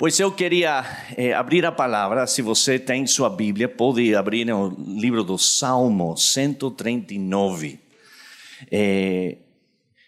Pois 0.00 0.18
eu 0.18 0.32
queria 0.32 0.82
eh, 1.14 1.34
abrir 1.34 1.66
a 1.66 1.70
palavra, 1.70 2.26
se 2.26 2.40
você 2.40 2.78
tem 2.78 3.06
sua 3.06 3.28
Bíblia, 3.28 3.68
pode 3.68 4.14
abrir 4.14 4.46
no 4.46 4.70
livro 4.98 5.22
do 5.22 5.36
Salmo 5.36 6.16
139. 6.16 7.78
Eh, 8.72 9.36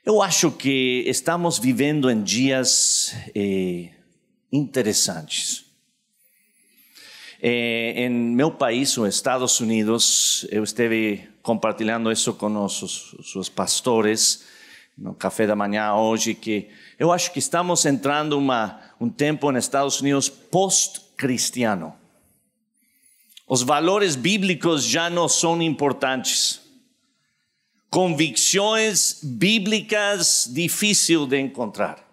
eu 0.03 0.23
acho 0.23 0.51
que 0.51 1.05
estamos 1.07 1.59
vivendo 1.59 2.11
em 2.11 2.23
dias 2.23 3.15
eh, 3.35 3.91
interessantes. 4.51 5.67
Eh, 7.43 8.07
em 8.07 8.09
meu 8.09 8.51
país, 8.51 8.97
os 8.97 9.15
Estados 9.15 9.61
Unidos, 9.61 10.47
eu 10.51 10.65
esteve 10.65 11.29
compartilhando 11.43 12.11
isso 12.11 12.33
com 12.33 12.65
os 12.65 13.15
seus 13.31 13.51
pastores 13.51 14.43
no 14.97 15.15
café 15.15 15.47
da 15.47 15.57
manhã 15.57 15.95
hoje, 15.95 16.35
que 16.35 16.69
eu 16.99 17.11
acho 17.11 17.33
que 17.33 17.39
estamos 17.39 17.85
entrando 17.87 18.39
uma, 18.39 18.79
um 19.03 19.11
tempo 19.11 19.51
nos 19.51 19.65
Estados 19.65 20.01
Unidos 20.01 20.29
pós-cristiano. 20.29 21.93
Os 23.49 23.63
valores 23.63 24.15
bíblicos 24.15 24.85
já 24.85 25.11
não 25.11 25.29
são 25.29 25.61
importantes. 25.61 26.61
Convicções 27.91 29.19
bíblicas 29.21 30.49
difícil 30.49 31.27
de 31.27 31.41
encontrar. 31.41 32.09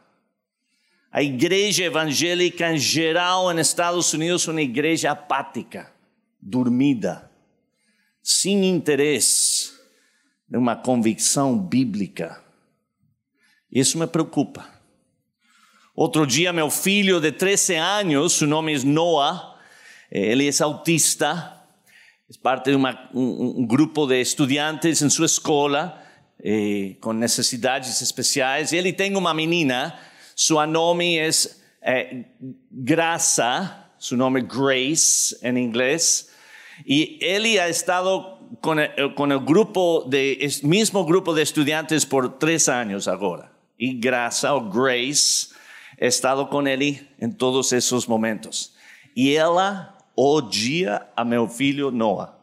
A 1.12 1.22
igreja 1.22 1.84
evangélica 1.84 2.72
em 2.74 2.78
geral 2.80 3.54
nos 3.54 3.68
Estados 3.68 4.12
Unidos 4.12 4.48
é 4.48 4.52
uma 4.52 4.62
igreja 4.62 5.12
apática, 5.12 5.94
dormida, 6.42 7.30
sem 8.24 8.68
interesse 8.68 9.74
numa 10.50 10.76
convicção 10.76 11.56
bíblica. 11.56 12.44
Isso 13.72 14.00
me 14.00 14.08
preocupa. 14.08 14.79
Outro 16.00 16.26
dia, 16.26 16.54
meu 16.54 16.70
filho 16.70 17.20
de 17.20 17.30
13 17.30 17.76
anos, 17.76 18.32
seu 18.32 18.48
nome 18.48 18.74
é 18.74 18.80
Noah, 18.86 19.58
ele 20.10 20.48
é 20.48 20.64
autista, 20.64 21.62
é 22.34 22.38
parte 22.42 22.70
de 22.70 22.78
uma, 22.78 23.10
um, 23.14 23.60
um, 23.60 23.68
grupo 23.68 24.08
de 24.08 24.22
estudantes 24.22 25.02
em 25.02 25.10
sua 25.10 25.26
escola 25.26 26.02
eh, 26.42 26.96
com 27.02 27.12
necessidades 27.12 28.02
especiais. 28.02 28.72
Ele 28.72 28.94
tem 28.94 29.18
uma 29.18 29.34
menina, 29.34 29.94
seu 30.34 30.66
nome 30.66 31.18
é 31.18 31.30
eh, 31.82 32.24
Graça, 32.72 33.86
seu 34.00 34.18
nome 34.18 34.40
é 34.40 34.44
Grace 34.44 35.38
em 35.44 35.58
inglês, 35.58 36.30
e 36.88 37.20
ele 37.22 37.60
ha 37.60 37.68
estado 37.68 38.38
com, 38.62 38.76
com 39.18 39.24
o 39.34 39.40
grupo 39.42 40.06
de, 40.08 40.40
mesmo 40.64 41.04
grupo 41.04 41.34
de 41.34 41.42
estudantes 41.42 42.06
por 42.06 42.30
três 42.30 42.70
anos 42.70 43.06
agora 43.06 43.52
e 43.80 43.94
graça 43.94 44.54
ou 44.54 44.62
grace, 44.62 45.50
he 46.00 46.08
estado 46.08 46.46
com 46.46 46.66
ele 46.68 47.06
em 47.20 47.30
todos 47.30 47.72
esses 47.72 48.06
momentos. 48.06 48.74
E 49.16 49.36
ela 49.36 49.98
odia 50.16 51.06
a 51.16 51.26
meu 51.26 51.48
filho 51.48 51.92
Noah. 51.92 52.38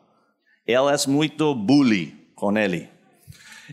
Ela 0.66 0.92
é 0.92 0.96
muito 1.08 1.54
bully 1.54 2.14
com 2.34 2.56
ele. 2.56 2.88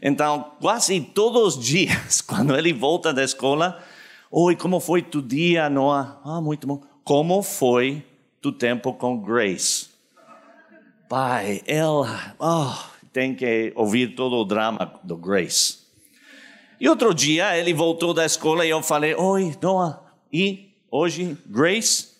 Então, 0.01 0.53
quase 0.59 0.99
todos 1.01 1.57
os 1.57 1.63
dias, 1.63 2.21
quando 2.21 2.55
ele 2.57 2.71
volta 2.71 3.13
da 3.13 3.23
escola, 3.23 3.83
oi, 4.31 4.55
como 4.55 4.79
foi 4.79 5.01
tu 5.01 5.21
dia, 5.21 5.69
Noah? 5.69 6.19
Ah, 6.23 6.41
muito 6.41 6.65
bom. 6.65 6.81
Como 7.03 7.41
foi 7.43 8.05
tu 8.41 8.51
tempo 8.51 8.93
com 8.93 9.21
Grace? 9.21 9.87
Pai, 11.09 11.61
ela, 11.67 12.35
oh, 12.39 12.73
tem 13.11 13.35
que 13.35 13.71
ouvir 13.75 14.15
todo 14.15 14.37
o 14.37 14.45
drama 14.45 14.99
do 15.03 15.15
Grace. 15.17 15.82
E 16.83 16.89
outro 16.89 17.13
dia 17.13 17.57
ele 17.57 17.73
voltou 17.73 18.13
da 18.13 18.25
escola 18.25 18.65
e 18.65 18.69
eu 18.69 18.83
falei: 18.83 19.15
Oi, 19.15 19.57
Noah, 19.61 20.03
e 20.29 20.75
hoje 20.91 21.37
Grace? 21.45 22.17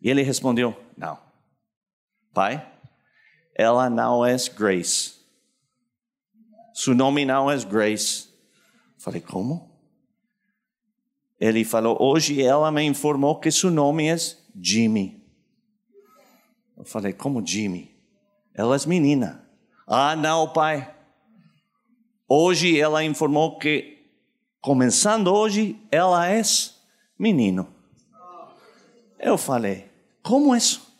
E 0.00 0.08
ele 0.08 0.22
respondeu: 0.22 0.72
Não. 0.96 1.18
Pai, 2.32 2.64
ela 3.56 3.90
não 3.90 4.24
é 4.24 4.36
Grace. 4.56 5.14
Seu 6.72 6.94
nome 6.94 7.24
não 7.24 7.50
é 7.50 7.58
Grace. 7.64 8.28
Falei: 8.98 9.20
Como? 9.20 9.68
Ele 11.40 11.64
falou: 11.64 12.00
Hoje 12.00 12.40
ela 12.40 12.70
me 12.70 12.84
informou 12.84 13.40
que 13.40 13.50
seu 13.50 13.68
nome 13.68 14.06
é 14.06 14.16
Jimmy. 14.54 15.26
Eu 16.76 16.84
falei: 16.84 17.12
Como 17.12 17.44
Jimmy? 17.44 17.92
Ela 18.54 18.76
é 18.76 18.86
menina. 18.86 19.44
Ah, 19.84 20.14
não, 20.14 20.52
pai. 20.52 20.94
Hoje 22.28 22.78
ela 22.78 23.02
informou 23.02 23.58
que 23.58 23.93
começando 24.64 25.28
hoje, 25.28 25.78
ela 25.92 26.26
é 26.26 26.40
menino. 27.18 27.68
Eu 29.20 29.36
falei, 29.36 29.90
como 30.22 30.56
isso? 30.56 30.90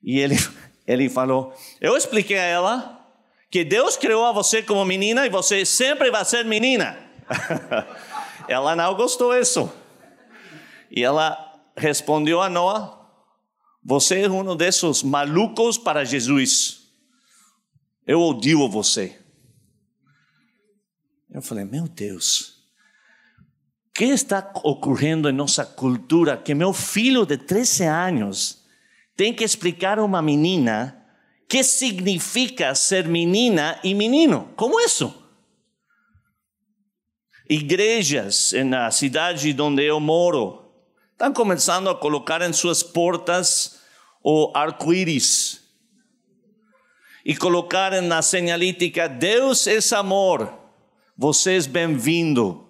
E 0.00 0.20
ele, 0.20 0.36
ele 0.86 1.08
falou, 1.08 1.52
eu 1.80 1.96
expliquei 1.96 2.38
a 2.38 2.44
ela 2.44 3.04
que 3.50 3.64
Deus 3.64 3.96
criou 3.96 4.24
a 4.24 4.30
você 4.30 4.62
como 4.62 4.84
menina 4.84 5.26
e 5.26 5.28
você 5.28 5.66
sempre 5.66 6.12
vai 6.12 6.24
ser 6.24 6.44
menina. 6.44 6.96
ela 8.46 8.76
não 8.76 8.94
gostou 8.94 9.36
disso. 9.36 9.68
E 10.88 11.02
ela 11.02 11.36
respondeu 11.76 12.40
a 12.40 12.48
Noah, 12.48 13.00
você 13.84 14.20
é 14.20 14.30
um 14.30 14.54
desses 14.54 15.02
malucos 15.02 15.76
para 15.76 16.04
Jesus. 16.04 16.82
Eu 18.06 18.20
odio 18.20 18.68
você. 18.68 19.18
Eu 21.28 21.42
falei, 21.42 21.64
meu 21.64 21.88
Deus 21.88 22.55
que 23.96 24.04
está 24.04 24.50
ocorrendo 24.62 25.26
em 25.26 25.32
nossa 25.32 25.64
cultura 25.64 26.36
que 26.36 26.54
meu 26.54 26.74
filho 26.74 27.24
de 27.24 27.38
13 27.38 27.84
anos 27.84 28.62
tem 29.16 29.32
que 29.32 29.42
explicar 29.42 29.98
a 29.98 30.04
uma 30.04 30.20
menina 30.20 31.02
que 31.48 31.64
significa 31.64 32.74
ser 32.74 33.08
menina 33.08 33.80
e 33.82 33.94
menino? 33.94 34.52
Como 34.54 34.78
isso? 34.78 35.14
Igrejas 37.48 38.52
na 38.66 38.90
cidade 38.90 39.56
onde 39.58 39.84
eu 39.84 39.98
moro 39.98 40.70
estão 41.12 41.32
começando 41.32 41.88
a 41.88 41.94
colocar 41.94 42.42
em 42.42 42.52
suas 42.52 42.82
portas 42.82 43.80
o 44.22 44.52
arco-íris 44.54 45.62
e 47.24 47.34
colocar 47.34 48.02
na 48.02 48.20
señalítica: 48.20 49.08
Deus 49.08 49.66
é 49.66 49.78
amor, 49.96 50.52
vocês 51.16 51.66
bem-vindo 51.66 52.65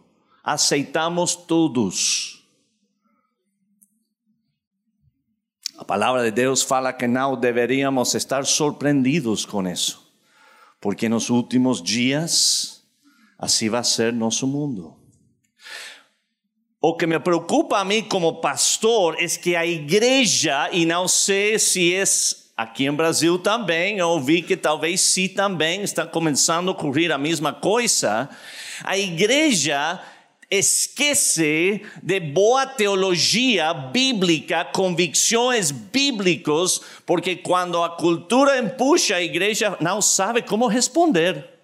aceitamos 0.47 1.34
todos. 1.34 2.47
A 5.77 5.84
palavra 5.84 6.23
de 6.23 6.31
Deus 6.31 6.62
fala 6.62 6.93
que 6.93 7.09
não 7.09 7.37
deveríamos 7.37 8.15
estar 8.15 8.47
surpreendidos 8.47 9.45
com 9.45 9.69
isso, 9.69 10.09
porque 10.81 11.09
nos 11.09 11.31
últimos 11.31 11.83
dias 11.83 12.84
assim 13.37 13.69
vai 13.69 13.83
ser 13.83 14.12
nosso 14.12 14.47
mundo. 14.47 14.97
O 16.81 16.97
que 16.97 17.07
me 17.07 17.19
preocupa 17.19 17.78
a 17.78 17.84
mim 17.84 18.05
como 18.05 18.41
pastor 18.41 19.17
é 19.19 19.27
que 19.27 19.57
a 19.57 19.67
igreja, 19.67 20.71
e 20.71 20.87
não 20.87 21.09
sei 21.09 21.59
se 21.59 21.93
é 21.93 22.05
aqui 22.57 22.87
em 22.87 22.93
Brasil 22.93 23.37
também, 23.39 23.99
eu 23.99 24.11
ouvi 24.11 24.43
que 24.43 24.57
talvez 24.57 25.01
sim 25.01 25.28
também 25.28 25.83
está 25.83 26.07
começando 26.07 26.69
a 26.69 26.73
ocorrer 26.73 27.11
a 27.11 27.19
mesma 27.19 27.53
coisa, 27.53 28.31
a 28.84 28.97
igreja 28.97 30.01
esquece 30.51 31.83
de 32.03 32.21
boa 32.21 32.67
teologia 32.67 33.73
bíblica, 33.75 34.65
convicções 34.65 35.71
bíblicos, 35.71 36.81
porque 37.05 37.37
quando 37.37 37.83
a 37.83 37.91
cultura 37.91 38.59
empuxa 38.59 39.17
a 39.17 39.23
igreja, 39.23 39.77
não 39.81 40.01
sabe 40.01 40.43
como 40.43 40.67
responder. 40.67 41.57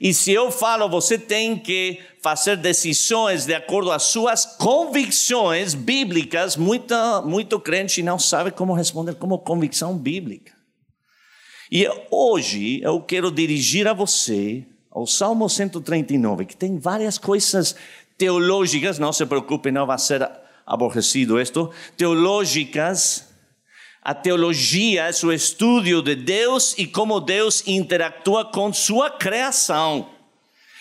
E 0.00 0.12
se 0.12 0.32
eu 0.32 0.50
falo, 0.50 0.88
você 0.88 1.16
tem 1.16 1.56
que 1.56 2.00
fazer 2.22 2.56
decisões 2.56 3.46
de 3.46 3.54
acordo 3.54 3.90
às 3.92 4.02
suas 4.04 4.44
convicções 4.44 5.74
bíblicas, 5.74 6.56
muita, 6.56 7.22
muito 7.22 7.58
crente 7.60 8.02
não 8.02 8.18
sabe 8.18 8.50
como 8.50 8.74
responder 8.74 9.14
como 9.14 9.38
convicção 9.38 9.96
bíblica. 9.96 10.52
E 11.70 11.88
hoje 12.10 12.80
eu 12.82 13.00
quero 13.00 13.30
dirigir 13.30 13.88
a 13.88 13.92
você 13.92 14.66
o 14.94 15.06
Salmo 15.06 15.48
139, 15.48 16.44
que 16.44 16.56
tem 16.56 16.78
várias 16.78 17.18
coisas 17.18 17.74
teológicas, 18.16 18.96
não 18.96 19.12
se 19.12 19.26
preocupe, 19.26 19.72
não 19.72 19.84
vai 19.86 19.98
ser 19.98 20.30
aborrecido 20.64 21.40
isto, 21.40 21.68
teológicas. 21.96 23.26
A 24.00 24.14
teologia 24.14 25.10
é 25.10 25.26
o 25.26 25.32
estudo 25.32 26.00
de 26.00 26.14
Deus 26.14 26.74
e 26.78 26.86
como 26.86 27.18
Deus 27.20 27.66
interactua 27.66 28.44
com 28.44 28.72
sua 28.72 29.10
criação. 29.10 30.08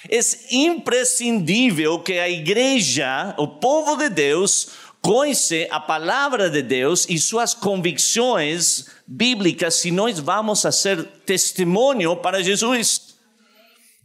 É 0.08 0.20
imprescindível 0.52 1.98
que 2.00 2.20
a 2.20 2.30
igreja, 2.30 3.34
o 3.38 3.48
povo 3.48 3.96
de 3.96 4.10
Deus, 4.10 4.68
conheça 5.02 5.56
a 5.72 5.80
palavra 5.80 6.50
de 6.50 6.62
Deus 6.62 7.08
e 7.10 7.18
suas 7.18 7.54
convicções 7.54 8.86
bíblicas, 9.08 9.76
se 9.76 9.90
nós 9.90 10.20
vamos 10.20 10.60
ser 10.60 11.04
testemunho 11.26 12.16
para 12.18 12.44
Jesus 12.44 13.13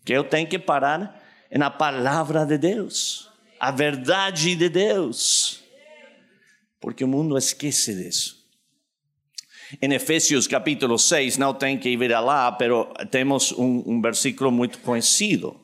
que 0.09 0.15
eu 0.15 0.25
tenho 0.25 0.49
que 0.49 0.59
parar 0.59 1.23
na 1.51 1.69
palavra 1.69 2.47
de 2.47 2.57
Deus, 2.57 3.29
a 3.61 3.71
verdade 3.71 4.57
de 4.57 4.67
Deus. 4.71 5.63
porque 6.81 7.05
o 7.05 7.09
mundo 7.09 7.37
esquece 7.37 7.95
disso. 7.95 8.43
Em 9.83 9.93
Efésios 9.93 10.47
capítulo 10.47 10.99
6, 10.99 11.37
não 11.37 11.53
tem 11.53 11.79
que 11.79 11.91
ir 11.91 12.09
lá, 12.21 12.51
pero 12.51 12.91
temos 13.11 13.53
um, 13.53 13.83
um 13.85 14.01
versículo 14.01 14.51
muito 14.51 14.79
conhecido 14.79 15.61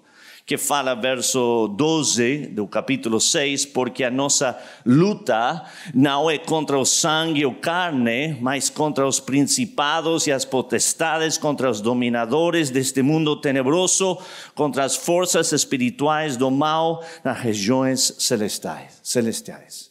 que 0.46 0.58
fala 0.58 0.94
verso 0.94 1.68
12 1.68 2.48
do 2.48 2.66
capítulo 2.66 3.18
6, 3.18 3.64
porque 3.66 4.04
a 4.04 4.10
nossa 4.10 4.58
luta 4.84 5.64
não 5.94 6.30
é 6.30 6.36
contra 6.36 6.78
o 6.78 6.84
sangue 6.84 7.46
ou 7.46 7.54
carne, 7.54 8.36
mas 8.42 8.68
contra 8.68 9.06
os 9.06 9.18
principados 9.18 10.26
e 10.26 10.32
as 10.32 10.44
potestades, 10.44 11.38
contra 11.38 11.70
os 11.70 11.80
dominadores 11.80 12.68
deste 12.68 13.00
mundo 13.00 13.36
tenebroso, 13.36 14.18
contra 14.54 14.84
as 14.84 14.94
forças 14.94 15.50
espirituais 15.52 16.36
do 16.36 16.50
mal 16.50 17.02
nas 17.24 17.38
regiões 17.38 18.14
celestiais. 18.18 19.00
celestiais. 19.02 19.90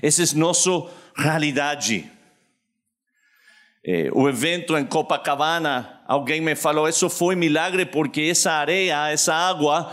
Essa 0.00 0.22
é 0.22 0.38
nossa 0.38 0.70
realidade. 1.14 2.10
Eh, 3.84 4.08
o 4.12 4.26
evento 4.28 4.78
em 4.78 4.86
Copacabana, 4.86 6.01
alguém 6.06 6.40
me 6.40 6.54
falou, 6.54 6.88
isso 6.88 7.08
foi 7.08 7.34
milagre 7.34 7.86
porque 7.86 8.22
essa 8.22 8.52
areia, 8.52 9.08
essa 9.10 9.34
água 9.34 9.92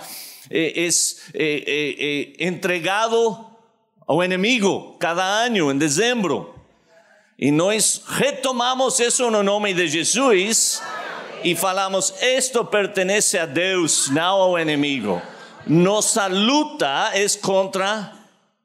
é, 0.49 0.87
é, 1.33 2.43
é 2.43 2.47
entregado 2.47 3.45
ao 4.07 4.23
inimigo 4.23 4.95
cada 4.99 5.23
ano 5.23 5.71
em 5.71 5.77
dezembro. 5.77 6.55
E 7.37 7.51
nós 7.51 8.01
retomamos 8.05 8.99
isso 8.99 9.29
no 9.31 9.43
nome 9.43 9.73
de 9.73 9.87
Jesus 9.87 10.81
e 11.43 11.55
falamos: 11.55 12.13
isto 12.21 12.65
pertence 12.65 13.37
a 13.37 13.45
Deus, 13.45 14.09
não 14.09 14.41
ao 14.41 14.59
inimigo. 14.59 15.21
Nossa 15.65 16.27
luta 16.27 17.11
é 17.13 17.25
contra 17.41 18.11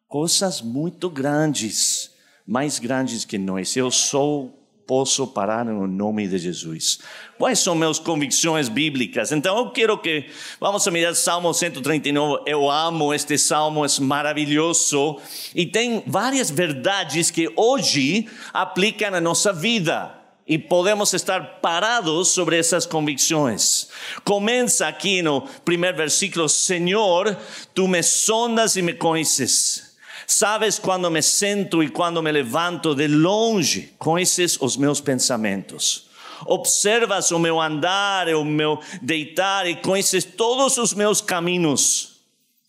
coisas 0.08 0.60
muito 0.60 1.10
grandes, 1.10 2.10
mais 2.46 2.78
grandes 2.78 3.24
que 3.24 3.36
nós. 3.36 3.76
Eu 3.76 3.90
sou 3.90 4.63
posso 4.86 5.26
parar 5.26 5.64
no 5.64 5.86
nome 5.86 6.28
de 6.28 6.38
Jesus. 6.38 6.98
Quais 7.38 7.58
são 7.58 7.74
minhas 7.74 7.98
convicções 7.98 8.68
bíblicas? 8.68 9.32
Então 9.32 9.58
eu 9.58 9.70
quero 9.70 9.98
que 9.98 10.26
vamos 10.60 10.86
a 10.86 10.90
mirar 10.90 11.14
Salmo 11.14 11.52
139. 11.52 12.44
Eu 12.46 12.70
amo 12.70 13.12
este 13.12 13.36
salmo, 13.38 13.84
é 13.84 13.88
maravilhoso 14.00 15.18
e 15.54 15.66
tem 15.66 16.02
várias 16.06 16.50
verdades 16.50 17.30
que 17.30 17.50
hoje 17.56 18.28
aplicam 18.52 19.10
na 19.10 19.20
nossa 19.20 19.52
vida. 19.52 20.20
E 20.46 20.58
podemos 20.58 21.14
estar 21.14 21.60
parados 21.62 22.28
sobre 22.28 22.58
essas 22.58 22.84
convicções. 22.84 23.88
Começa 24.24 24.86
aqui 24.86 25.22
no 25.22 25.40
primeiro 25.64 25.96
versículo: 25.96 26.50
Senhor, 26.50 27.34
tu 27.72 27.88
me 27.88 28.02
sondas 28.02 28.76
e 28.76 28.82
me 28.82 28.92
conheces. 28.92 29.93
Sabes 30.26 30.78
quando 30.78 31.10
me 31.10 31.22
sento 31.22 31.82
e 31.82 31.88
quando 31.88 32.22
me 32.22 32.32
levanto 32.32 32.94
de 32.94 33.06
longe, 33.06 33.94
conheces 33.98 34.58
os 34.60 34.76
meus 34.76 35.00
pensamentos. 35.00 36.06
Observas 36.46 37.30
o 37.30 37.38
meu 37.38 37.60
andar, 37.60 38.28
o 38.28 38.44
meu 38.44 38.78
deitar 39.02 39.66
e 39.66 39.76
conheces 39.76 40.24
todos 40.24 40.78
os 40.78 40.94
meus 40.94 41.20
caminhos. 41.20 42.20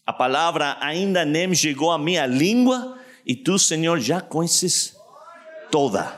A 0.06 0.14
palavra 0.14 0.78
ainda 0.80 1.26
nem 1.26 1.54
chegou 1.56 1.92
à 1.92 1.98
minha 1.98 2.26
língua 2.26 2.98
e 3.26 3.36
tu, 3.36 3.58
Senhor, 3.58 4.00
já 4.00 4.22
conheces 4.22 4.96
toda. 5.72 6.14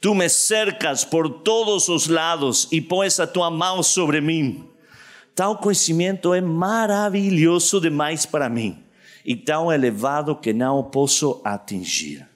Tu 0.00 0.14
me 0.14 0.28
cercas 0.28 1.04
por 1.04 1.28
todos 1.28 1.88
os 1.88 2.06
lados 2.06 2.68
e 2.72 2.80
pões 2.80 3.20
a 3.20 3.26
tua 3.26 3.50
mão 3.50 3.82
sobre 3.82 4.20
mim. 4.20 4.68
Tal 5.34 5.58
conhecimento 5.58 6.34
é 6.34 6.40
maravilhoso 6.40 7.80
demais 7.80 8.26
para 8.26 8.48
mim 8.48 8.81
e 9.24 9.36
tão 9.36 9.72
elevado 9.72 10.36
que 10.36 10.52
não 10.52 10.82
posso 10.82 11.40
atingir. 11.44 12.26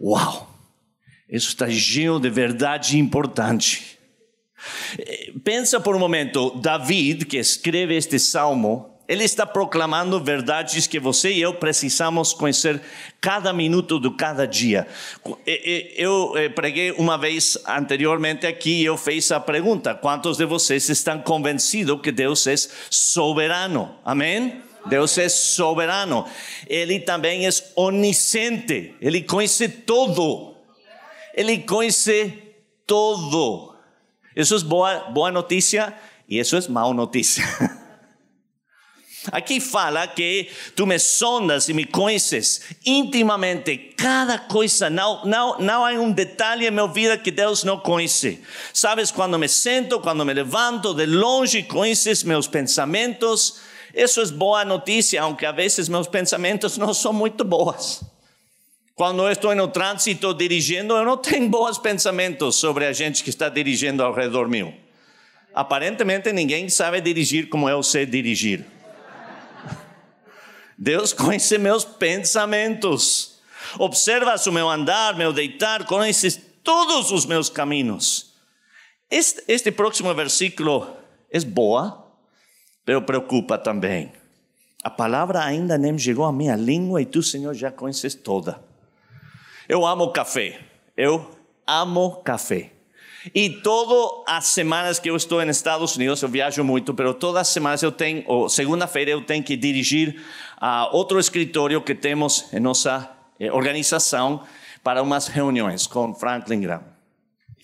Uau! 0.00 0.54
Isso 1.28 1.48
está 1.48 1.68
cheio 1.68 2.20
de 2.20 2.30
verdade 2.30 2.98
importante. 2.98 3.98
Pensa 5.42 5.80
por 5.80 5.96
um 5.96 5.98
momento, 5.98 6.50
David, 6.60 7.26
que 7.26 7.36
escreve 7.36 7.96
este 7.96 8.18
salmo, 8.18 8.96
ele 9.08 9.24
está 9.24 9.46
proclamando 9.46 10.20
verdades 10.20 10.86
que 10.86 10.98
você 10.98 11.32
e 11.32 11.40
eu 11.40 11.54
precisamos 11.54 12.32
conhecer 12.32 12.80
cada 13.20 13.52
minuto 13.52 14.00
de 14.00 14.10
cada 14.16 14.46
dia. 14.46 14.86
Eu 15.96 16.32
eh, 16.36 16.48
preguei 16.48 16.90
uma 16.92 17.16
vez 17.16 17.56
anteriormente 17.66 18.46
aqui 18.46 18.82
e 18.82 18.84
eu 18.84 18.96
fiz 18.96 19.30
a 19.30 19.38
pergunta: 19.38 19.94
quantos 19.94 20.38
de 20.38 20.44
vocês 20.44 20.88
estão 20.88 21.20
convencidos 21.20 22.00
que 22.00 22.10
Deus 22.10 22.46
é 22.46 22.54
soberano? 22.90 23.94
Amém? 24.04 24.60
Deus 24.88 25.16
é 25.18 25.28
soberano. 25.28 26.26
Ele 26.66 27.00
também 27.00 27.46
é 27.46 27.50
onisciente. 27.74 28.94
Ele 29.00 29.22
conhece 29.22 29.68
todo. 29.68 30.54
Ele 31.34 31.58
conhece 31.58 32.32
todo. 32.86 33.74
Isso 34.34 34.54
é 34.54 34.58
boa, 34.60 34.98
boa 35.10 35.30
notícia 35.30 35.94
e 36.28 36.38
isso 36.38 36.56
é 36.56 36.68
má 36.68 36.92
notícia. 36.92 37.44
Aqui 39.32 39.58
fala 39.58 40.06
que 40.06 40.48
tu 40.76 40.86
me 40.86 40.98
sondas 40.98 41.68
e 41.68 41.74
me 41.74 41.84
conheces 41.84 42.60
intimamente 42.84 43.76
cada 43.96 44.38
coisa. 44.38 44.88
Não, 44.88 45.24
não, 45.24 45.58
não 45.58 45.84
há 45.84 45.90
um 45.92 46.12
detalhe 46.12 46.66
em 46.66 46.70
minha 46.70 46.86
vida 46.86 47.18
que 47.18 47.32
Deus 47.32 47.64
não 47.64 47.78
conhece. 47.80 48.40
Sabes 48.72 49.10
quando 49.10 49.38
me 49.38 49.48
sento, 49.48 49.98
quando 49.98 50.24
me 50.24 50.32
levanto, 50.32 50.94
de 50.94 51.06
longe 51.06 51.64
conheces 51.64 52.22
meus 52.22 52.46
pensamentos 52.46 53.65
isso 54.04 54.20
é 54.20 54.26
boa 54.26 54.62
notícia, 54.62 55.22
aunque 55.22 55.46
a 55.46 55.52
vezes 55.52 55.88
meus 55.88 56.06
pensamentos 56.06 56.76
não 56.76 56.92
são 56.92 57.14
muito 57.14 57.42
boas. 57.44 58.02
Quando 58.94 59.22
eu 59.22 59.32
estou 59.32 59.54
no 59.54 59.68
trânsito 59.68 60.34
dirigindo, 60.34 60.94
eu 60.94 61.04
não 61.04 61.16
tenho 61.16 61.48
bons 61.48 61.78
pensamentos 61.78 62.56
sobre 62.56 62.84
a 62.86 62.92
gente 62.92 63.24
que 63.24 63.30
está 63.30 63.48
dirigindo 63.48 64.02
ao 64.02 64.12
redor 64.12 64.48
meu. 64.48 64.72
Aparentemente 65.54 66.30
ninguém 66.32 66.68
sabe 66.68 67.00
dirigir 67.00 67.48
como 67.48 67.68
eu 67.68 67.82
sei 67.82 68.04
dirigir. 68.04 68.66
Deus 70.76 71.14
conhece 71.14 71.56
meus 71.56 71.84
pensamentos. 71.84 73.38
Observas 73.78 74.46
o 74.46 74.52
meu 74.52 74.68
andar, 74.68 75.16
meu 75.16 75.32
deitar, 75.32 75.86
conheces 75.86 76.38
todos 76.62 77.10
os 77.10 77.24
meus 77.24 77.48
caminhos. 77.48 78.34
Este, 79.10 79.42
este 79.48 79.72
próximo 79.72 80.12
versículo 80.14 80.94
é 81.30 81.40
boa, 81.40 82.05
pero 82.86 83.02
preocupa 83.02 83.58
também. 83.58 84.12
A 84.82 84.88
palavra 84.88 85.44
ainda 85.44 85.76
nem 85.76 85.98
chegou 85.98 86.24
à 86.24 86.32
minha 86.32 86.54
língua 86.54 87.02
e 87.02 87.04
tu, 87.04 87.20
Senhor, 87.20 87.52
já 87.52 87.72
conheces 87.72 88.14
toda. 88.14 88.60
Eu 89.68 89.84
amo 89.84 90.12
café. 90.12 90.60
Eu 90.96 91.28
amo 91.66 92.22
café. 92.24 92.70
E 93.34 93.50
todas 93.50 94.22
as 94.28 94.46
semanas 94.46 95.00
que 95.00 95.10
eu 95.10 95.16
estou 95.16 95.44
nos 95.44 95.56
Estados 95.56 95.96
Unidos, 95.96 96.22
eu 96.22 96.28
viajo 96.28 96.62
muito, 96.62 96.94
pero 96.94 97.12
todas 97.12 97.42
as 97.42 97.48
semanas 97.48 97.82
eu 97.82 97.90
tenho, 97.90 98.48
segunda-feira 98.48 99.10
eu 99.10 99.20
tenho 99.20 99.42
que 99.42 99.56
dirigir 99.56 100.22
a 100.56 100.88
outro 100.94 101.18
escritório 101.18 101.82
que 101.82 101.92
temos 101.92 102.46
em 102.52 102.60
nossa 102.60 103.10
eh, 103.40 103.50
organização 103.50 104.44
para 104.84 105.02
umas 105.02 105.26
reuniões 105.26 105.88
com 105.88 106.14
Franklin 106.14 106.60
Graham. 106.60 106.95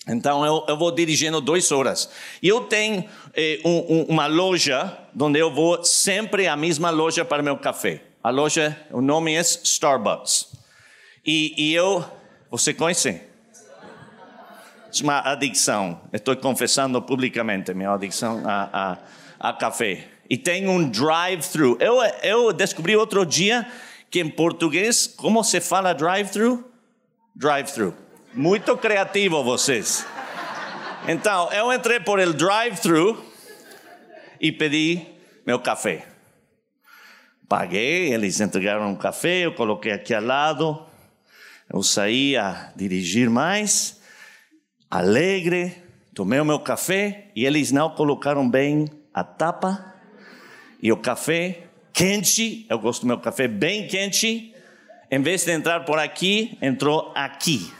Então 0.07 0.45
eu, 0.45 0.65
eu, 0.67 0.77
vou 0.77 0.91
dirigindo 0.91 1.39
duas 1.39 1.71
horas. 1.71 2.09
E 2.41 2.47
eu 2.47 2.61
tenho 2.61 3.05
eh, 3.33 3.59
um, 3.63 3.69
um, 3.69 4.03
uma 4.09 4.27
loja 4.27 4.97
onde 5.17 5.39
eu 5.39 5.53
vou 5.53 5.83
sempre 5.83 6.47
a 6.47 6.57
mesma 6.57 6.89
loja 6.89 7.23
para 7.23 7.41
meu 7.41 7.57
café. 7.57 8.01
A 8.21 8.29
loja, 8.29 8.77
o 8.91 9.01
nome 9.01 9.33
é 9.33 9.39
Starbucks. 9.39 10.51
E, 11.25 11.53
e 11.57 11.73
eu, 11.73 12.03
você 12.51 12.73
conhece? 12.73 13.09
É 13.09 15.03
uma 15.03 15.19
adicção. 15.19 16.01
Estou 16.11 16.35
confessando 16.35 17.01
publicamente 17.01 17.73
minha 17.73 17.91
adicção 17.91 18.43
a, 18.45 18.97
a, 19.39 19.49
a 19.49 19.53
café. 19.53 20.07
E 20.29 20.37
tem 20.37 20.67
um 20.67 20.89
drive-thru. 20.89 21.77
Eu, 21.79 22.01
eu 22.21 22.53
descobri 22.53 22.95
outro 22.95 23.25
dia 23.25 23.65
que 24.09 24.19
em 24.19 24.29
português, 24.29 25.07
como 25.07 25.43
se 25.43 25.59
fala 25.59 25.93
drive-thru? 25.93 26.63
Drive-thru. 27.35 28.02
Muito 28.35 28.75
criativo 28.77 29.43
vocês. 29.43 30.07
Então, 31.07 31.53
eu 31.53 31.71
entrei 31.71 31.99
por 31.99 32.19
el 32.19 32.33
drive-thru 32.33 33.23
e 34.41 34.51
pedi 34.51 35.05
meu 35.45 35.59
café. 35.59 36.07
Paguei, 37.47 38.11
eles 38.11 38.39
entregaram 38.41 38.89
um 38.89 38.95
café, 38.95 39.45
eu 39.45 39.53
coloquei 39.53 39.91
aqui 39.91 40.15
ao 40.15 40.23
lado. 40.23 40.83
Eu 41.71 41.83
saí 41.83 42.35
a 42.35 42.71
dirigir 42.75 43.29
mais, 43.29 44.01
alegre, 44.89 45.75
tomei 46.15 46.39
o 46.39 46.45
meu 46.45 46.59
café 46.59 47.29
e 47.35 47.45
eles 47.45 47.71
não 47.71 47.91
colocaram 47.91 48.49
bem 48.49 48.87
a 49.13 49.23
tapa 49.23 49.93
e 50.81 50.91
o 50.91 50.97
café 50.97 51.65
quente. 51.93 52.65
Eu 52.67 52.79
gosto 52.79 53.01
do 53.01 53.07
meu 53.07 53.19
café 53.19 53.47
bem 53.47 53.87
quente. 53.87 54.55
Em 55.11 55.21
vez 55.21 55.45
de 55.45 55.51
entrar 55.51 55.81
por 55.81 55.99
aqui, 55.99 56.57
entrou 56.59 57.11
aqui. 57.13 57.71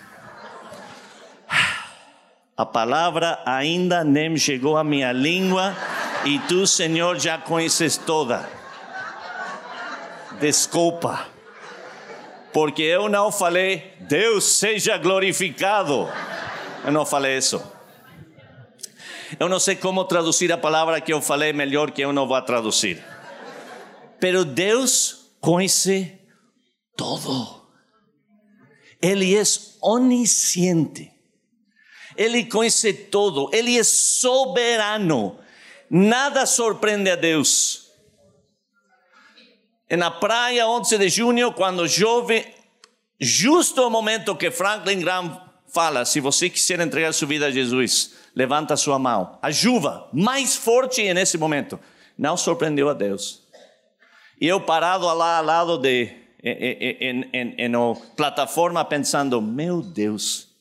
A 2.63 2.65
palavra 2.65 3.43
ainda 3.45 4.05
nem 4.05 4.37
chegou 4.37 4.77
à 4.77 4.85
minha 4.85 5.11
língua 5.11 5.75
e 6.23 6.39
tu, 6.47 6.65
Senhor, 6.65 7.19
já 7.19 7.37
conheces 7.37 7.97
toda. 7.97 8.49
Desculpa. 10.39 11.27
Porque 12.53 12.81
eu 12.81 13.09
não 13.09 13.33
falei, 13.33 13.93
Deus 13.99 14.45
seja 14.45 14.97
glorificado. 14.97 16.07
Eu 16.85 16.91
não 16.93 17.05
falei 17.05 17.37
isso. 17.37 17.61
Eu 19.37 19.49
não 19.49 19.59
sei 19.59 19.75
como 19.75 20.05
traduzir 20.05 20.49
a 20.53 20.57
palavra 20.57 21.01
que 21.01 21.11
eu 21.11 21.21
falei 21.21 21.51
melhor 21.51 21.91
que 21.91 22.01
eu 22.01 22.13
não 22.13 22.25
vou 22.25 22.41
traduzir. 22.43 23.03
Pero 24.21 24.45
Deus 24.45 25.33
conhece 25.41 26.17
todo. 26.95 27.61
Ele 29.01 29.35
é 29.35 29.43
onisciente. 29.81 31.12
Ele 32.17 32.45
conhece 32.45 32.93
todo. 32.93 33.49
Ele 33.53 33.77
é 33.77 33.83
soberano. 33.83 35.39
Nada 35.89 36.45
surpreende 36.45 37.09
a 37.09 37.15
Deus. 37.15 37.91
Na 39.89 40.09
praia, 40.09 40.67
11 40.67 40.97
de 40.97 41.09
junho, 41.09 41.53
quando 41.53 41.87
chove, 41.87 42.45
justo 43.19 43.85
o 43.85 43.89
momento 43.89 44.35
que 44.35 44.49
Franklin 44.49 44.99
Graham 44.99 45.39
fala: 45.71 46.05
se 46.05 46.19
você 46.19 46.49
quiser 46.49 46.79
entregar 46.79 47.13
sua 47.13 47.27
vida 47.27 47.47
a 47.47 47.51
Jesus, 47.51 48.13
levanta 48.35 48.75
sua 48.75 48.97
mão. 48.97 49.37
A 49.41 49.51
chuva 49.51 50.09
mais 50.11 50.55
forte 50.55 51.13
nesse 51.13 51.37
momento 51.37 51.79
não 52.17 52.35
surpreendeu 52.37 52.89
a 52.89 52.93
Deus. 52.93 53.43
E 54.41 54.47
eu 54.47 54.61
parado 54.61 55.05
lá 55.05 55.37
ao 55.37 55.45
lado 55.45 55.77
de 55.77 56.23
em, 56.43 57.29
em, 57.31 57.55
em, 57.57 57.69
na 57.69 57.95
plataforma 58.17 58.83
pensando, 58.83 59.41
meu 59.41 59.81
Deus, 59.81 60.52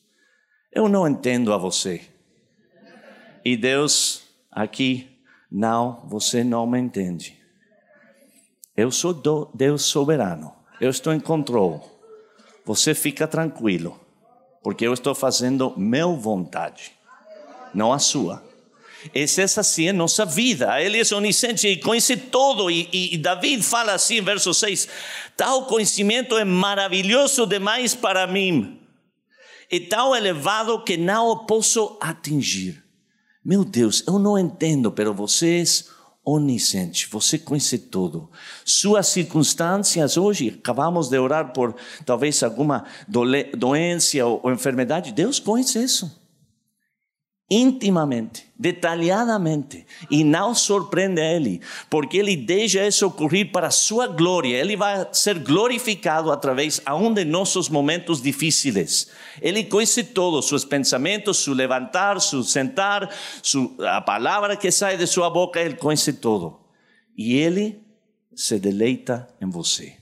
eu 0.75 0.89
não 0.89 1.07
entendo 1.07 1.53
a 1.53 1.57
você. 1.57 2.01
E 3.45 3.57
Deus 3.57 4.23
aqui, 4.51 5.07
não, 5.51 6.01
você 6.05 6.43
não 6.43 6.65
me 6.65 6.79
entende. 6.79 7.37
Eu 8.75 8.91
sou 8.91 9.13
Deus 9.53 9.83
soberano. 9.83 10.53
Eu 10.81 10.89
estou 10.89 11.13
em 11.13 11.19
controle. 11.19 11.81
Você 12.65 12.95
fica 12.95 13.27
tranquilo, 13.27 13.99
porque 14.63 14.87
eu 14.87 14.93
estou 14.93 15.13
fazendo 15.13 15.73
meu 15.77 16.15
vontade, 16.15 16.93
não 17.73 17.91
a 17.91 17.99
sua. 17.99 18.41
Essa 19.13 19.41
é 19.41 19.43
assim 19.43 19.89
a 19.89 19.93
nossa 19.93 20.25
vida. 20.25 20.81
Ele 20.81 20.97
é 20.99 21.15
onisciente 21.15 21.67
e 21.67 21.77
conhece 21.77 22.15
todo. 22.15 22.71
E, 22.71 22.87
e, 22.93 23.15
e 23.15 23.17
David 23.17 23.61
fala 23.61 23.93
assim, 23.93 24.21
verso 24.21 24.53
6: 24.53 24.87
Tal 25.35 25.65
conhecimento 25.65 26.37
é 26.37 26.45
maravilhoso 26.45 27.45
demais 27.45 27.93
para 27.93 28.25
mim, 28.25 28.79
e 29.73 29.79
tão 29.79 30.15
elevado 30.15 30.83
que 30.83 30.95
não 30.95 31.47
posso 31.47 31.97
atingir. 31.99 32.83
Meu 33.43 33.65
Deus, 33.65 34.03
eu 34.05 34.19
não 34.19 34.37
entendo, 34.37 34.91
pero 34.91 35.15
você 35.15 35.63
é 35.63 35.63
onisciente, 36.23 37.09
você 37.09 37.39
conhece 37.39 37.79
tudo. 37.79 38.29
Suas 38.63 39.07
circunstâncias 39.07 40.15
hoje, 40.15 40.55
acabamos 40.59 41.09
de 41.09 41.17
orar 41.17 41.53
por 41.53 41.75
talvez 42.05 42.43
alguma 42.43 42.85
doença 43.57 44.23
ou 44.23 44.51
enfermidade, 44.51 45.11
Deus 45.11 45.39
conhece 45.39 45.83
isso 45.83 46.22
intimamente, 47.53 48.45
detalhadamente, 48.57 49.85
e 50.09 50.23
não 50.23 50.55
surpreende 50.55 51.21
a 51.21 51.33
Ele, 51.33 51.61
porque 51.89 52.17
Ele 52.17 52.35
deixa 52.35 52.85
isso 52.85 53.05
ocorrer 53.05 53.51
para 53.51 53.67
a 53.67 53.71
sua 53.71 54.07
glória. 54.07 54.57
Ele 54.57 54.75
vai 54.75 55.07
ser 55.11 55.37
glorificado 55.39 56.31
através 56.31 56.81
aún 56.85 57.13
de 57.13 57.23
nossos 57.23 57.69
momentos 57.69 58.21
difíceis. 58.21 59.09
Ele 59.41 59.63
conhece 59.63 60.03
todos 60.03 60.47
seus 60.47 60.65
pensamentos, 60.65 61.37
seu 61.37 61.53
levantar, 61.53 62.19
seu 62.19 62.43
sentar, 62.43 63.13
su, 63.41 63.75
a 63.79 64.01
palavra 64.01 64.57
que 64.57 64.71
sai 64.71 64.97
de 64.97 65.05
sua 65.05 65.29
boca, 65.29 65.61
Ele 65.61 65.75
conhece 65.75 66.13
todo. 66.13 66.59
E 67.15 67.35
Ele 67.35 67.79
se 68.35 68.57
deleita 68.57 69.27
em 69.39 69.49
você. 69.49 69.95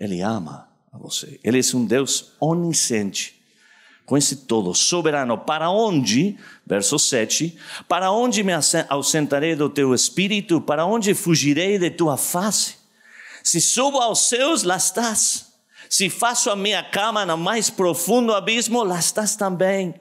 Ele 0.00 0.22
ama 0.22 0.68
a 0.90 0.96
você. 0.96 1.38
Ele 1.44 1.58
é 1.58 1.76
um 1.76 1.84
Deus 1.84 2.32
onisciente 2.40 3.37
conhece 4.08 4.36
todo, 4.36 4.74
soberano, 4.74 5.36
para 5.36 5.68
onde, 5.68 6.38
verso 6.66 6.98
7, 6.98 7.54
para 7.86 8.10
onde 8.10 8.42
me 8.42 8.52
ausentarei 8.88 9.54
do 9.54 9.68
teu 9.68 9.94
espírito, 9.94 10.62
para 10.62 10.86
onde 10.86 11.12
fugirei 11.12 11.78
de 11.78 11.90
tua 11.90 12.16
face? 12.16 12.76
Se 13.44 13.60
subo 13.60 14.00
aos 14.00 14.20
céus, 14.30 14.62
lá 14.62 14.78
estás. 14.78 15.52
Se 15.90 16.08
faço 16.08 16.50
a 16.50 16.56
minha 16.56 16.82
cama 16.82 17.26
no 17.26 17.36
mais 17.36 17.68
profundo 17.68 18.34
abismo, 18.34 18.82
lá 18.82 18.98
estás 18.98 19.36
também. 19.36 19.94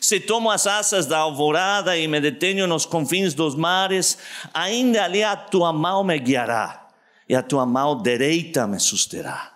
Se 0.00 0.18
tomo 0.18 0.50
as 0.50 0.66
asas 0.66 1.04
da 1.04 1.18
alvorada 1.18 1.98
e 1.98 2.08
me 2.08 2.22
detenho 2.22 2.66
nos 2.66 2.86
confins 2.86 3.34
dos 3.34 3.54
mares, 3.54 4.16
ainda 4.54 5.04
ali 5.04 5.22
a 5.22 5.36
tua 5.36 5.70
mão 5.70 6.02
me 6.02 6.18
guiará 6.18 6.88
e 7.28 7.34
a 7.34 7.42
tua 7.42 7.66
mão 7.66 8.00
direita 8.00 8.66
me 8.66 8.80
susterá. 8.80 9.53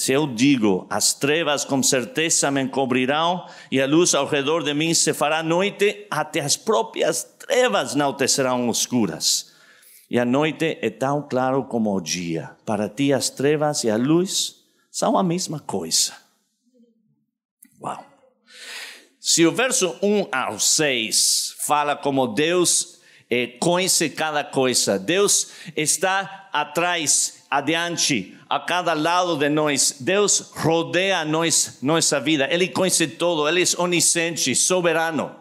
Se 0.00 0.14
eu 0.14 0.26
digo, 0.26 0.86
as 0.88 1.12
trevas 1.12 1.62
com 1.62 1.82
certeza 1.82 2.50
me 2.50 2.62
encobrirão 2.62 3.46
e 3.70 3.82
a 3.82 3.86
luz 3.86 4.14
ao 4.14 4.24
redor 4.24 4.62
de 4.62 4.72
mim 4.72 4.94
se 4.94 5.12
fará 5.12 5.42
noite, 5.42 6.06
até 6.10 6.40
as 6.40 6.56
próprias 6.56 7.22
trevas 7.38 7.94
não 7.94 8.14
te 8.14 8.26
serão 8.26 8.70
escuras. 8.70 9.52
E 10.08 10.18
a 10.18 10.24
noite 10.24 10.78
é 10.80 10.88
tão 10.88 11.20
claro 11.28 11.64
como 11.64 11.94
o 11.94 12.00
dia. 12.00 12.56
Para 12.64 12.88
ti 12.88 13.12
as 13.12 13.28
trevas 13.28 13.84
e 13.84 13.90
a 13.90 13.98
luz 13.98 14.64
são 14.90 15.18
a 15.18 15.22
mesma 15.22 15.60
coisa. 15.60 16.14
Uau! 17.78 18.02
Se 19.20 19.44
o 19.44 19.52
verso 19.52 19.94
1 20.02 20.28
ao 20.32 20.58
6 20.58 21.56
fala 21.58 21.94
como 21.94 22.28
Deus 22.28 23.00
eh, 23.28 23.48
conhece 23.60 24.08
cada 24.08 24.44
coisa, 24.44 24.98
Deus 24.98 25.48
está 25.76 26.48
atrás 26.54 27.44
adiante, 27.50 28.39
a 28.50 28.58
cada 28.58 28.92
lado 28.94 29.36
de 29.36 29.48
nós. 29.48 29.94
Deus 30.00 30.50
rodeia 30.56 31.24
nós, 31.24 31.78
nossa 31.80 32.18
vida. 32.18 32.48
Ele 32.50 32.66
conhece 32.66 33.06
todo, 33.06 33.48
Ele 33.48 33.62
é 33.62 33.80
onisciente, 33.80 34.56
soberano. 34.56 35.36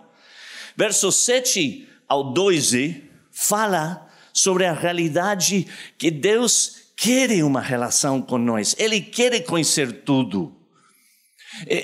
Verso 0.78 1.12
7 1.12 1.89
ao 2.08 2.32
12 2.32 3.04
fala 3.32 4.08
sobre 4.32 4.66
a 4.66 4.74
realidade 4.74 5.68
que 5.98 6.12
Deus 6.12 6.92
quer 6.96 7.44
uma 7.44 7.62
relação 7.62 8.22
com 8.22 8.38
nós. 8.38 8.75
Ele 8.78 9.01
quer 9.01 9.44
conhecer 9.44 10.04
tudo. 10.04 10.56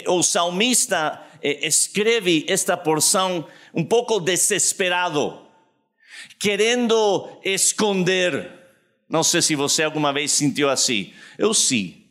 O 0.08 0.22
salmista 0.22 1.22
escreve 1.42 2.46
esta 2.48 2.78
porção 2.78 3.48
um 3.74 3.84
pouco 3.84 4.20
desesperado, 4.20 5.42
querendo 6.40 7.28
esconder 7.44 8.65
não 9.10 9.24
sei 9.24 9.42
se 9.42 9.56
você 9.56 9.84
alguma 9.84 10.12
vez 10.12 10.32
sentiu 10.32 10.70
assim. 10.70 11.14
Eu 11.38 11.54
sim. 11.54 12.06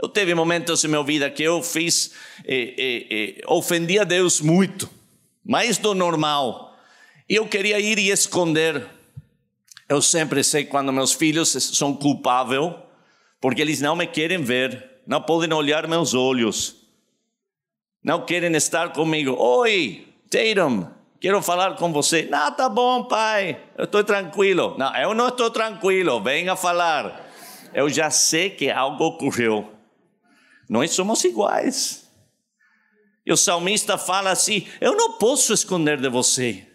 Eu 0.00 0.08
teve 0.08 0.32
momentos 0.34 0.84
em 0.84 0.88
minha 0.88 1.02
vida 1.02 1.28
que 1.28 1.42
eu 1.42 1.60
fiz, 1.62 2.12
eh, 2.44 2.74
eh, 2.78 3.06
eh, 3.10 3.40
ofendi 3.48 3.98
a 3.98 4.04
Deus 4.04 4.40
muito, 4.40 4.88
mais 5.44 5.76
do 5.76 5.92
normal. 5.92 6.78
E 7.28 7.34
eu 7.34 7.48
queria 7.48 7.80
ir 7.80 7.98
e 7.98 8.10
esconder. 8.10 8.86
Eu 9.88 10.00
sempre 10.00 10.44
sei 10.44 10.64
quando 10.64 10.92
meus 10.92 11.12
filhos 11.12 11.48
são 11.48 11.92
culpáveis, 11.92 12.74
porque 13.40 13.60
eles 13.60 13.80
não 13.80 13.96
me 13.96 14.06
querem 14.06 14.40
ver, 14.40 14.88
não 15.04 15.20
podem 15.20 15.52
olhar 15.52 15.88
meus 15.88 16.14
olhos, 16.14 16.76
não 18.02 18.24
querem 18.24 18.54
estar 18.54 18.92
comigo. 18.92 19.34
Oi, 19.36 20.06
Tatum, 20.30 20.86
Quero 21.20 21.42
falar 21.42 21.74
com 21.76 21.92
você. 21.92 22.28
Não, 22.30 22.52
tá 22.52 22.68
bom, 22.68 23.04
pai. 23.04 23.60
Eu 23.76 23.84
estou 23.84 24.04
tranquilo. 24.04 24.76
Não, 24.78 24.94
eu 24.96 25.14
não 25.14 25.28
estou 25.28 25.50
tranquilo. 25.50 26.22
Venha 26.22 26.54
falar. 26.54 27.28
Eu 27.74 27.88
já 27.88 28.10
sei 28.10 28.50
que 28.50 28.70
algo 28.70 29.04
ocorreu. 29.04 29.72
Nós 30.68 30.92
somos 30.92 31.24
iguais. 31.24 32.08
E 33.26 33.32
o 33.32 33.36
salmista 33.36 33.98
fala 33.98 34.30
assim: 34.30 34.66
Eu 34.80 34.96
não 34.96 35.14
posso 35.14 35.52
esconder 35.52 36.00
de 36.00 36.08
você. 36.08 36.66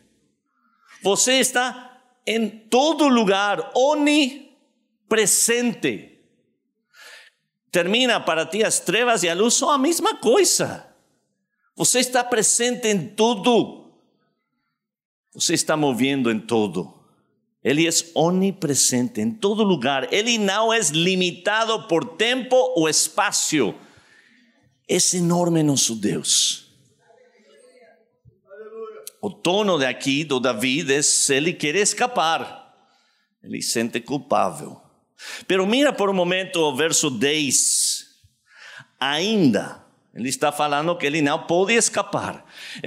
Você 1.01 1.33
está 1.33 2.01
em 2.25 2.49
todo 2.49 3.07
lugar, 3.07 3.71
onipresente. 3.75 4.49
Termina 7.71 8.19
para 8.19 8.45
ti 8.45 8.63
as 8.63 8.79
trevas 8.79 9.23
e 9.23 9.29
a 9.29 9.33
luz 9.33 9.55
são 9.55 9.69
a 9.69 9.77
mesma 9.77 10.15
coisa. 10.17 10.87
Você 11.75 11.99
está 11.99 12.23
presente 12.23 12.87
em 12.87 13.07
tudo. 13.07 13.82
Você 15.33 15.53
está 15.53 15.75
movendo 15.75 16.31
em 16.31 16.39
todo. 16.39 16.93
Ele 17.63 17.87
é 17.87 17.91
onipresente 18.13 19.21
em 19.21 19.31
todo 19.31 19.63
lugar. 19.63 20.13
Ele 20.13 20.37
não 20.37 20.71
é 20.71 20.79
limitado 20.91 21.87
por 21.87 22.15
tempo 22.17 22.55
ou 22.75 22.89
espaço. 22.89 23.73
É 24.87 24.97
enorme 25.15 25.63
nosso 25.63 25.95
Deus. 25.95 26.63
O 29.21 29.29
tono 29.29 29.79
de 29.79 29.85
aqui 29.85 30.25
do 30.25 30.39
David 30.39 30.91
é 30.93 30.99
ele 31.33 31.53
quer 31.53 31.75
escapar. 31.75 32.75
Ele 33.41 33.61
sente 33.61 34.01
culpável. 34.01 34.81
Pero 35.47 35.65
mira 35.65 35.93
por 35.93 36.09
um 36.09 36.13
momento 36.13 36.59
o 36.59 36.75
verso 36.75 37.09
10. 37.09 38.05
Ainda 38.99 39.83
ele 40.13 40.29
está 40.29 40.51
falando 40.51 40.95
que 40.97 41.05
ele 41.05 41.21
não 41.21 41.39
pode 41.47 41.73
escapar. 41.73 42.42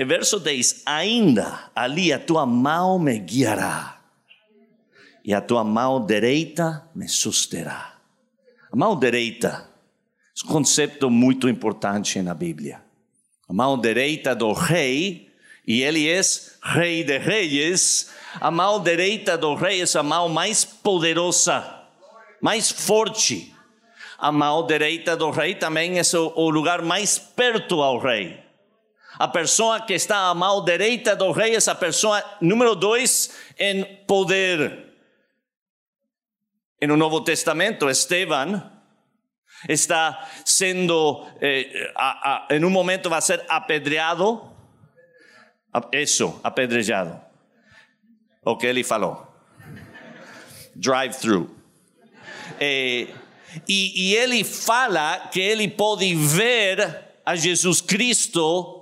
Verso 0.07 0.40
10: 0.40 0.83
Ainda 0.87 1.71
ali 1.75 2.12
a 2.12 2.19
tua 2.19 2.47
mão 2.47 2.99
me 2.99 3.19
guiará, 3.19 4.00
e 5.25 5.35
a 5.35 5.40
tua 5.40 5.62
mão 5.62 6.05
direita 6.05 6.88
me 6.95 7.09
susterá. 7.09 7.95
A 8.73 8.76
mão 8.76 8.99
direita 8.99 9.76
Es 10.37 10.45
um 10.45 10.49
conceito 10.49 11.09
muito 11.09 11.49
importante 11.49 12.21
na 12.21 12.35
Bíblia. 12.35 12.83
A 13.49 13.55
mão 13.55 13.81
direita 13.81 14.35
do 14.35 14.52
rei, 14.52 15.31
e 15.66 15.81
ele 15.81 16.07
é 16.11 16.21
rei 16.62 17.02
de 17.02 17.16
reis, 17.16 18.11
a 18.38 18.50
mão 18.50 18.83
direita 18.83 19.38
do 19.38 19.55
rei 19.55 19.81
é 19.81 19.99
a 19.99 20.02
mão 20.02 20.28
mais 20.28 20.62
poderosa, 20.62 21.64
mais 22.43 22.71
forte. 22.71 23.55
A 24.19 24.31
mão 24.31 24.66
direita 24.66 25.16
do 25.16 25.31
rei 25.31 25.55
também 25.55 25.99
é 25.99 26.02
o 26.35 26.50
lugar 26.50 26.83
mais 26.83 27.19
perto 27.19 27.81
ao 27.81 27.99
rei. 27.99 28.38
A 29.19 29.29
pessoa 29.29 29.81
que 29.81 29.95
está 29.95 30.29
à 30.29 30.35
mão 30.35 30.63
direita 30.63 31.17
do 31.17 31.33
rei 31.33 31.55
é 31.55 31.59
a 31.71 31.75
pessoa 31.75 32.23
número 32.41 32.75
dois 32.75 33.31
em 33.59 33.85
poder. 34.07 34.85
No 36.83 36.97
Novo 36.97 37.23
Testamento, 37.23 37.89
Esteban 37.89 38.71
está 39.67 40.29
sendo, 40.45 41.27
eh, 41.41 41.93
a, 41.97 42.47
a, 42.51 42.55
em 42.55 42.63
um 42.63 42.69
momento 42.69 43.09
vai 43.09 43.23
ser 43.23 43.43
apedreado. 43.49 44.55
Isso, 45.93 46.39
apedrejado. 46.45 47.19
O 48.45 48.57
que 48.57 48.67
ele 48.67 48.85
falou. 48.85 49.27
Drive-through. 50.75 51.51
Eh, 52.61 53.09
e, 53.67 54.11
e 54.11 54.15
ele 54.15 54.45
fala 54.45 55.29
que 55.33 55.41
ele 55.41 55.69
pode 55.69 56.15
ver 56.15 57.05
a 57.25 57.35
Jesus 57.35 57.81
Cristo 57.81 58.75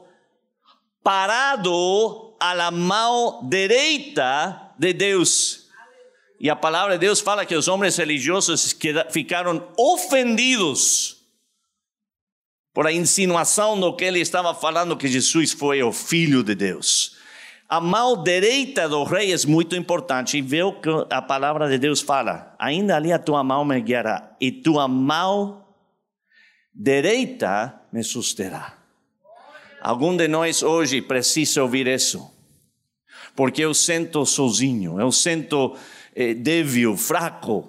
parado 1.04 2.34
à 2.40 2.54
la 2.54 2.70
mão 2.70 3.46
direita 3.48 4.72
de 4.78 4.92
Deus. 4.92 5.68
E 6.40 6.50
a 6.50 6.56
palavra 6.56 6.94
de 6.94 7.06
Deus 7.06 7.20
fala 7.20 7.46
que 7.46 7.54
os 7.54 7.68
homens 7.68 7.96
religiosos 7.96 8.76
ficaram 9.10 9.68
ofendidos 9.78 11.22
por 12.72 12.86
a 12.86 12.92
insinuação 12.92 13.78
do 13.78 13.94
que 13.94 14.04
ele 14.04 14.18
estava 14.18 14.52
falando 14.52 14.96
que 14.96 15.06
Jesus 15.06 15.52
foi 15.52 15.82
o 15.82 15.92
filho 15.92 16.42
de 16.42 16.56
Deus. 16.56 17.16
A 17.68 17.80
mão 17.80 18.22
direita 18.22 18.88
do 18.88 19.04
rei 19.04 19.32
é 19.32 19.36
muito 19.46 19.76
importante 19.76 20.38
e 20.38 20.42
vê 20.42 20.62
o 20.62 20.80
que 20.80 20.88
a 21.08 21.22
palavra 21.22 21.68
de 21.68 21.78
Deus 21.78 22.00
fala. 22.00 22.54
Ainda 22.58 22.96
ali 22.96 23.12
a 23.12 23.18
tua 23.18 23.44
mão 23.44 23.64
me 23.64 23.80
guiará 23.80 24.36
e 24.40 24.50
tua 24.50 24.88
mão 24.88 25.64
direita 26.74 27.80
me 27.92 28.02
susterá. 28.02 28.73
Algum 29.84 30.16
de 30.16 30.26
nós 30.26 30.62
hoje 30.62 31.02
precisa 31.02 31.62
ouvir 31.62 31.86
isso, 31.86 32.32
porque 33.36 33.60
eu 33.60 33.74
sinto 33.74 34.24
sozinho, 34.24 34.98
eu 34.98 35.12
sinto 35.12 35.76
eh, 36.16 36.32
débil, 36.32 36.96
fraco. 36.96 37.68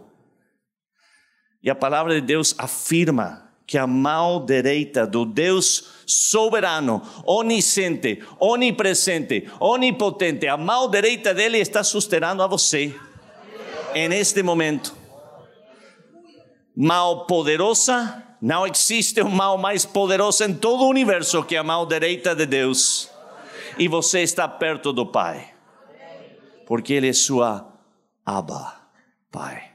E 1.61 1.69
a 1.69 1.75
palavra 1.75 2.13
de 2.15 2.21
Deus 2.25 2.55
afirma 2.57 3.51
que 3.67 3.77
a 3.77 3.85
mão 3.85 4.45
direita 4.45 5.05
do 5.05 5.25
Deus 5.25 5.89
soberano, 6.07 7.01
onisciente, 7.25 8.23
onipresente, 8.39 9.51
onipotente, 9.59 10.47
a 10.47 10.55
mão 10.55 10.89
direita 10.89 11.33
dele 11.33 11.57
está 11.57 11.83
sustentando 11.83 12.41
a 12.41 12.47
você 12.47 12.95
em 13.93 14.13
este 14.13 14.41
momento. 14.41 14.95
Mão 16.73 17.25
poderosa, 17.25 18.23
não 18.45 18.67
existe 18.67 19.19
uma 19.21 19.31
mão 19.31 19.57
mais 19.57 19.85
poderosa 19.85 20.45
em 20.45 20.53
todo 20.53 20.83
o 20.83 20.89
universo 20.89 21.43
que 21.43 21.57
a 21.57 21.63
mão 21.63 21.83
direita 21.87 22.35
de 22.35 22.45
Deus. 22.45 23.09
E 23.75 23.87
você 23.87 24.21
está 24.21 24.47
perto 24.47 24.93
do 24.93 25.07
Pai, 25.07 25.51
porque 26.67 26.93
Ele 26.93 27.09
é 27.09 27.13
sua 27.13 27.67
Abba, 28.23 28.81
Pai. 29.31 29.71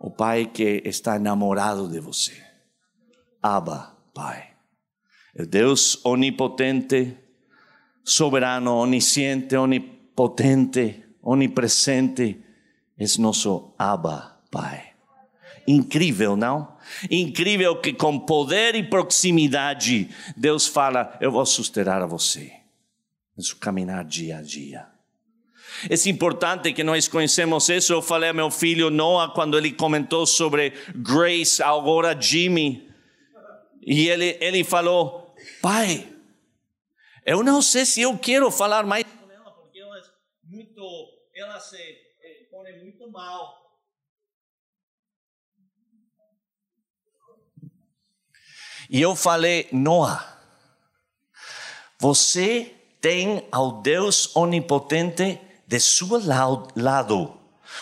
O 0.00 0.10
Pai 0.10 0.46
que 0.46 0.80
está 0.86 1.16
enamorado 1.16 1.86
de 1.86 2.00
você. 2.00 2.32
Abba, 3.42 3.94
Pai. 4.14 4.52
O 5.38 5.44
Deus 5.44 6.02
onipotente, 6.02 7.14
soberano, 8.02 8.74
onisciente, 8.74 9.54
onipotente, 9.54 11.04
onipresente, 11.22 12.42
é 12.98 13.04
nosso 13.18 13.74
Abba, 13.78 14.38
Pai. 14.50 14.94
Incrível, 15.68 16.36
não? 16.36 16.73
Incrível 17.10 17.80
que 17.80 17.92
com 17.92 18.18
poder 18.18 18.74
e 18.74 18.82
proximidade 18.82 20.08
Deus 20.36 20.66
fala: 20.66 21.16
Eu 21.20 21.30
vou 21.30 21.44
sustentar 21.46 22.02
a 22.02 22.06
você 22.06 22.52
no 23.36 23.42
seu 23.42 23.56
caminhar 23.56 24.04
dia 24.04 24.38
a 24.38 24.42
dia. 24.42 24.86
É 25.90 26.08
importante 26.08 26.72
que 26.72 26.84
nós 26.84 27.08
conhecemos 27.08 27.68
isso. 27.68 27.92
Eu 27.92 28.00
falei 28.00 28.30
a 28.30 28.32
meu 28.32 28.50
filho 28.50 28.90
Noah 28.90 29.32
quando 29.34 29.58
ele 29.58 29.72
comentou 29.72 30.26
sobre 30.26 30.72
Grace, 30.94 31.62
agora 31.62 32.18
Jimmy. 32.18 32.88
E 33.82 34.08
ele, 34.08 34.38
ele 34.40 34.64
falou: 34.64 35.34
Pai, 35.60 36.08
eu 37.26 37.42
não 37.42 37.60
sei 37.60 37.84
se 37.84 38.02
eu 38.02 38.16
quero 38.18 38.50
falar 38.50 38.86
mais 38.86 39.04
com 39.04 39.30
ela, 39.30 39.50
porque 39.50 39.78
ela, 39.78 39.98
é 39.98 40.02
muito, 40.44 40.82
ela 41.34 41.58
se 41.58 41.76
eh, 41.76 42.46
põe 42.50 42.72
muito 42.82 43.10
mal. 43.10 43.63
E 48.94 49.02
eu 49.02 49.16
falei: 49.16 49.68
Noah, 49.72 50.24
você 51.98 52.72
tem 53.00 53.44
ao 53.50 53.82
Deus 53.82 54.36
onipotente 54.36 55.40
de 55.66 55.80
seu 55.80 56.06
lado. 56.76 57.36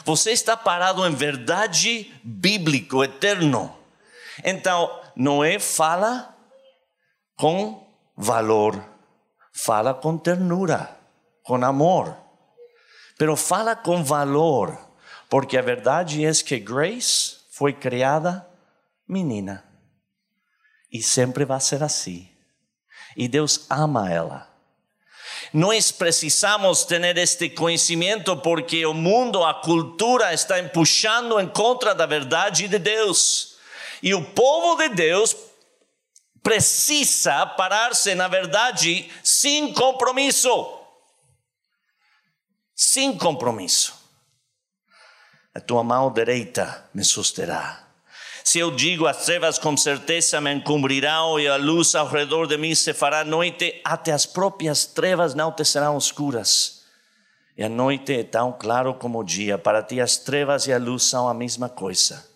Você 0.06 0.30
está 0.32 0.56
parado 0.56 1.06
em 1.06 1.14
verdade 1.14 2.10
bíblico, 2.24 3.04
eterno. 3.04 3.76
Então, 4.42 4.90
Noé 5.14 5.58
fala 5.58 6.34
com 7.36 7.86
valor, 8.16 8.82
fala 9.52 9.92
com 9.92 10.16
ternura, 10.16 10.98
com 11.42 11.62
amor, 11.62 12.16
pero 13.18 13.36
fala 13.36 13.76
com 13.76 14.02
valor, 14.02 14.78
porque 15.28 15.58
a 15.58 15.62
verdade 15.62 16.24
é 16.24 16.32
que 16.32 16.58
Grace 16.58 17.36
foi 17.50 17.74
criada 17.74 18.48
menina 19.06 19.71
e 20.92 21.02
sempre 21.02 21.44
vai 21.44 21.60
ser 21.60 21.82
assim. 21.82 22.28
E 23.16 23.26
Deus 23.26 23.66
ama 23.70 24.12
ela. 24.12 24.52
Nós 25.52 25.90
precisamos 25.90 26.84
ter 26.84 27.16
este 27.16 27.48
conhecimento 27.48 28.36
porque 28.36 28.84
o 28.84 28.94
mundo, 28.94 29.42
a 29.42 29.54
cultura 29.54 30.32
está 30.32 30.58
empuxando 30.58 31.40
em 31.40 31.48
contra 31.48 31.94
da 31.94 32.06
verdade 32.06 32.68
de 32.68 32.78
Deus. 32.78 33.56
E 34.02 34.14
o 34.14 34.24
povo 34.32 34.76
de 34.76 34.90
Deus 34.90 35.34
precisa 36.42 37.46
parar-se 37.46 38.14
na 38.14 38.28
verdade 38.28 39.10
sem 39.22 39.72
compromisso. 39.72 40.78
Sem 42.74 43.16
compromisso. 43.16 43.94
A 45.54 45.60
tua 45.60 45.84
mão 45.84 46.10
direita 46.10 46.88
me 46.94 47.04
susterá 47.04 47.91
se 48.44 48.58
eu 48.58 48.70
digo 48.70 49.06
as 49.06 49.24
trevas 49.24 49.58
com 49.58 49.76
certeza 49.76 50.40
me 50.40 50.52
encobrirão 50.52 51.38
e 51.38 51.46
a 51.46 51.56
luz 51.56 51.94
ao 51.94 52.08
redor 52.08 52.46
de 52.46 52.56
mim 52.56 52.74
se 52.74 52.92
fará 52.92 53.24
noite, 53.24 53.80
até 53.84 54.12
as 54.12 54.26
próprias 54.26 54.84
trevas 54.84 55.34
não 55.34 55.52
te 55.52 55.64
serão 55.64 55.96
escuras. 55.96 56.82
E 57.56 57.62
a 57.62 57.68
noite 57.68 58.12
é 58.12 58.24
tão 58.24 58.52
claro 58.52 58.94
como 58.94 59.20
o 59.20 59.24
dia. 59.24 59.58
Para 59.58 59.82
ti 59.82 60.00
as 60.00 60.16
trevas 60.16 60.66
e 60.66 60.72
a 60.72 60.78
luz 60.78 61.04
são 61.04 61.28
a 61.28 61.34
mesma 61.34 61.68
coisa. 61.68 62.26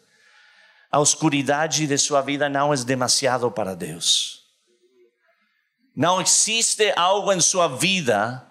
A 0.91 1.01
oscuridade 1.01 1.87
de 1.87 1.99
sua 1.99 2.21
vida 2.21 2.49
não 2.49 2.73
é 2.73 2.77
demasiado 2.77 3.51
para 3.51 3.75
Deus. 3.75 4.45
Não 5.95 6.21
existe 6.21 6.93
algo 6.95 7.33
em 7.33 7.41
sua 7.41 7.69
vida 7.69 8.47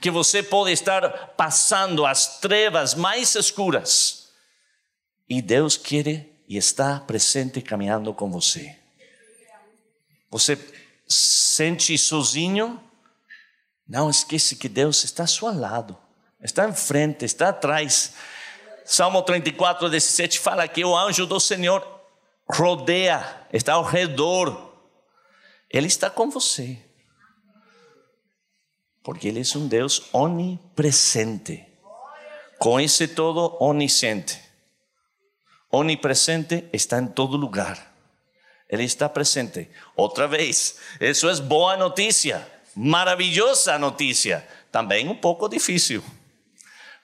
que 0.00 0.10
você 0.10 0.42
pode 0.42 0.72
estar 0.72 1.28
passando 1.36 2.04
as 2.04 2.40
trevas 2.40 2.94
mais 2.94 3.34
escuras. 3.34 4.28
E 5.28 5.40
Deus 5.40 5.76
quer 5.76 6.37
e 6.48 6.56
está 6.56 6.98
presente 6.98 7.60
caminhando 7.60 8.14
com 8.14 8.30
você. 8.30 8.74
Você 10.30 10.58
sente 11.06 11.96
sozinho? 11.98 12.82
Não 13.86 14.08
esqueça 14.08 14.56
que 14.56 14.68
Deus 14.68 15.04
está 15.04 15.24
ao 15.24 15.28
seu 15.28 15.54
lado, 15.54 15.96
está 16.42 16.66
em 16.66 16.74
frente, 16.74 17.24
está 17.24 17.50
atrás. 17.50 18.14
Salmo 18.84 19.22
34, 19.22 19.90
17 19.90 20.38
fala 20.38 20.66
que 20.66 20.82
o 20.84 20.96
anjo 20.96 21.26
do 21.26 21.38
Senhor 21.38 21.86
rodeia, 22.50 23.46
está 23.52 23.74
ao 23.74 23.84
redor. 23.84 24.72
Ele 25.70 25.86
está 25.86 26.08
com 26.08 26.30
você. 26.30 26.82
Porque 29.02 29.28
Ele 29.28 29.40
é 29.40 29.58
um 29.58 29.68
Deus 29.68 30.08
onipresente. 30.12 31.66
Conhece 32.58 33.06
todo, 33.08 33.56
onisciente 33.62 34.47
onipresente, 35.70 36.68
está 36.72 36.98
em 36.98 37.06
todo 37.06 37.36
lugar. 37.36 37.94
Ele 38.68 38.84
está 38.84 39.08
presente. 39.08 39.68
Outra 39.96 40.28
vez, 40.28 40.78
isso 41.00 41.28
é 41.28 41.34
boa 41.36 41.76
notícia, 41.76 42.46
maravilhosa 42.74 43.78
notícia. 43.78 44.46
Também 44.70 45.08
um 45.08 45.16
pouco 45.16 45.48
difícil, 45.48 46.04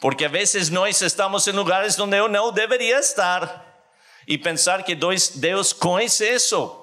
porque 0.01 0.27
a 0.27 0.29
vezes 0.29 0.69
nós 0.69 1.01
estamos 1.01 1.47
em 1.47 1.53
lugares 1.53 1.99
onde 1.99 2.17
eu 2.17 2.29
não 2.29 2.53
deveria 2.53 2.99
estar. 2.99 3.73
e 4.27 4.39
pensar 4.39 4.83
que 4.83 4.95
Deus 4.95 5.73
conhece 5.73 6.27
isso. 6.35 6.81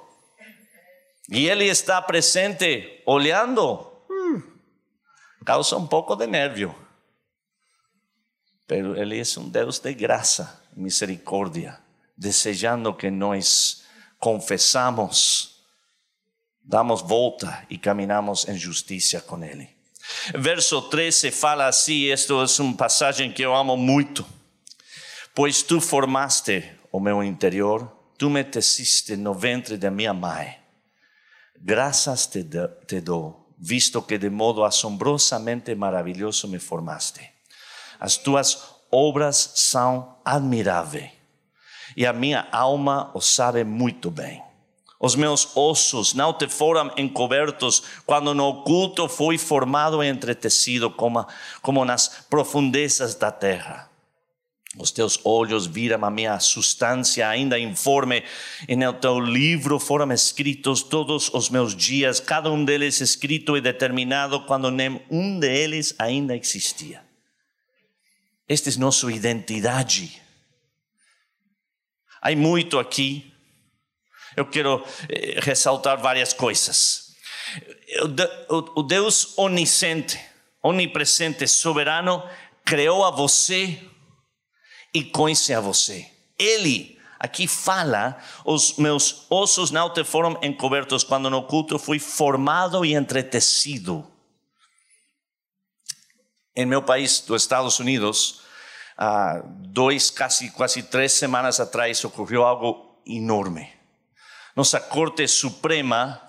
E 1.30 1.48
Ele 1.48 1.65
está 1.65 2.02
presente, 2.02 3.02
olhando. 3.06 3.88
Hum, 4.10 4.44
causa 5.46 5.78
um 5.78 5.88
pouco 5.88 6.15
de 6.15 6.28
nervio. 6.28 6.76
Pero 8.67 8.96
Ele 8.96 9.20
é 9.20 9.39
um 9.39 9.50
Deus 9.50 9.80
de 9.80 9.94
graça, 9.94 10.61
misericórdia, 10.75 11.79
desejando 12.17 12.93
que 12.93 13.10
nós 13.10 13.84
confessamos, 14.19 15.63
damos 16.63 17.01
volta 17.01 17.65
e 17.69 17.77
caminhamos 17.77 18.47
em 18.47 18.57
justiça 18.57 19.19
com 19.21 19.43
Ele. 19.43 19.69
Verso 20.36 20.81
13 20.81 21.31
fala 21.31 21.67
assim: 21.67 22.05
Esto 22.05 22.41
é 22.41 22.62
uma 22.62 22.75
passagem 22.75 23.31
que 23.31 23.41
eu 23.41 23.55
amo 23.55 23.77
muito. 23.77 24.25
Pois 25.34 25.62
tu 25.62 25.79
formaste 25.79 26.69
o 26.91 26.99
meu 26.99 27.23
interior, 27.23 27.89
tu 28.17 28.29
me 28.29 28.43
teciste 28.43 29.15
no 29.15 29.34
ventre 29.34 29.77
de 29.77 29.89
minha 29.89 30.13
mãe. 30.13 30.57
Graças 31.57 32.27
te, 32.27 32.43
te 32.88 33.01
dou, 33.01 33.47
visto 33.57 34.01
que 34.01 34.17
de 34.17 34.29
modo 34.29 34.63
assombrosamente 34.63 35.73
maravilhoso 35.75 36.47
me 36.47 36.60
formaste. 36.60 37.21
As 37.99 38.17
tuas 38.17 38.70
obras 38.91 39.51
são 39.56 40.15
admiráveis 40.23 41.21
e 41.95 42.06
a 42.06 42.13
minha 42.13 42.47
alma 42.51 43.12
o 43.13 43.21
sabe 43.21 43.63
muito 43.63 44.10
bem. 44.10 44.41
Os 44.99 45.15
meus 45.15 45.58
ossos 45.58 46.13
não 46.13 46.32
te 46.32 46.47
foram 46.47 46.91
encobertos 46.95 47.82
quando 48.06 48.36
no 48.36 48.47
oculto 48.47 49.10
fui 49.10 49.38
formado 49.38 50.04
e 50.04 50.08
entretecido 50.08 50.91
como, 50.91 51.25
como 51.62 51.84
nas 51.84 52.08
profundezas 52.30 53.15
da 53.15 53.32
terra. 53.32 53.89
Os 54.77 54.91
teus 54.91 55.19
olhos 55.25 55.65
viram 55.65 56.06
a 56.06 56.10
minha 56.10 56.39
substância 56.39 57.27
ainda 57.27 57.60
informe, 57.60 58.23
e 58.69 58.75
no 58.75 58.93
teu 58.93 59.19
livro 59.19 59.80
foram 59.80 60.10
escritos 60.13 60.82
todos 60.82 61.30
os 61.34 61.49
meus 61.49 61.75
dias, 61.75 62.21
cada 62.21 62.49
um 62.49 62.63
deles 62.63 63.01
escrito 63.01 63.58
e 63.58 63.62
determinado 63.62 64.39
quando 64.45 64.71
nem 64.71 65.01
um 65.10 65.38
deles 65.39 65.93
ainda 65.99 66.38
existia. 66.38 67.11
Esta 68.47 68.69
é 68.69 68.77
nossa 68.77 69.12
identidade. 69.12 70.21
Há 72.21 72.36
muito 72.36 72.77
aqui 72.77 73.32
eu 74.36 74.45
quero 74.45 74.84
eh, 75.10 75.39
ressaltar 75.41 75.99
várias 76.01 76.34
coisas. 76.34 77.12
O 78.75 78.84
Deus 78.84 79.38
onisciente, 79.38 80.19
onipresente, 80.63 81.45
soberano, 81.47 82.23
criou 82.63 83.04
a 83.04 83.12
você 83.12 83.80
e 84.93 85.04
conhece 85.04 85.54
a 85.54 85.60
você. 85.60 86.10
Ele 86.39 86.97
aqui 87.19 87.47
fala: 87.47 88.17
os 88.45 88.77
meus 88.77 89.25
ossos 89.30 89.71
não 89.71 89.89
te 89.89 90.04
foram 90.04 90.39
encobertos 90.41 91.04
quando 91.04 91.30
no 91.30 91.43
culto 91.43 91.77
fui 91.77 91.99
formado 91.99 92.86
e 92.86 92.93
entretecido. 92.93 94.10
Em 96.55 96.65
meu 96.65 96.81
país, 96.81 97.21
dos 97.21 97.43
Estados 97.43 97.79
Unidos, 97.79 98.41
há 98.97 99.41
dois, 99.45 100.09
quase, 100.09 100.49
quase 100.51 100.83
três 100.83 101.13
semanas 101.13 101.59
atrás, 101.59 102.03
ocorreu 102.03 102.45
algo 102.45 102.99
enorme 103.05 103.81
nossa 104.55 104.79
Corte 104.79 105.27
Suprema, 105.27 106.21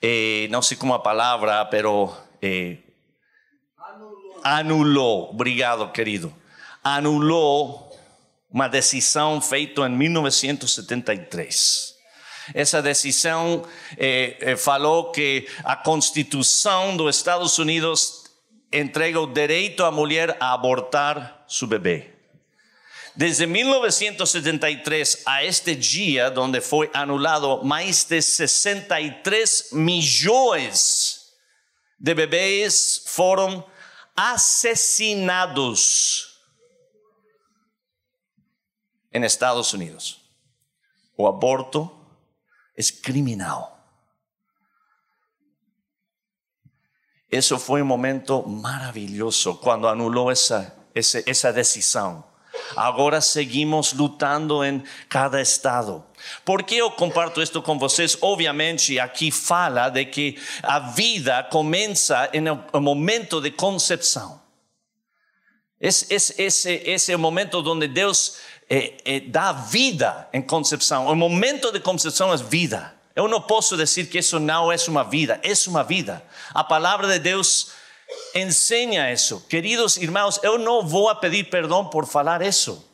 eh, 0.00 0.46
não 0.50 0.62
sei 0.62 0.76
como 0.76 0.94
a 0.94 0.98
palavra, 0.98 1.64
pero 1.66 2.12
eh, 2.40 2.78
anulou. 3.78 4.40
anulou, 4.42 5.30
obrigado 5.30 5.92
querido, 5.92 6.34
anulou 6.82 7.96
uma 8.50 8.68
decisão 8.68 9.40
feita 9.40 9.82
em 9.82 9.90
1973. 9.90 11.94
Essa 12.54 12.82
decisão 12.82 13.64
eh, 13.98 14.36
eh, 14.40 14.56
falou 14.56 15.12
que 15.12 15.46
a 15.62 15.76
Constituição 15.76 16.96
dos 16.96 17.16
Estados 17.16 17.58
Unidos 17.58 18.23
entrega 18.74 19.20
o 19.20 19.26
direito 19.26 19.84
à 19.84 19.90
mulher 19.90 20.36
a 20.40 20.52
abortar 20.52 21.44
seu 21.46 21.68
bebê. 21.68 22.10
Desde 23.16 23.46
1973 23.46 25.22
a 25.24 25.44
este 25.44 25.76
dia, 25.76 26.28
donde 26.30 26.60
foi 26.60 26.90
anulado 26.92 27.62
mais 27.62 28.02
de 28.02 28.20
63 28.20 29.68
milhões 29.72 31.32
de 31.98 32.12
bebês 32.12 33.04
foram 33.06 33.64
assassinados 34.16 35.54
em 39.12 39.24
Estados 39.24 39.72
Unidos. 39.72 40.20
O 41.16 41.28
aborto 41.28 41.88
é 42.76 42.82
criminal. 43.00 43.73
Isso 47.30 47.58
foi 47.58 47.82
um 47.82 47.86
momento 47.86 48.46
maravilhoso 48.48 49.56
quando 49.56 49.88
anulou 49.88 50.30
essa, 50.30 50.74
essa, 50.94 51.22
essa 51.26 51.52
decisão. 51.52 52.24
Agora 52.76 53.20
seguimos 53.20 53.92
lutando 53.92 54.64
em 54.64 54.82
cada 55.08 55.40
estado. 55.40 56.04
Por 56.44 56.62
que 56.62 56.76
eu 56.76 56.90
comparto 56.90 57.42
isto 57.42 57.60
com 57.60 57.78
vocês? 57.78 58.16
Obviamente, 58.20 58.98
aqui 58.98 59.30
fala 59.30 59.88
de 59.88 60.04
que 60.04 60.38
a 60.62 60.78
vida 60.78 61.42
começa 61.44 62.30
no 62.72 62.80
momento 62.80 63.40
de 63.40 63.50
concepção. 63.50 64.40
Esse, 65.80 66.06
esse, 66.38 67.16
momento 67.16 67.58
onde 67.70 67.86
Deus 67.88 68.38
eh, 68.70 68.94
eh, 69.04 69.20
dá 69.20 69.52
vida 69.52 70.28
em 70.32 70.40
concepção. 70.40 71.08
O 71.08 71.14
momento 71.14 71.70
de 71.70 71.80
concepção 71.80 72.32
é 72.32 72.36
vida. 72.36 72.93
Eu 73.14 73.28
não 73.28 73.40
posso 73.40 73.76
dizer 73.76 74.06
que 74.06 74.18
isso 74.18 74.38
não 74.40 74.72
é 74.72 74.76
uma 74.88 75.04
vida, 75.04 75.40
é 75.42 75.52
uma 75.68 75.84
vida. 75.84 76.22
A 76.52 76.64
palavra 76.64 77.06
de 77.06 77.18
Deus 77.18 77.72
Enseña 78.34 79.10
eso. 79.10 79.40
Queridos 79.48 79.96
irmãos, 79.96 80.40
eu 80.42 80.58
não 80.58 80.86
vou 80.86 81.08
a 81.08 81.14
pedir 81.14 81.44
perdão 81.44 81.88
por 81.88 82.06
falar 82.06 82.42
isso. 82.42 82.84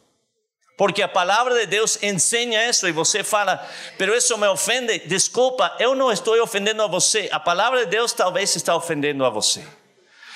Porque 0.77 1.03
a 1.03 1.09
palavra 1.09 1.55
de 1.61 1.67
Deus 1.67 2.03
ensina 2.03 2.69
isso 2.69 2.89
e 2.89 2.93
você 2.93 3.23
fala, 3.23 3.67
pero 3.99 4.15
isso 4.15 4.37
me 4.39 4.47
ofende. 4.47 5.01
Desculpa, 5.01 5.77
eu 5.79 5.95
não 5.95 6.11
estou 6.11 6.41
ofendendo 6.43 6.83
a 6.83 6.87
você. 6.87 7.29
A 7.33 7.41
palavra 7.41 7.85
de 7.85 7.91
Deus 7.91 8.13
talvez 8.13 8.55
está 8.57 8.75
ofendendo 8.75 9.25
a 9.25 9.31
você. 9.31 9.63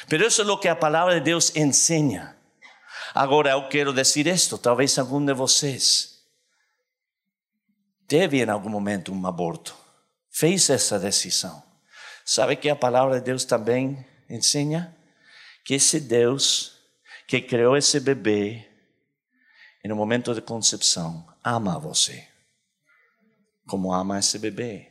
Pero 0.06 0.26
isso 0.26 0.42
é 0.42 0.44
o 0.44 0.58
que 0.58 0.68
a 0.68 0.76
palavra 0.76 1.14
de 1.14 1.20
Deus 1.20 1.54
ensina. 1.56 2.36
Agora 3.14 3.50
eu 3.50 3.68
quero 3.68 3.92
dizer 3.92 4.26
isto, 4.26 4.58
talvez 4.58 4.98
algum 4.98 5.24
de 5.24 5.32
vocês 5.32 6.13
teve 8.06 8.42
em 8.42 8.48
algum 8.48 8.70
momento 8.70 9.12
um 9.12 9.26
aborto, 9.26 9.76
fez 10.30 10.70
essa 10.70 10.98
decisão. 10.98 11.62
Sabe 12.24 12.56
que 12.56 12.68
a 12.68 12.76
palavra 12.76 13.18
de 13.18 13.26
Deus 13.26 13.44
também 13.44 14.04
ensina 14.28 14.96
que 15.64 15.74
esse 15.74 16.00
Deus 16.00 16.78
que 17.26 17.40
criou 17.40 17.76
esse 17.76 18.00
bebê 18.00 18.68
no 19.84 19.96
momento 19.96 20.34
de 20.34 20.40
concepção 20.40 21.26
ama 21.42 21.78
você, 21.78 22.26
como 23.66 23.92
ama 23.92 24.18
esse 24.18 24.38
bebê. 24.38 24.90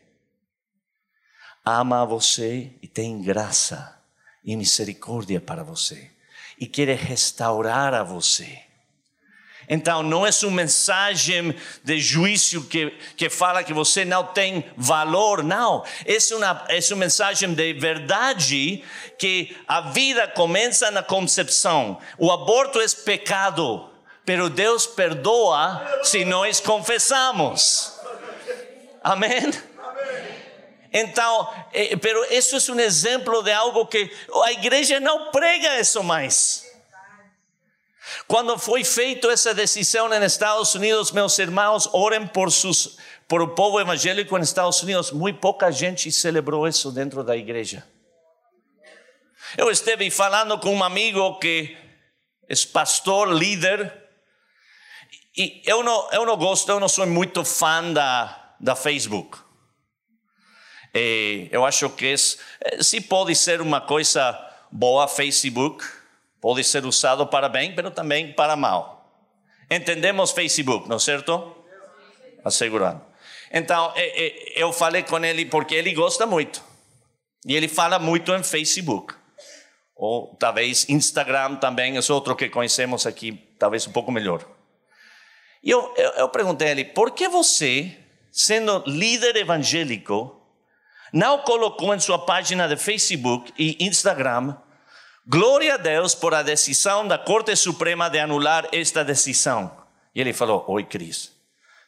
Ama 1.65 2.05
você 2.05 2.77
e 2.81 2.87
tem 2.87 3.21
graça 3.21 3.99
e 4.43 4.55
misericórdia 4.55 5.39
para 5.39 5.63
você 5.63 6.11
e 6.59 6.67
quer 6.67 6.89
restaurar 6.89 7.93
a 7.93 8.03
você. 8.03 8.61
Então, 9.67 10.03
não 10.03 10.25
é 10.25 10.29
uma 10.43 10.51
mensagem 10.51 11.55
de 11.83 11.99
juízo 11.99 12.65
que, 12.65 12.91
que 13.15 13.29
fala 13.29 13.63
que 13.63 13.73
você 13.73 14.03
não 14.03 14.25
tem 14.25 14.65
valor, 14.75 15.43
não. 15.43 15.83
É 16.05 16.17
uma, 16.35 16.65
é 16.67 16.79
uma 16.89 16.97
mensagem 16.97 17.53
de 17.53 17.73
verdade 17.73 18.83
que 19.17 19.55
a 19.67 19.81
vida 19.81 20.27
começa 20.27 20.91
na 20.91 21.01
concepção. 21.01 21.97
O 22.17 22.31
aborto 22.31 22.79
é 22.79 22.85
pecado, 23.05 23.89
pero 24.25 24.49
Deus 24.49 24.85
perdoa 24.85 25.81
se 26.03 26.25
nós 26.25 26.59
confessamos. 26.59 27.93
Amém? 29.03 29.51
Então, 30.93 31.51
eh, 31.73 31.95
pero 31.97 32.23
isso 32.31 32.55
é 32.55 32.75
um 32.75 32.79
exemplo 32.79 33.41
de 33.41 33.51
algo 33.51 33.87
que 33.87 34.11
a 34.43 34.51
igreja 34.51 34.99
não 34.99 35.31
prega 35.31 35.79
isso 35.79 36.03
mais. 36.03 36.62
Quando 38.27 38.57
foi 38.57 38.83
feita 38.83 39.27
essa 39.29 39.53
decisão 39.53 40.09
nos 40.09 40.23
Estados 40.23 40.75
Unidos, 40.75 41.11
meus 41.11 41.37
irmãos, 41.39 41.89
orem 41.93 42.27
por, 42.27 42.51
sus, 42.51 42.97
por 43.27 43.41
o 43.41 43.49
povo 43.49 43.79
evangélico 43.79 44.37
nos 44.37 44.49
Estados 44.49 44.81
Unidos. 44.83 45.11
Muito 45.11 45.39
pouca 45.39 45.71
gente 45.71 46.11
celebrou 46.11 46.67
isso 46.67 46.91
dentro 46.91 47.23
da 47.23 47.35
igreja. 47.35 47.87
Eu 49.57 49.69
estive 49.69 50.09
falando 50.09 50.57
com 50.59 50.73
um 50.75 50.83
amigo 50.83 51.37
que 51.39 51.77
é 52.49 52.53
pastor, 52.71 53.31
líder, 53.31 54.03
e 55.35 55.61
eu 55.65 55.81
não, 55.81 56.11
eu 56.11 56.25
não 56.25 56.37
gosto, 56.37 56.69
eu 56.69 56.79
não 56.79 56.87
sou 56.87 57.07
muito 57.07 57.43
fã 57.43 57.91
da, 57.91 58.55
da 58.59 58.75
Facebook. 58.75 59.39
Eu 61.51 61.65
acho 61.65 61.89
que 61.89 62.13
é, 62.61 62.83
se 62.83 63.01
pode 63.01 63.35
ser 63.35 63.59
uma 63.59 63.81
coisa 63.81 64.39
boa, 64.71 65.07
Facebook, 65.07 65.83
Pode 66.43 66.61
ser 66.65 66.85
usado 66.85 67.25
para 67.25 67.47
bem, 67.47 67.73
mas 67.73 67.93
também 67.93 68.33
para 68.33 68.57
mal. 68.57 69.09
Entendemos 69.71 70.31
Facebook, 70.31 70.89
não 70.89 70.97
é 70.97 70.99
certo? 70.99 71.55
Assegurando. 72.43 73.01
Então, 73.49 73.93
eu 74.53 74.73
falei 74.73 75.03
com 75.03 75.23
ele 75.23 75.45
porque 75.45 75.73
ele 75.73 75.93
gosta 75.93 76.25
muito. 76.25 76.61
E 77.45 77.55
ele 77.55 77.69
fala 77.69 77.97
muito 77.97 78.33
em 78.33 78.43
Facebook. 78.43 79.15
Ou 79.95 80.35
talvez 80.35 80.89
Instagram 80.89 81.55
também, 81.55 81.95
é 81.95 82.11
outro 82.11 82.35
que 82.35 82.49
conhecemos 82.49 83.07
aqui, 83.07 83.31
talvez 83.57 83.87
um 83.87 83.93
pouco 83.93 84.11
melhor. 84.11 84.45
E 85.63 85.69
eu, 85.69 85.93
eu, 85.95 86.09
eu 86.11 86.29
perguntei 86.29 86.67
a 86.67 86.71
ele, 86.71 86.83
por 86.83 87.11
que 87.11 87.29
você, 87.29 87.97
sendo 88.33 88.83
líder 88.85 89.37
evangélico, 89.37 90.45
não 91.13 91.37
colocou 91.37 91.95
em 91.95 92.01
sua 92.01 92.19
página 92.19 92.67
de 92.67 92.75
Facebook 92.75 93.53
e 93.57 93.77
Instagram, 93.85 94.57
glória 95.27 95.75
a 95.75 95.77
Deus 95.77 96.13
por 96.13 96.33
a 96.33 96.43
decisão 96.43 97.07
da 97.07 97.17
Corte 97.17 97.55
Suprema 97.55 98.09
de 98.09 98.19
anular 98.19 98.67
esta 98.71 99.03
decisão. 99.03 99.71
E 100.13 100.21
ele 100.21 100.33
falou, 100.33 100.63
oi 100.67 100.83
Cris, 100.83 101.31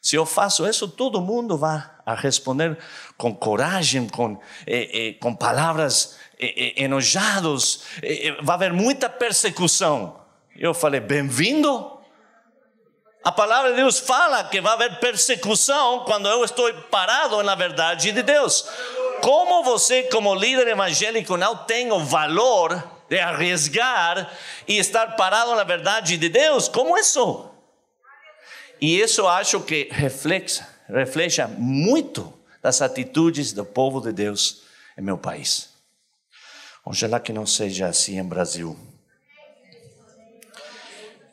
se 0.00 0.16
eu 0.16 0.24
faço 0.24 0.66
isso, 0.66 0.88
todo 0.88 1.20
mundo 1.20 1.56
vai 1.56 1.82
a 2.04 2.14
responder 2.14 2.78
com 3.16 3.34
coragem, 3.34 4.08
com, 4.08 4.38
eh, 4.66 4.90
eh, 4.92 5.12
com 5.14 5.34
palavras 5.34 6.16
eh, 6.38 6.76
eh 6.78 6.84
enojados, 6.84 7.82
eh, 8.02 8.28
eh, 8.28 8.36
vai 8.42 8.54
haver 8.54 8.72
muita 8.72 9.08
persecução. 9.08 10.20
Eu 10.56 10.72
falei, 10.72 11.00
bem-vindo. 11.00 11.92
A 13.24 13.32
palavra 13.32 13.70
de 13.70 13.76
Deus 13.76 13.98
fala 13.98 14.44
que 14.44 14.60
vai 14.60 14.74
haver 14.74 15.00
persecução 15.00 16.04
quando 16.04 16.28
eu 16.28 16.44
estou 16.44 16.72
parado 16.84 17.42
na 17.42 17.56
verdade 17.56 18.12
de 18.12 18.22
Deus. 18.22 18.64
Como 19.20 19.64
você, 19.64 20.04
como 20.04 20.34
líder 20.34 20.68
evangélico, 20.68 21.36
não 21.36 21.56
tem 21.56 21.90
o 21.90 22.04
valor 22.04 22.95
de 23.08 23.18
arriesgar 23.18 24.30
e 24.66 24.78
estar 24.78 25.16
parado 25.16 25.54
na 25.54 25.64
verdade 25.64 26.16
de 26.16 26.28
Deus? 26.28 26.68
Como 26.68 26.96
isso? 26.98 27.50
E 28.80 29.00
isso 29.00 29.26
acho 29.26 29.60
que 29.60 29.88
reflexa, 29.90 30.68
refleja 30.88 31.46
muito 31.46 32.32
das 32.62 32.82
atitudes 32.82 33.52
do 33.52 33.64
povo 33.64 34.00
de 34.00 34.12
Deus 34.12 34.62
em 34.98 35.02
meu 35.02 35.16
país. 35.16 35.70
Ojalá 36.84 37.18
que 37.18 37.32
não 37.32 37.46
seja 37.46 37.86
assim 37.86 38.18
em 38.18 38.24
Brasil. 38.24 38.78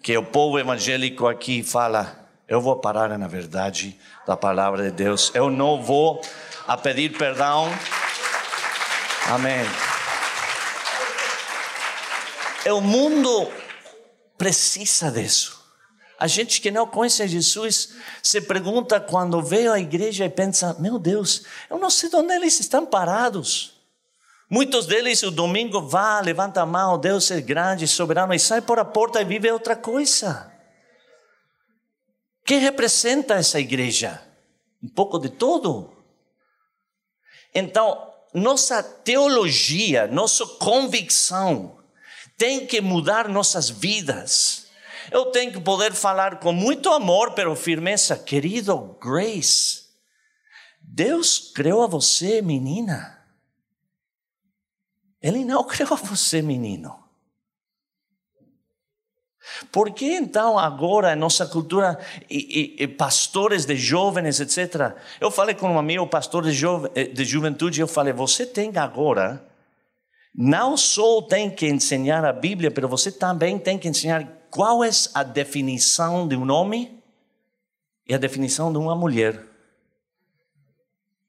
Que 0.01 0.17
o 0.17 0.23
povo 0.23 0.59
evangélico 0.59 1.27
aqui 1.27 1.63
fala, 1.63 2.27
eu 2.47 2.59
vou 2.59 2.75
parar 2.77 3.17
na 3.17 3.27
verdade 3.27 3.97
da 4.25 4.35
palavra 4.35 4.83
de 4.83 4.91
Deus. 4.91 5.31
Eu 5.33 5.49
não 5.49 5.81
vou 5.81 6.21
a 6.67 6.77
pedir 6.77 7.17
perdão. 7.17 7.69
Amém. 9.29 9.92
O 12.71 12.79
mundo 12.79 13.51
precisa 14.37 15.11
disso. 15.11 15.61
A 16.17 16.27
gente 16.27 16.61
que 16.61 16.71
não 16.71 16.87
conhece 16.87 17.27
Jesus 17.27 17.95
se 18.21 18.39
pergunta 18.39 18.99
quando 18.99 19.41
vê 19.41 19.67
a 19.67 19.79
igreja 19.79 20.25
e 20.25 20.29
pensa: 20.29 20.75
meu 20.79 20.97
Deus, 20.97 21.43
eu 21.69 21.77
não 21.77 21.89
sei 21.89 22.09
onde 22.13 22.33
eles 22.33 22.59
estão 22.59 22.85
parados. 22.85 23.73
Muitos 24.49 24.85
deles 24.85 25.23
o 25.23 25.31
domingo 25.31 25.81
vá, 25.81 26.21
levanta 26.21 26.61
a 26.61 26.65
mão, 26.65 26.97
Deus 26.97 27.29
é 27.31 27.41
grande, 27.41 27.87
soberano, 27.87 28.33
e 28.33 28.39
sai 28.39 28.61
por 28.61 28.79
a 28.79 28.85
porta 28.85 29.21
e 29.21 29.25
vive 29.25 29.51
outra 29.51 29.75
coisa. 29.75 30.51
Que 32.45 32.55
representa 32.55 33.33
essa 33.33 33.59
igreja? 33.59 34.21
Um 34.81 34.89
pouco 34.89 35.17
de 35.17 35.29
tudo. 35.29 35.91
Então, 37.53 38.13
nossa 38.33 38.83
teologia, 38.83 40.07
nossa 40.07 40.45
convicção 40.45 41.82
tem 42.37 42.65
que 42.65 42.81
mudar 42.81 43.27
nossas 43.27 43.69
vidas. 43.69 44.67
Eu 45.11 45.27
tenho 45.27 45.51
que 45.51 45.59
poder 45.59 45.93
falar 45.93 46.39
com 46.39 46.51
muito 46.51 46.89
amor, 46.89 47.31
pero 47.31 47.55
firmeza, 47.55 48.17
querido 48.17 48.97
Grace. 49.01 49.83
Deus 50.81 51.51
criou 51.53 51.83
a 51.83 51.87
você, 51.87 52.41
menina. 52.41 53.19
Ele 55.21 55.45
não 55.45 55.63
criou 55.67 55.93
a 55.93 55.97
você, 55.97 56.41
menino. 56.41 57.03
Por 59.71 59.91
que 59.91 60.05
então 60.05 60.57
agora, 60.57 61.13
em 61.13 61.17
nossa 61.17 61.45
cultura, 61.45 61.99
e, 62.29 62.77
e, 62.79 62.83
e, 62.83 62.87
pastores 62.87 63.65
de 63.65 63.75
jovens, 63.75 64.39
etc. 64.39 64.95
Eu 65.19 65.29
falei 65.29 65.53
com 65.53 65.69
um 65.69 65.79
amigo, 65.79 66.07
pastor 66.07 66.43
de, 66.43 66.51
jove, 66.51 66.89
eh, 66.95 67.05
de 67.05 67.25
juventude, 67.25 67.81
eu 67.81 67.87
falei, 67.87 68.13
você 68.13 68.45
tem 68.45 68.71
agora, 68.77 69.45
não 70.33 70.75
só 70.75 71.21
tem 71.21 71.49
que 71.49 71.67
ensinar 71.67 72.25
a 72.25 72.33
Bíblia, 72.33 72.73
mas 72.75 72.89
você 72.89 73.11
também 73.11 73.59
tem 73.59 73.77
que 73.77 73.87
ensinar 73.87 74.47
qual 74.49 74.83
é 74.83 74.89
a 75.13 75.23
definição 75.23 76.27
de 76.27 76.35
um 76.35 76.51
homem 76.51 77.01
e 78.07 78.13
a 78.13 78.17
definição 78.17 78.71
de 78.71 78.77
uma 78.77 78.95
mulher. 78.95 79.43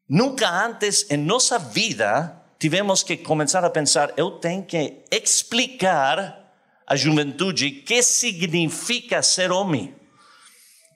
Nunca 0.09 0.49
antes 0.49 1.11
em 1.11 1.17
nossa 1.17 1.59
vida 1.59 2.41
tivemos 2.59 3.03
que 3.03 3.17
começar 3.17 3.65
a 3.65 3.71
pensar, 3.71 4.13
eu 4.17 4.33
tenho 4.33 4.65
que 4.65 5.03
explicar 5.11 6.41
a 6.87 6.97
juventude 6.97 7.71
que 7.71 8.03
significa 8.03 9.23
ser 9.23 9.51
homem 9.51 9.95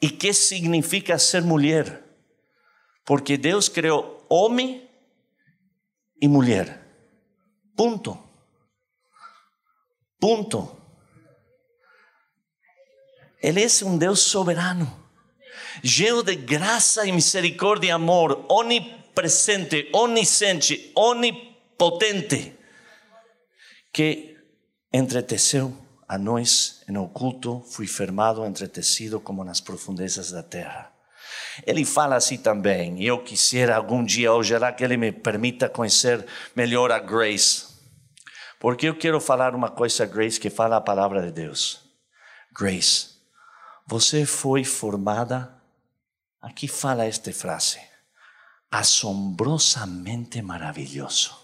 e 0.01 0.09
que 0.09 0.33
significa 0.33 1.19
ser 1.19 1.43
mulher. 1.43 2.05
Porque 3.05 3.37
Deus 3.37 3.69
criou 3.69 4.25
homem 4.29 4.89
e 6.21 6.29
mulher. 6.29 6.88
Ponto. 7.79 8.19
Ponto. 10.19 10.77
Ele 13.41 13.63
é 13.63 13.69
um 13.85 13.97
Deus 13.97 14.19
soberano, 14.19 14.93
cheio 15.85 16.25
de 16.25 16.35
graça 16.35 17.07
e 17.07 17.13
misericórdia 17.13 17.87
e 17.87 17.91
amor, 17.93 18.45
onipresente, 18.51 19.89
onisciente, 19.95 20.91
onipotente, 20.97 22.59
que 23.93 24.37
entreteceu 24.93 25.73
a 26.09 26.19
nós 26.19 26.83
em 26.89 26.97
oculto, 26.97 27.63
fui 27.71 27.87
firmado, 27.87 28.45
entretecido 28.45 29.21
como 29.21 29.45
nas 29.45 29.61
profundezas 29.61 30.33
da 30.33 30.43
terra. 30.43 30.93
Ele 31.65 31.85
fala 31.85 32.17
assim 32.17 32.39
também, 32.39 33.05
eu 33.05 33.23
quisiera 33.23 33.77
algum 33.77 34.05
dia, 34.05 34.33
ou 34.33 34.43
será 34.43 34.73
que 34.73 34.83
ele 34.83 34.97
me 34.97 35.13
permita 35.13 35.69
conhecer 35.69 36.27
melhor 36.57 36.91
a 36.91 36.99
Grace, 36.99 37.68
porque 38.61 38.89
eu 38.89 38.97
quero 38.97 39.21
falar 39.21 39.55
uma 39.55 39.71
coisa, 39.71 40.05
Grace, 40.05 40.41
que 40.41 40.51
fala 40.51 40.77
a 40.77 40.81
palavra 40.81 41.23
de 41.23 41.31
Deus. 41.31 41.81
Grace, 42.53 43.11
você 43.87 44.27
foi 44.27 44.65
formada, 44.65 45.55
aqui 46.41 46.67
fala 46.67 47.05
esta 47.05 47.33
frase, 47.33 47.81
assombrosamente 48.71 50.43
maravilhoso. 50.43 51.37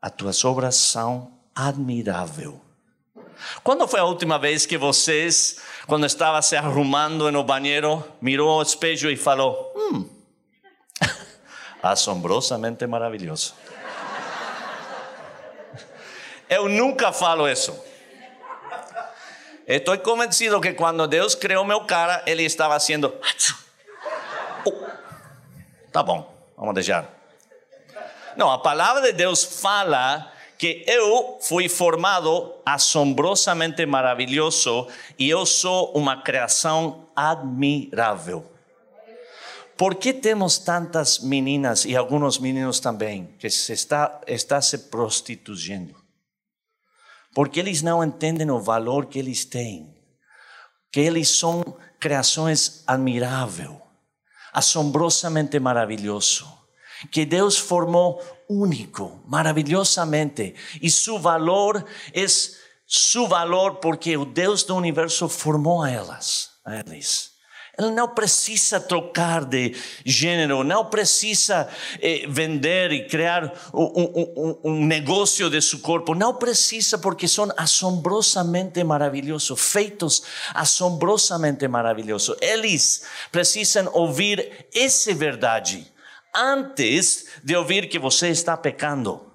As 0.00 0.10
tuas 0.12 0.44
obras 0.44 0.74
são 0.74 1.38
admiráveis. 1.54 2.54
Quando 3.62 3.86
foi 3.86 4.00
a 4.00 4.04
última 4.04 4.38
vez 4.38 4.66
que 4.66 4.78
vocês, 4.78 5.58
quando 5.86 6.06
estava 6.06 6.40
se 6.42 6.56
arrumando 6.56 7.30
no 7.30 7.44
banheiro, 7.44 8.02
mirou 8.20 8.50
ao 8.50 8.62
espelho 8.62 9.10
e 9.10 9.16
falou: 9.16 9.72
Hum, 9.76 10.08
assombrosamente 11.82 12.86
maravilhoso. 12.86 13.54
Eu 16.48 16.68
nunca 16.68 17.12
falo 17.12 17.48
isso. 17.48 17.78
Estou 19.66 19.96
convencido 19.98 20.60
que 20.60 20.74
quando 20.74 21.06
Deus 21.06 21.34
criou 21.34 21.64
meu 21.64 21.82
cara, 21.82 22.22
Ele 22.26 22.44
estava 22.44 22.74
haciendo. 22.74 23.14
Oh, 24.64 24.72
tá 25.90 26.02
bom, 26.02 26.32
vamos 26.56 26.74
deixar. 26.74 27.08
Não, 28.36 28.50
a 28.50 28.58
palavra 28.58 29.02
de 29.02 29.12
Deus 29.12 29.42
fala 29.42 30.30
que 30.58 30.84
eu 30.86 31.38
fui 31.40 31.68
formado 31.68 32.54
assombrosamente 32.64 33.84
maravilhoso 33.84 34.86
e 35.18 35.28
eu 35.28 35.44
sou 35.44 35.90
uma 35.92 36.22
criação 36.22 37.08
admirável. 37.16 38.51
Por 39.82 39.96
que 39.96 40.12
temos 40.12 40.58
tantas 40.58 41.18
meninas 41.18 41.84
e 41.84 41.96
alguns 41.96 42.38
meninos 42.38 42.78
também 42.78 43.34
que 43.36 43.50
se 43.50 43.72
está, 43.72 44.20
está 44.28 44.62
se 44.62 44.78
prostituindo? 44.78 45.96
Porque 47.34 47.58
eles 47.58 47.82
não 47.82 48.04
entendem 48.04 48.48
o 48.48 48.60
valor 48.60 49.06
que 49.06 49.18
eles 49.18 49.44
têm, 49.44 49.92
que 50.92 51.00
eles 51.00 51.30
são 51.30 51.64
criações 51.98 52.84
admiráveis, 52.86 53.76
assombrosamente 54.52 55.58
maravilhoso 55.58 56.46
que 57.10 57.26
Deus 57.26 57.58
formou 57.58 58.22
único, 58.48 59.20
maravillosamente, 59.26 60.54
e 60.80 60.88
su 60.88 61.18
valor 61.18 61.84
es 62.12 62.60
su 62.86 63.26
valor 63.26 63.80
porque 63.80 64.16
o 64.16 64.24
Deus 64.24 64.62
do 64.62 64.76
universo 64.76 65.28
formou 65.28 65.82
a 65.82 65.90
elas, 65.90 66.50
a 66.64 66.76
eles. 66.76 67.31
Ele 67.78 67.90
não 67.90 68.06
precisa 68.06 68.78
trocar 68.78 69.46
de 69.46 69.74
gênero, 70.04 70.62
não 70.62 70.84
precisa 70.84 71.66
eh, 72.02 72.26
vender 72.28 72.92
e 72.92 73.06
criar 73.06 73.50
um, 73.72 73.82
um, 73.82 74.60
um, 74.64 74.86
negócio 74.86 75.48
de 75.48 75.62
seu 75.62 75.78
corpo, 75.78 76.14
não 76.14 76.34
precisa 76.34 76.98
porque 76.98 77.26
são 77.26 77.50
assombrosamente 77.56 78.84
maravilhosos, 78.84 79.58
feitos 79.58 80.22
assombrosamente 80.52 81.66
maravilhosos. 81.66 82.36
Eles 82.42 83.04
precisam 83.30 83.88
ouvir 83.94 84.68
essa 84.74 85.14
verdade 85.14 85.90
antes 86.34 87.26
de 87.42 87.56
ouvir 87.56 87.88
que 87.88 87.98
você 87.98 88.28
está 88.28 88.54
pecando. 88.54 89.32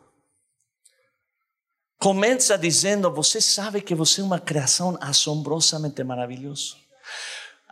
Começa 2.00 2.56
dizendo: 2.56 3.12
Você 3.12 3.42
sabe 3.42 3.82
que 3.82 3.96
você 3.96 4.22
é 4.22 4.24
uma 4.24 4.40
criação 4.40 4.96
assombrosamente 5.02 6.04
maravilhosa. 6.04 6.87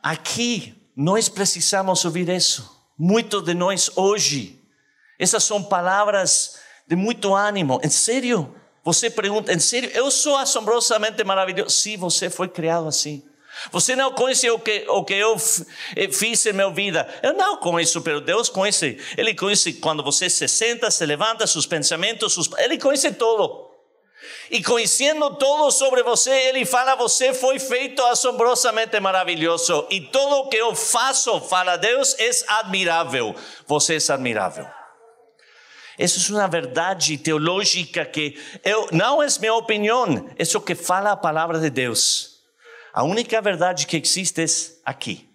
Aqui 0.06 0.76
nós 0.96 1.28
precisamos 1.28 2.06
ouvir 2.06 2.30
isso. 2.30 2.72
Muitos 2.96 3.44
de 3.44 3.56
nós 3.56 3.90
hoje, 3.96 4.62
essas 5.18 5.44
são 5.44 5.64
palavras 5.64 6.60
de 6.88 6.96
muito 6.96 7.34
ânimo. 7.34 7.82
Em 7.84 7.90
sério? 7.90 8.54
Você 8.84 9.10
pergunta, 9.10 9.52
em 9.52 9.58
sério? 9.58 9.90
Eu 9.96 10.12
sou 10.12 10.38
assombrosamente 10.38 11.24
maravilhoso. 11.24 11.72
Sim, 11.72 11.98
você 11.98 12.30
foi 12.30 12.48
criado 12.48 12.88
assim. 12.88 13.24
Você 13.72 13.96
não 13.96 14.12
conhece 14.12 14.48
o 14.52 14.60
que, 14.60 14.86
o 14.88 15.04
que 15.04 15.16
eu 15.16 15.36
eh, 15.96 16.12
fiz 16.12 16.46
em 16.46 16.54
minha 16.54 16.70
vida. 16.70 17.08
Eu 17.24 17.34
não 17.34 17.58
conheço, 17.58 18.00
pero 18.04 18.22
Deus 18.22 18.48
conhece. 18.48 19.00
Ele 19.18 19.34
conhece 19.34 19.74
quando 19.74 20.04
você 20.04 20.30
se 20.30 20.48
senta, 20.48 20.92
se 20.92 21.04
levanta, 21.04 21.48
seus 21.48 21.66
pensamentos, 21.66 22.32
seus... 22.32 22.48
Ele 22.60 22.78
conhece 22.78 23.12
todo. 23.12 23.65
E 24.52 24.62
conhecendo 24.62 25.36
todo 25.36 25.72
sobre 25.72 26.04
você, 26.04 26.32
ele 26.32 26.66
fala: 26.66 26.96
Você 26.96 27.34
foi 27.34 27.60
feito 27.60 28.02
assombrosamente 28.04 29.00
maravilhoso. 29.00 29.88
E 29.90 30.02
tudo 30.02 30.50
que 30.50 30.58
eu 30.58 30.76
faço, 30.76 31.40
fala 31.42 31.78
Deus, 31.78 32.16
é 32.20 32.30
admirável. 32.60 33.36
Você 33.68 33.98
é 33.98 34.14
admirável. 34.14 34.68
Essa 35.98 36.32
é 36.32 36.36
uma 36.36 36.48
verdade 36.48 37.18
teológica 37.18 38.06
que 38.06 38.38
eu, 38.64 38.90
não 38.92 39.24
é 39.24 39.28
minha 39.40 39.54
opinião, 39.54 40.30
é 40.38 40.58
o 40.58 40.62
que 40.62 40.76
fala 40.76 41.12
a 41.12 41.18
palavra 41.18 41.60
de 41.60 41.70
Deus. 41.70 42.36
A 42.94 43.04
única 43.04 43.42
verdade 43.42 43.88
que 43.88 43.98
existe 43.98 44.42
é 44.42 44.46
aqui. 44.86 45.30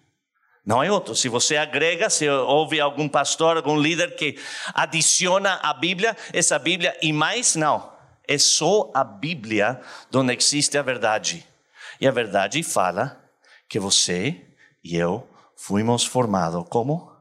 Não 0.63 0.83
é 0.83 0.91
outro. 0.91 1.15
Se 1.15 1.27
você 1.27 1.57
agrega, 1.57 2.09
se 2.09 2.29
ouve 2.29 2.79
algum 2.79 3.09
pastor, 3.09 3.57
algum 3.57 3.79
líder 3.79 4.15
que 4.15 4.37
adiciona 4.73 5.59
a 5.63 5.73
Bíblia, 5.73 6.15
essa 6.31 6.59
Bíblia 6.59 6.95
e 7.01 7.11
mais, 7.11 7.55
não. 7.55 7.90
É 8.27 8.37
só 8.37 8.91
a 8.93 9.03
Bíblia 9.03 9.81
onde 10.13 10.33
existe 10.33 10.77
a 10.77 10.81
verdade. 10.81 11.45
E 11.99 12.07
a 12.07 12.11
verdade 12.11 12.63
fala 12.63 13.21
que 13.67 13.79
você 13.79 14.45
e 14.83 14.97
eu 14.97 15.27
fomos 15.55 16.05
formados 16.05 16.65
como? 16.69 17.11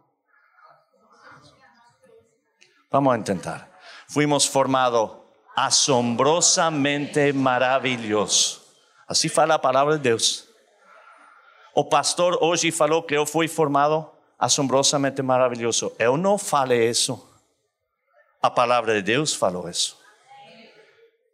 Vamos 2.90 3.22
tentar. 3.24 3.68
Fomos 4.08 4.46
formados 4.46 5.10
assombrosamente 5.54 7.32
maravilhoso. 7.32 8.62
Assim 9.06 9.28
fala 9.28 9.54
a 9.54 9.58
palavra 9.58 9.96
de 9.96 10.02
Deus. 10.02 10.48
O 11.74 11.84
pastor 11.84 12.42
hoje 12.42 12.70
falou 12.72 13.02
que 13.02 13.14
eu 13.14 13.26
fui 13.26 13.46
formado 13.46 14.10
assombrosamente 14.38 15.22
maravilhoso. 15.22 15.92
Eu 15.98 16.16
não 16.16 16.38
falei 16.38 16.88
isso. 16.88 17.28
A 18.42 18.50
palavra 18.50 18.94
de 18.94 19.02
Deus 19.02 19.34
falou 19.34 19.68
isso. 19.68 19.99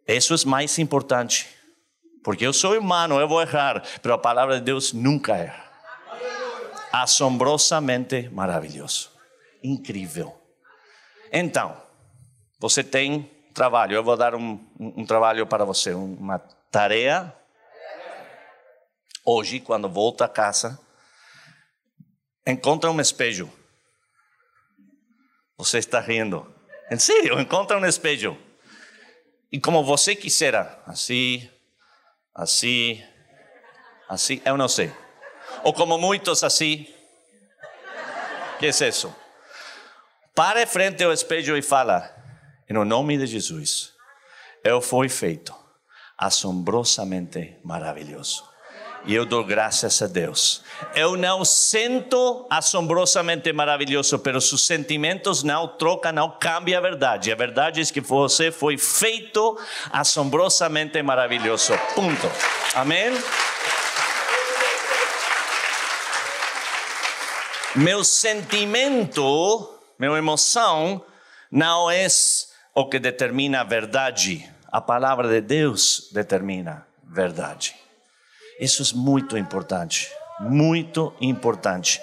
Isso 0.07 0.33
é 0.33 0.49
mais 0.49 0.79
importante. 0.79 1.47
Porque 2.23 2.45
eu 2.45 2.53
sou 2.53 2.77
humano, 2.77 3.19
eu 3.19 3.27
vou 3.27 3.41
errar, 3.41 3.83
mas 4.03 4.13
a 4.13 4.17
palavra 4.17 4.55
de 4.55 4.61
Deus 4.61 4.93
nunca 4.93 5.35
erra. 5.35 5.63
Assombrosamente 6.91 8.29
maravilhoso. 8.29 9.11
Incrível. 9.63 10.35
Então, 11.31 11.75
você 12.59 12.83
tem 12.83 13.29
trabalho. 13.53 13.95
Eu 13.95 14.03
vou 14.03 14.15
dar 14.15 14.35
um, 14.35 14.59
um, 14.79 15.01
um 15.01 15.05
trabalho 15.05 15.45
para 15.45 15.65
você, 15.65 15.93
uma 15.93 16.39
tarefa. 16.71 17.33
Hoje, 19.25 19.59
quando 19.59 19.89
volta 19.89 20.25
a 20.25 20.29
casa, 20.29 20.79
encontra 22.45 22.89
um 22.89 23.01
espelho. 23.01 23.51
Você 25.57 25.79
está 25.79 25.99
rindo. 25.99 26.47
Em 26.89 26.97
sério, 26.97 27.39
encontra 27.39 27.77
um 27.77 27.85
espelho. 27.85 28.37
E 29.51 29.59
como 29.59 29.83
você 29.83 30.15
quisera, 30.15 30.81
assim, 30.85 31.49
assim, 32.35 33.03
assim, 34.09 34.41
eu 34.45 34.57
não 34.57 34.67
sei. 34.67 34.91
Ou 35.63 35.73
como 35.73 35.97
muitos 35.97 36.43
assim. 36.43 36.87
que 38.59 38.65
é 38.65 38.69
isso? 38.69 39.15
Pare 40.35 40.65
frente 40.65 41.03
ao 41.03 41.13
espelho 41.13 41.57
e 41.57 41.61
fala: 41.61 42.13
em 42.69 42.73
nome 42.73 43.17
de 43.17 43.25
Jesus, 43.25 43.93
eu 44.63 44.81
fui 44.81 45.07
feito 45.07 45.55
assombrosamente 46.17 47.57
maravilhoso. 47.63 48.43
E 49.07 49.15
eu 49.15 49.25
dou 49.25 49.41
graças 49.41 50.01
a 50.01 50.05
Deus. 50.07 50.61
Eu 50.93 51.15
não 51.15 51.45
sinto 51.45 52.45
assombrosamente 52.49 53.53
maravilhoso, 53.53 54.19
pero 54.19 54.41
seus 54.41 54.63
sentimentos 54.63 55.43
não 55.43 55.65
trocam, 55.65 56.11
não 56.11 56.29
cambia 56.29 56.77
a 56.77 56.81
verdade. 56.81 57.31
A 57.31 57.35
verdade 57.35 57.79
é 57.79 57.85
que 57.85 58.01
você 58.01 58.51
foi 58.51 58.77
feito 58.77 59.57
assombrosamente 59.93 61.01
maravilhoso. 61.01 61.71
Ponto. 61.95 62.29
Amém? 62.75 63.13
Meu 67.77 68.03
sentimento, 68.03 69.73
minha 69.97 70.17
emoção, 70.17 71.01
não 71.49 71.89
é 71.89 72.07
o 72.75 72.89
que 72.89 72.99
determina 72.99 73.61
a 73.61 73.63
verdade. 73.63 74.51
A 74.69 74.81
palavra 74.81 75.29
de 75.29 75.39
Deus 75.39 76.09
determina 76.11 76.85
verdade. 77.05 77.86
Isso 78.59 78.83
é 78.83 78.97
muito 78.97 79.37
importante, 79.37 80.09
muito 80.39 81.13
importante. 81.21 82.01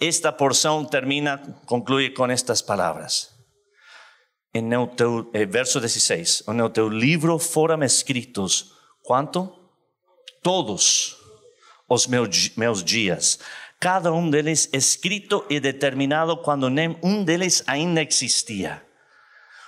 Esta 0.00 0.32
porção 0.32 0.84
termina, 0.84 1.38
conclui 1.66 2.10
com 2.10 2.26
estas 2.26 2.60
palavras. 2.60 3.30
Em 4.54 4.68
teu, 4.96 5.30
eh, 5.32 5.46
verso 5.46 5.80
16: 5.80 6.44
No 6.48 6.68
teu 6.68 6.88
livro 6.88 7.38
foram 7.38 7.82
escritos 7.82 8.72
quanto? 9.02 9.50
Todos 10.42 11.16
os 11.88 12.06
meus, 12.06 12.50
meus 12.56 12.82
dias, 12.82 13.38
cada 13.78 14.12
um 14.12 14.28
deles 14.28 14.68
escrito 14.72 15.44
e 15.48 15.58
determinado 15.60 16.36
quando 16.36 16.68
nem 16.68 16.98
um 17.02 17.24
deles 17.24 17.62
ainda 17.66 18.02
existia. 18.02 18.82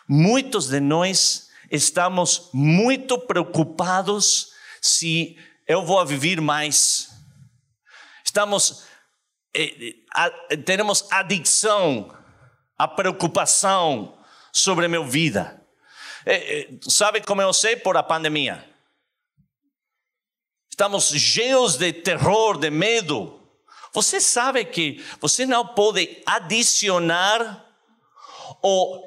Muitos 0.09 0.69
de 0.69 0.81
nós 0.81 1.49
estamos 1.71 2.51
muito 2.53 3.19
preocupados 3.19 4.53
se 4.81 5.37
eu 5.67 5.85
vou 5.85 6.05
viver 6.05 6.41
mais. 6.41 7.11
Estamos, 8.25 8.85
eh, 9.55 9.95
eh, 10.51 10.57
temos 10.59 11.11
adicção, 11.11 12.15
a 12.77 12.87
preocupação 12.87 14.19
sobre 14.53 14.87
a 14.87 14.89
minha 14.89 15.05
vida. 15.05 15.63
Eh, 16.27 16.71
sabe 16.89 17.21
como 17.23 17.43
eu 17.43 17.53
sei? 17.53 17.77
Por 17.77 17.97
a 17.97 18.03
pandemia. 18.03 18.69
Estamos 20.71 21.09
cheios 21.11 21.77
de 21.77 21.93
terror, 21.93 22.59
de 22.59 22.71
medo. 22.71 23.41
Você 23.93 24.21
sabe 24.21 24.65
que 24.65 25.05
você 25.21 25.47
não 25.47 25.69
pode 25.69 26.21
adicionar 26.27 27.65
ou 28.61 29.05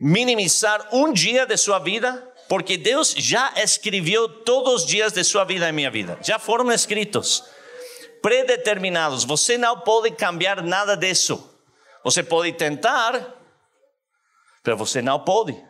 minimizar 0.00 0.94
um 0.94 1.12
dia 1.12 1.44
de 1.44 1.56
sua 1.56 1.80
vida 1.80 2.32
porque 2.48 2.76
Deus 2.76 3.12
já 3.16 3.52
escreveu 3.56 4.28
todos 4.28 4.82
os 4.82 4.86
dias 4.86 5.12
de 5.12 5.24
sua 5.24 5.44
vida 5.44 5.68
e 5.68 5.72
minha 5.72 5.90
vida. 5.90 6.18
Já 6.22 6.38
foram 6.38 6.70
escritos, 6.70 7.44
predeterminados. 8.22 9.24
Você 9.24 9.58
não 9.58 9.80
pode 9.80 10.12
cambiar 10.12 10.62
nada 10.62 10.96
disso. 10.96 11.52
Você 12.04 12.22
pode 12.22 12.52
tentar, 12.52 13.34
mas 14.64 14.78
você 14.78 15.02
não 15.02 15.18
pode. 15.18 15.60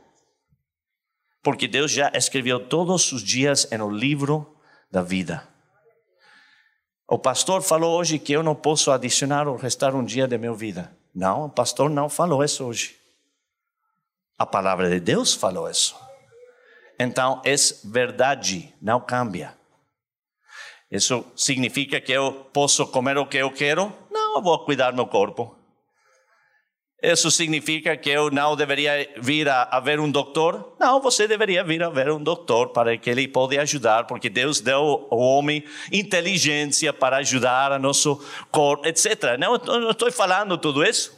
Porque 1.43 1.67
Deus 1.67 1.91
já 1.91 2.11
escreveu 2.15 2.61
todos 2.61 3.13
os 3.13 3.23
dias 3.23 3.69
no 3.71 3.91
livro 3.91 4.59
da 4.91 5.01
vida. 5.01 5.49
O 7.09 7.19
pastor 7.19 7.63
falou 7.63 7.97
hoje 7.97 8.19
que 8.19 8.33
eu 8.33 8.43
não 8.43 8.55
posso 8.55 8.91
adicionar 8.91 9.47
ou 9.47 9.57
restar 9.57 9.95
um 9.95 10.05
dia 10.05 10.27
da 10.27 10.37
minha 10.37 10.53
vida. 10.53 10.95
Não, 11.15 11.47
o 11.47 11.49
pastor 11.49 11.89
não 11.89 12.11
falou 12.11 12.45
isso 12.45 12.65
hoje. 12.65 12.97
A 14.37 14.45
palavra 14.45 14.91
de 14.91 15.01
Deus 15.01 15.33
falou 15.33 15.71
isso. 15.71 16.06
Então 16.99 17.43
é 17.45 17.55
verdade, 17.85 18.75
não 18.81 19.01
cambia. 19.01 19.55
Isso 20.91 21.25
significa 21.37 22.01
que 22.01 22.13
eu 22.13 22.49
posso 22.53 22.87
comer 22.87 23.19
o 23.19 23.27
que 23.27 23.37
eu 23.37 23.51
quero? 23.51 23.93
Não, 24.11 24.37
eu 24.37 24.43
vou 24.43 24.65
cuidar 24.65 24.93
meu 24.93 25.07
corpo. 25.07 25.57
Isso 27.03 27.31
significa 27.31 27.97
que 27.97 28.09
eu 28.09 28.31
não 28.31 28.57
deveria 28.57 29.09
vir 29.19 29.49
a, 29.49 29.65
a, 29.65 29.81
ver 29.81 30.01
um 30.01 30.11
doutor? 30.11 30.75
Não, 30.81 31.01
você 31.01 31.29
deveria 31.29 31.63
vir 31.63 31.83
a 31.83 31.91
ver 31.91 32.11
um 32.11 32.23
doutor 32.23 32.71
para 32.71 32.97
que 32.97 33.11
ele 33.11 33.29
pode 33.29 33.59
ajudar, 33.59 34.07
porque 34.07 34.31
Deus 34.31 34.61
deu 34.61 35.07
ao 35.11 35.19
homem 35.19 35.63
inteligência 35.93 36.93
para 36.93 37.19
ajudar 37.19 37.71
a 37.73 37.79
nosso 37.79 38.17
corpo, 38.51 38.87
etc. 38.87 39.37
Não, 39.39 39.59
não 39.59 39.91
estou 39.91 40.11
falando 40.11 40.57
tudo 40.57 40.83
isso. 40.83 41.15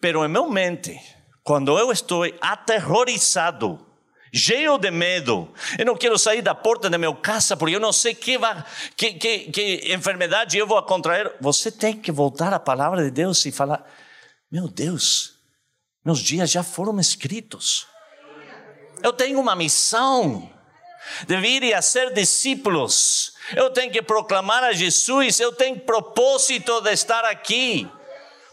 Pero 0.00 0.24
em 0.24 0.28
meu 0.28 0.48
mente, 0.48 0.98
quando 1.44 1.78
eu 1.78 1.92
estou 1.92 2.24
aterrorizado, 2.40 3.87
cheio 4.32 4.78
de 4.78 4.90
medo, 4.90 5.52
eu 5.78 5.84
não 5.84 5.96
quero 5.96 6.18
sair 6.18 6.42
da 6.42 6.54
porta 6.54 6.88
da 6.90 6.98
minha 6.98 7.14
casa 7.16 7.56
porque 7.56 7.76
eu 7.76 7.80
não 7.80 7.92
sei 7.92 8.14
que, 8.14 8.38
vai, 8.38 8.64
que, 8.96 9.14
que, 9.14 9.38
que 9.50 9.92
enfermidade 9.92 10.56
eu 10.56 10.66
vou 10.66 10.82
contrair. 10.82 11.32
Você 11.40 11.70
tem 11.70 11.96
que 11.96 12.12
voltar 12.12 12.52
à 12.52 12.58
palavra 12.58 13.04
de 13.04 13.10
Deus 13.10 13.44
e 13.46 13.52
falar 13.52 13.84
meu 14.50 14.66
Deus, 14.66 15.34
meus 16.04 16.20
dias 16.20 16.50
já 16.50 16.62
foram 16.62 16.98
escritos. 16.98 17.86
Eu 19.02 19.12
tenho 19.12 19.38
uma 19.38 19.54
missão 19.54 20.50
de 21.26 21.36
vir 21.36 21.62
e 21.62 21.82
ser 21.82 22.12
discípulos. 22.12 23.34
Eu 23.54 23.70
tenho 23.70 23.92
que 23.92 24.02
proclamar 24.02 24.64
a 24.64 24.72
Jesus. 24.72 25.38
Eu 25.38 25.52
tenho 25.52 25.78
propósito 25.80 26.80
de 26.80 26.92
estar 26.92 27.24
aqui. 27.24 27.88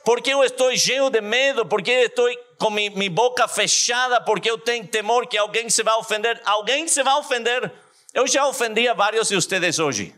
Porque 0.03 0.32
eu 0.32 0.43
estou 0.43 0.76
cheio 0.78 1.09
de 1.09 1.19
medo, 1.21 1.65
porque 1.65 1.91
eu 1.91 2.05
estou 2.05 2.30
com 2.57 2.69
minha 2.69 3.09
boca 3.09 3.47
fechada, 3.47 4.21
porque 4.21 4.49
eu 4.49 4.57
tenho 4.57 4.87
temor 4.87 5.27
que 5.27 5.37
alguém 5.37 5.69
se 5.69 5.83
vai 5.83 5.95
ofender. 5.95 6.41
Alguém 6.45 6.87
se 6.87 7.03
vai 7.03 7.15
ofender. 7.15 7.71
Eu 8.13 8.27
já 8.27 8.47
ofendi 8.47 8.87
a 8.87 8.93
vários 8.93 9.27
de 9.27 9.35
vocês 9.35 9.79
hoje. 9.79 10.15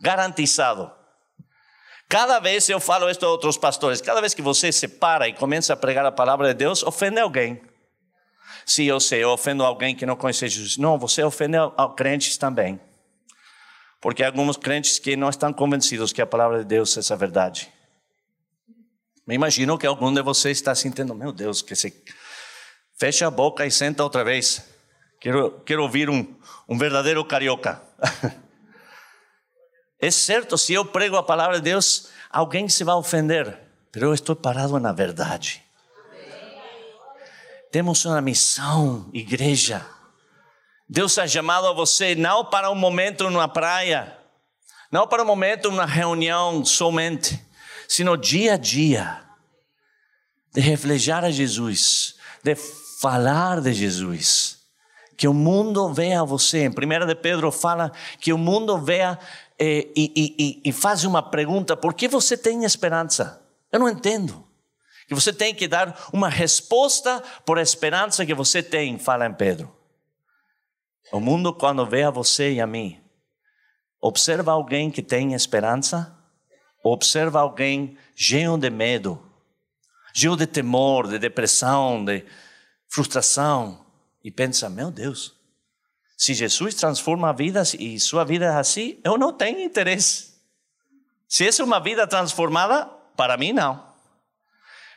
Garantizado. 0.00 0.92
Cada 2.08 2.38
vez 2.38 2.68
eu 2.68 2.78
falo 2.78 3.10
isso 3.10 3.24
a 3.24 3.28
outros 3.28 3.58
pastores, 3.58 4.00
cada 4.00 4.20
vez 4.20 4.32
que 4.32 4.40
você 4.40 4.70
se 4.70 4.86
para 4.86 5.26
e 5.26 5.32
começa 5.32 5.72
a 5.72 5.76
pregar 5.76 6.06
a 6.06 6.12
palavra 6.12 6.48
de 6.48 6.54
Deus, 6.54 6.84
ofende 6.84 7.18
alguém. 7.18 7.60
Se 8.64 8.86
eu 8.86 9.00
sei, 9.00 9.24
eu 9.24 9.30
ofendo 9.30 9.64
alguém 9.64 9.94
que 9.94 10.06
não 10.06 10.14
conhece 10.14 10.48
Jesus. 10.48 10.76
Não, 10.76 10.98
você 10.98 11.22
ofende 11.22 11.56
a 11.56 11.88
crentes 11.88 12.36
também. 12.36 12.80
Porque 14.00 14.22
há 14.22 14.26
alguns 14.26 14.56
crentes 14.56 15.00
que 15.00 15.16
não 15.16 15.28
estão 15.28 15.52
convencidos 15.52 16.12
que 16.12 16.22
a 16.22 16.26
palavra 16.26 16.58
de 16.58 16.64
Deus 16.64 16.96
é 16.96 17.12
a 17.12 17.16
verdade. 17.16 17.72
Me 19.26 19.34
imagino 19.34 19.76
que 19.76 19.86
algum 19.86 20.12
de 20.12 20.22
vocês 20.22 20.56
está 20.56 20.74
sentindo, 20.74 21.14
meu 21.14 21.32
Deus, 21.32 21.60
que 21.60 21.74
se 21.74 22.04
fecha 22.98 23.26
a 23.26 23.30
boca 23.30 23.66
e 23.66 23.70
senta 23.70 24.04
outra 24.04 24.22
vez. 24.22 24.62
Quero, 25.20 25.60
quero 25.60 25.82
ouvir 25.82 26.08
um, 26.08 26.36
um 26.68 26.78
verdadeiro 26.78 27.24
carioca. 27.24 27.82
É 29.98 30.10
certo, 30.10 30.58
se 30.58 30.74
eu 30.74 30.84
prego 30.84 31.16
a 31.16 31.22
palavra 31.22 31.56
de 31.56 31.62
Deus, 31.62 32.10
alguém 32.30 32.68
se 32.68 32.84
vai 32.84 32.94
ofender, 32.94 33.58
mas 33.92 34.02
eu 34.02 34.12
estou 34.12 34.36
parado 34.36 34.78
na 34.78 34.92
verdade. 34.92 35.64
Temos 37.72 38.04
uma 38.04 38.20
missão, 38.20 39.08
igreja. 39.12 39.86
Deus 40.86 41.16
ha 41.18 41.26
chamado 41.26 41.66
a 41.66 41.72
você 41.72 42.14
não 42.14 42.44
para 42.44 42.70
um 42.70 42.74
momento 42.74 43.30
numa 43.30 43.48
praia, 43.48 44.16
não 44.92 45.08
para 45.08 45.22
um 45.22 45.26
momento 45.26 45.70
numa 45.70 45.86
reunião 45.86 46.62
somente, 46.62 47.45
sino 47.88 48.16
dia 48.16 48.54
a 48.54 48.56
dia, 48.56 49.22
de 50.52 50.60
refletir 50.60 51.12
a 51.12 51.30
Jesus, 51.30 52.16
de 52.42 52.54
falar 53.00 53.60
de 53.60 53.72
Jesus. 53.72 54.56
Que 55.16 55.26
o 55.26 55.32
mundo 55.32 55.92
veja 55.92 56.24
você. 56.24 56.64
Em 56.64 56.68
1 56.68 57.06
de 57.06 57.14
Pedro 57.14 57.50
fala 57.50 57.90
que 58.20 58.32
o 58.32 58.38
mundo 58.38 58.78
veja 58.78 59.18
e, 59.58 59.90
e, 59.96 60.60
e, 60.64 60.72
faz 60.72 61.04
uma 61.04 61.22
pergunta: 61.22 61.76
por 61.76 61.94
que 61.94 62.06
você 62.06 62.36
tem 62.36 62.64
esperança? 62.64 63.42
Eu 63.72 63.80
não 63.80 63.88
entendo. 63.88 64.46
Que 65.08 65.14
você 65.14 65.32
tem 65.32 65.54
que 65.54 65.68
dar 65.68 66.08
uma 66.12 66.28
resposta 66.28 67.22
por 67.44 67.58
a 67.58 67.62
esperança 67.62 68.26
que 68.26 68.34
você 68.34 68.62
tem, 68.62 68.98
fala 68.98 69.26
em 69.26 69.32
Pedro. 69.32 69.74
O 71.12 71.20
mundo, 71.20 71.54
quando 71.54 71.86
vê 71.86 72.02
a 72.02 72.10
você 72.10 72.54
e 72.54 72.60
a 72.60 72.66
mim, 72.66 73.00
observa 74.00 74.52
alguém 74.52 74.90
que 74.90 75.02
tem 75.02 75.32
esperança, 75.32 76.15
observa 76.92 77.40
alguém 77.40 77.96
cheio 78.14 78.56
de 78.56 78.70
medo, 78.70 79.22
cheio 80.14 80.36
de 80.36 80.46
temor, 80.46 81.08
de 81.08 81.18
depressão, 81.18 82.04
de 82.04 82.24
frustração, 82.88 83.84
e 84.22 84.30
pensa: 84.30 84.68
meu 84.68 84.90
Deus, 84.90 85.34
se 86.16 86.32
Jesus 86.34 86.74
transforma 86.74 87.32
vidas 87.32 87.74
e 87.74 87.98
sua 88.00 88.24
vida 88.24 88.46
é 88.46 88.56
assim, 88.56 88.98
eu 89.04 89.18
não 89.18 89.32
tenho 89.32 89.60
interesse. 89.60 90.34
Se 91.28 91.46
essa 91.46 91.62
é 91.62 91.64
uma 91.64 91.80
vida 91.80 92.06
transformada, 92.06 92.86
para 93.16 93.36
mim 93.36 93.52
não. 93.52 93.84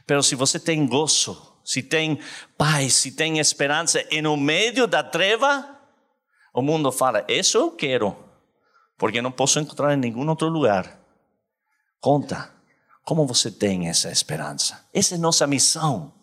Mas 0.07 0.27
se 0.27 0.35
você 0.35 0.59
tem 0.59 0.85
gozo, 0.87 1.39
se 1.63 1.83
tem 1.83 2.19
paz, 2.57 2.95
se 2.95 3.11
tem 3.11 3.39
esperança, 3.39 4.03
e 4.11 4.21
no 4.21 4.35
meio 4.37 4.87
da 4.87 5.03
treva, 5.03 5.77
o 6.53 6.61
mundo 6.61 6.91
fala: 6.91 7.25
Isso 7.27 7.57
eu 7.57 7.71
quero, 7.71 8.15
porque 8.97 9.21
não 9.21 9.31
posso 9.31 9.59
encontrar 9.59 9.93
em 9.93 9.97
nenhum 9.97 10.27
outro 10.27 10.47
lugar. 10.47 10.98
Conta, 12.01 12.49
como 13.03 13.25
você 13.25 13.51
tem 13.51 13.89
essa 13.89 14.11
esperança? 14.11 14.87
Essa 14.93 15.15
é 15.15 15.17
nossa 15.17 15.45
missão. 15.45 16.13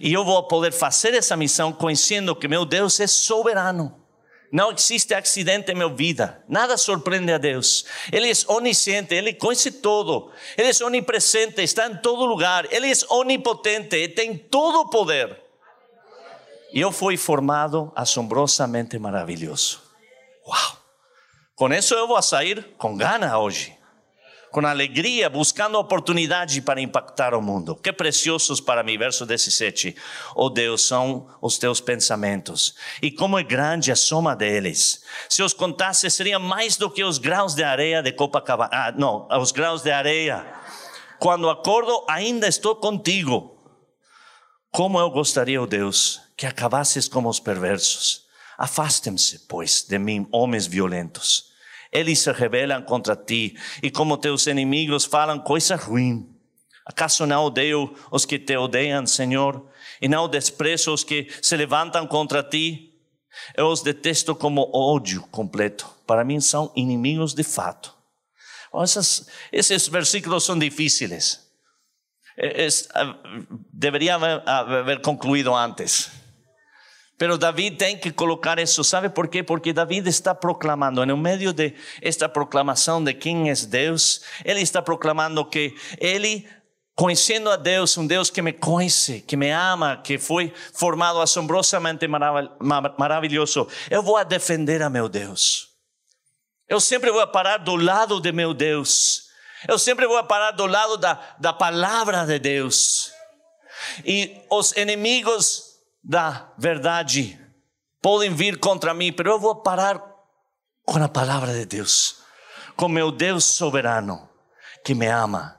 E 0.00 0.12
eu 0.12 0.24
vou 0.24 0.42
poder 0.46 0.72
fazer 0.72 1.14
essa 1.14 1.36
missão 1.36 1.72
conhecendo 1.72 2.36
que 2.36 2.46
meu 2.46 2.64
Deus 2.64 3.00
é 3.00 3.06
soberano. 3.06 4.00
Não 4.52 4.70
existe 4.70 5.14
acidente 5.14 5.72
em 5.72 5.74
minha 5.74 5.88
vida. 5.88 6.44
Nada 6.46 6.76
surpreende 6.76 7.32
a 7.32 7.38
Deus. 7.38 7.86
Ele 8.12 8.30
é 8.30 8.34
onisciente, 8.48 9.14
Ele 9.14 9.32
conhece 9.32 9.70
todo. 9.70 10.30
Ele 10.58 10.68
é 10.68 10.84
onipresente, 10.84 11.62
está 11.62 11.86
em 11.86 11.96
todo 11.96 12.26
lugar. 12.26 12.70
Ele 12.70 12.92
é 12.92 12.94
onipotente, 13.08 13.96
Ele 13.96 14.12
tem 14.12 14.36
todo 14.36 14.80
o 14.80 14.90
poder. 14.90 15.40
E 16.74 16.80
eu 16.80 16.92
fui 16.92 17.16
formado 17.16 17.90
assombrosamente 17.94 18.98
maravilhoso. 18.98 19.80
Uau! 20.46 20.76
Com 21.54 21.72
isso 21.72 21.94
eu 21.94 22.06
vou 22.06 22.20
sair 22.20 22.62
com 22.76 22.96
gana 22.96 23.38
hoje 23.38 23.80
com 24.52 24.66
alegria, 24.66 25.30
buscando 25.30 25.78
oportunidade 25.78 26.60
para 26.60 26.80
impactar 26.80 27.34
o 27.34 27.40
mundo. 27.40 27.74
Que 27.74 27.90
preciosos 27.90 28.60
para 28.60 28.82
mim, 28.82 28.98
verso 28.98 29.24
17. 29.24 29.96
Oh 30.36 30.50
Deus, 30.50 30.86
são 30.86 31.26
os 31.40 31.56
teus 31.56 31.80
pensamentos, 31.80 32.74
e 33.00 33.10
como 33.10 33.38
é 33.38 33.42
grande 33.42 33.90
a 33.90 33.96
soma 33.96 34.36
deles. 34.36 35.02
Se 35.28 35.42
os 35.42 35.54
contasse, 35.54 36.08
seria 36.10 36.38
mais 36.38 36.76
do 36.76 36.90
que 36.90 37.02
os 37.02 37.16
graus 37.16 37.54
de 37.54 37.64
areia 37.64 38.02
de 38.02 38.12
Copacabana. 38.12 38.70
Ah, 38.70 38.92
não, 38.92 39.26
os 39.40 39.50
graus 39.50 39.82
de 39.82 39.90
areia. 39.90 40.44
Quando 41.18 41.48
acordo, 41.48 42.04
ainda 42.08 42.46
estou 42.46 42.76
contigo. 42.76 43.56
Como 44.70 45.00
eu 45.00 45.10
gostaria, 45.10 45.62
oh 45.62 45.66
Deus, 45.66 46.20
que 46.36 46.46
acabasses 46.46 47.08
como 47.08 47.28
os 47.28 47.40
perversos. 47.40 48.26
Afastem-se, 48.58 49.46
pois, 49.48 49.82
de 49.82 49.98
mim, 49.98 50.26
homens 50.30 50.66
violentos 50.66 51.51
eles 51.92 52.20
se 52.20 52.32
rebelam 52.32 52.82
contra 52.82 53.14
ti, 53.14 53.54
e 53.82 53.90
como 53.90 54.16
teus 54.16 54.46
inimigos 54.46 55.04
falam 55.04 55.38
coisa 55.38 55.76
ruim. 55.76 56.28
Acaso 56.86 57.26
não 57.26 57.44
odeio 57.44 57.94
os 58.10 58.24
que 58.24 58.38
te 58.38 58.56
odeiam, 58.56 59.06
Senhor, 59.06 59.68
e 60.00 60.08
não 60.08 60.28
desprezo 60.28 60.92
os 60.92 61.04
que 61.04 61.28
se 61.40 61.56
levantam 61.56 62.06
contra 62.06 62.42
ti? 62.42 62.88
Eu 63.54 63.68
os 63.68 63.82
detesto 63.82 64.34
como 64.34 64.70
ódio 64.74 65.22
completo. 65.30 65.88
Para 66.06 66.24
mim 66.24 66.40
são 66.40 66.72
inimigos 66.74 67.34
de 67.34 67.42
fato. 67.42 67.94
Essas, 68.74 69.28
esses 69.50 69.88
versículos 69.88 70.44
são 70.44 70.58
difíceis. 70.58 71.40
Es, 72.36 72.88
deveria 73.72 74.14
haver, 74.14 74.42
haber 74.48 75.02
concluído 75.02 75.54
antes. 75.54 76.10
Pero 77.22 77.38
David 77.38 77.76
tem 77.76 77.96
que 77.96 78.10
colocar 78.10 78.58
isso, 78.58 78.82
sabe 78.82 79.08
por 79.08 79.28
quê? 79.28 79.44
Porque 79.44 79.72
David 79.72 80.08
está 80.08 80.34
proclamando, 80.34 81.06
no 81.06 81.16
meio 81.16 81.52
de 81.52 81.72
esta 82.00 82.28
proclamação 82.28 83.00
de 83.04 83.14
quem 83.14 83.48
é 83.48 83.54
Deus, 83.54 84.22
ele 84.44 84.60
está 84.60 84.82
proclamando 84.82 85.44
que 85.44 85.72
ele 86.00 86.44
conhecendo 86.96 87.48
a 87.48 87.54
Deus, 87.54 87.96
um 87.96 88.08
Deus 88.08 88.28
que 88.28 88.42
me 88.42 88.52
conhece, 88.52 89.20
que 89.20 89.36
me 89.36 89.52
ama, 89.52 89.98
que 89.98 90.18
foi 90.18 90.52
formado 90.74 91.20
assombrosamente 91.20 92.08
maravilhoso, 92.98 93.68
eu 93.88 94.02
vou 94.02 94.16
a 94.16 94.24
defender 94.24 94.82
a 94.82 94.90
meu 94.90 95.08
Deus. 95.08 95.68
Eu 96.68 96.80
sempre 96.80 97.12
vou 97.12 97.24
parar 97.28 97.58
do 97.58 97.76
lado 97.76 98.20
de 98.20 98.32
meu 98.32 98.52
Deus. 98.52 99.28
Eu 99.68 99.78
sempre 99.78 100.08
vou 100.08 100.24
parar 100.24 100.50
do 100.50 100.66
lado 100.66 100.96
da, 100.96 101.36
da 101.38 101.52
palavra 101.52 102.26
de 102.26 102.40
Deus. 102.40 103.12
E 104.04 104.40
os 104.50 104.72
inimigos 104.72 105.71
da 106.02 106.52
verdade 106.58 107.38
podem 108.00 108.34
vir 108.34 108.58
contra 108.58 108.92
mim, 108.92 109.14
mas 109.16 109.26
eu 109.26 109.38
vou 109.38 109.56
parar 109.56 110.02
com 110.84 111.02
a 111.02 111.08
palavra 111.08 111.52
de 111.52 111.64
Deus, 111.64 112.18
com 112.76 112.88
meu 112.88 113.12
Deus 113.12 113.44
soberano 113.44 114.28
que 114.84 114.94
me 114.94 115.06
ama. 115.06 115.58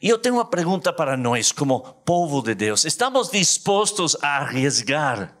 E 0.00 0.08
eu 0.08 0.18
tenho 0.18 0.36
uma 0.36 0.44
pergunta 0.44 0.92
para 0.92 1.16
nós, 1.16 1.52
como 1.52 1.80
povo 2.04 2.40
de 2.40 2.54
Deus: 2.54 2.84
estamos 2.84 3.30
dispostos 3.30 4.16
a 4.22 4.38
arriesgar, 4.38 5.36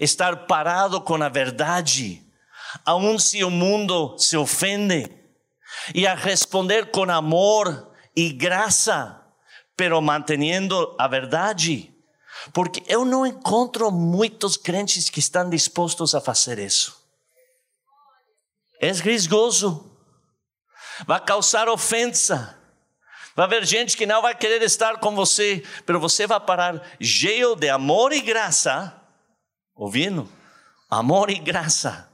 estar 0.00 0.46
parado 0.46 1.00
com 1.00 1.22
a 1.22 1.28
verdade, 1.28 2.22
aun 2.84 3.18
se 3.18 3.44
o 3.44 3.50
mundo 3.50 4.18
se 4.18 4.36
ofende, 4.36 5.08
e 5.94 6.06
a 6.06 6.14
responder 6.14 6.90
com 6.90 7.10
amor 7.10 7.92
e 8.16 8.32
graça? 8.32 9.22
pero 9.76 10.00
mantendo 10.00 10.96
a 10.98 11.06
verdade. 11.06 11.94
Porque 12.52 12.82
eu 12.86 13.04
não 13.04 13.26
encontro 13.26 13.90
muitos 13.90 14.56
crentes 14.56 15.08
que 15.08 15.18
estão 15.18 15.48
dispostos 15.48 16.14
a 16.14 16.20
fazer 16.20 16.58
isso. 16.58 16.96
É 18.80 18.92
risgoso, 18.92 19.90
vai 21.06 21.20
causar 21.24 21.68
ofensa. 21.68 22.56
Vai 23.34 23.44
haver 23.44 23.66
gente 23.66 23.96
que 23.96 24.06
não 24.06 24.22
vai 24.22 24.34
querer 24.34 24.62
estar 24.62 24.98
com 24.98 25.14
você, 25.14 25.62
mas 25.86 26.00
você 26.00 26.26
vai 26.26 26.40
parar 26.40 26.82
cheio 27.00 27.54
de 27.54 27.68
amor 27.68 28.12
e 28.12 28.20
graça, 28.20 28.98
ouvindo? 29.74 30.30
Amor 30.88 31.28
e 31.28 31.38
graça. 31.38 32.10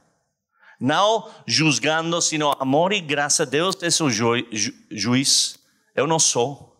Não 0.79 1.31
julgando, 1.47 2.21
sino 2.21 2.51
amor 2.59 2.91
e 2.91 2.99
graça. 2.99 3.45
Deus 3.45 3.75
é 3.81 4.03
o 4.03 4.09
ju 4.09 4.35
ju 4.51 4.73
juiz, 4.91 5.57
eu 5.95 6.05
não 6.05 6.19
sou 6.19 6.72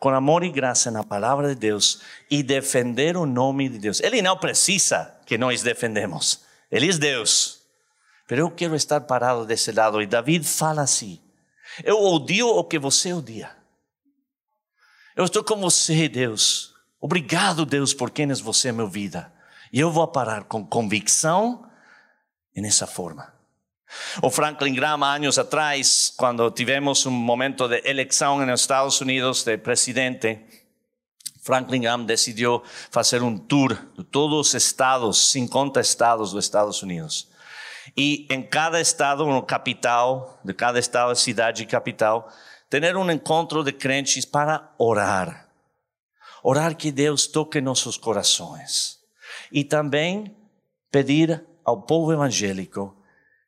com 0.00 0.08
amor 0.08 0.42
e 0.42 0.50
graça 0.50 0.90
na 0.90 1.04
palavra 1.04 1.50
de 1.50 1.54
Deus 1.54 2.00
e 2.30 2.42
defender 2.42 3.18
o 3.18 3.26
nome 3.26 3.68
de 3.68 3.78
Deus. 3.78 4.00
Ele 4.00 4.22
não 4.22 4.36
precisa 4.36 5.14
que 5.26 5.36
nós 5.36 5.62
defendemos. 5.62 6.40
Ele 6.70 6.90
é 6.90 6.92
Deus. 6.94 7.60
Mas 8.28 8.38
eu 8.38 8.50
quero 8.50 8.74
estar 8.74 9.02
parado 9.02 9.44
desse 9.44 9.70
lado. 9.70 10.00
E 10.00 10.06
David 10.06 10.46
fala 10.48 10.82
assim: 10.82 11.20
Eu 11.84 12.02
odio 12.02 12.48
o 12.48 12.64
que 12.64 12.78
você 12.78 13.12
odia. 13.12 13.54
Eu 15.14 15.24
estou 15.24 15.44
com 15.44 15.56
você, 15.60 16.08
Deus. 16.08 16.72
Obrigado, 16.98 17.66
Deus, 17.66 17.92
por 17.92 18.10
quem 18.10 18.30
és 18.30 18.40
você, 18.40 18.72
minha 18.72 18.86
vida. 18.86 19.30
E 19.70 19.78
eu 19.78 19.90
vou 19.90 20.08
parar 20.08 20.44
com 20.44 20.64
convicção 20.64 21.68
nessa 22.56 22.86
forma. 22.86 23.39
O 24.22 24.30
Franklin 24.30 24.74
Graham, 24.74 25.02
anos 25.02 25.38
atrás, 25.38 26.12
quando 26.16 26.50
tivemos 26.50 27.06
um 27.06 27.10
momento 27.10 27.68
de 27.68 27.82
eleição 27.84 28.44
nos 28.44 28.60
Estados 28.60 29.00
Unidos 29.00 29.42
de 29.42 29.56
presidente, 29.58 30.40
Franklin 31.42 31.80
Graham 31.80 32.04
decidiu 32.04 32.62
fazer 32.90 33.22
um 33.22 33.36
tour 33.36 33.76
de 33.96 34.04
todos 34.04 34.48
os 34.48 34.54
estados, 34.54 35.30
50 35.30 35.80
estados 35.80 36.32
dos 36.32 36.44
Estados 36.44 36.82
Unidos. 36.82 37.28
E 37.96 38.26
em 38.30 38.42
cada 38.42 38.80
estado, 38.80 39.26
no 39.26 39.42
capital, 39.42 40.38
de 40.44 40.54
cada 40.54 40.78
estado, 40.78 41.14
cidade 41.16 41.62
e 41.62 41.66
capital, 41.66 42.30
ter 42.68 42.96
um 42.96 43.10
encontro 43.10 43.64
de 43.64 43.72
crentes 43.72 44.24
para 44.24 44.72
orar. 44.78 45.48
Orar 46.42 46.76
que 46.76 46.92
Deus 46.92 47.26
toque 47.26 47.60
nossos 47.60 47.96
corações. 47.96 48.98
E 49.50 49.64
também 49.64 50.36
pedir 50.90 51.44
ao 51.64 51.82
povo 51.82 52.12
evangélico 52.12 52.99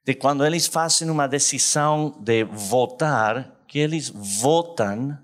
de 0.05 0.15
quando 0.15 0.45
eles 0.45 0.67
fazem 0.67 1.09
uma 1.11 1.29
decisão 1.29 2.17
de 2.21 2.45
votar, 2.45 3.63
que 3.69 3.79
eles 3.79 4.11
votam 4.11 5.19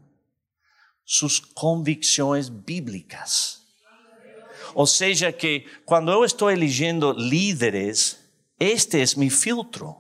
suas 1.05 1.41
convicções 1.41 2.49
bíblicas. 2.49 3.63
Ou 4.75 4.87
seja, 4.87 5.33
que 5.33 5.67
quando 5.85 6.13
eu 6.13 6.25
estou 6.25 6.51
elegendo 6.51 7.13
líderes, 7.13 8.19
este 8.61 9.01
é 9.01 9.05
meu 9.17 9.31
filtro. 9.31 9.97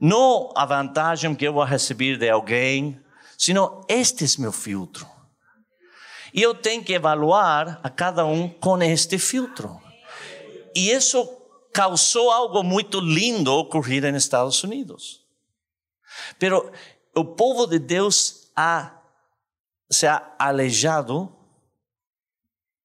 Não 0.00 0.52
a 0.56 0.66
vantagem 0.66 1.34
que 1.34 1.46
eu 1.46 1.52
vou 1.52 1.64
receber 1.64 2.16
de 2.16 2.28
alguém, 2.28 3.00
sino 3.38 3.84
este 3.88 4.24
é 4.24 4.40
meu 4.40 4.52
filtro. 4.52 5.06
E 6.34 6.42
eu 6.42 6.54
tenho 6.54 6.82
que 6.82 6.94
evaluar 6.94 7.78
a 7.82 7.90
cada 7.90 8.24
um 8.24 8.48
com 8.48 8.82
este 8.82 9.18
filtro. 9.18 9.80
E 10.74 10.90
isso 10.90 11.41
causou 11.72 12.30
algo 12.30 12.62
muito 12.62 13.00
lindo 13.00 13.52
ocorrer 13.52 14.12
nos 14.12 14.24
Estados 14.24 14.62
Unidos. 14.62 15.24
Pero 16.38 16.70
o 17.14 17.24
povo 17.24 17.66
de 17.66 17.78
Deus 17.78 18.50
ha, 18.54 19.00
se 19.90 20.06
ha 20.06 20.34
alejado, 20.38 21.34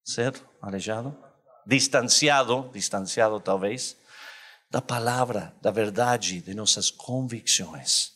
certo? 0.03 0.47
Alejado, 0.61 1.15
distanciado, 1.65 2.69
distanciado 2.73 3.39
talvez, 3.39 3.97
da 4.69 4.81
palavra, 4.81 5.55
da 5.61 5.71
verdade, 5.71 6.41
de 6.41 6.53
nossas 6.53 6.89
convicções. 6.89 8.13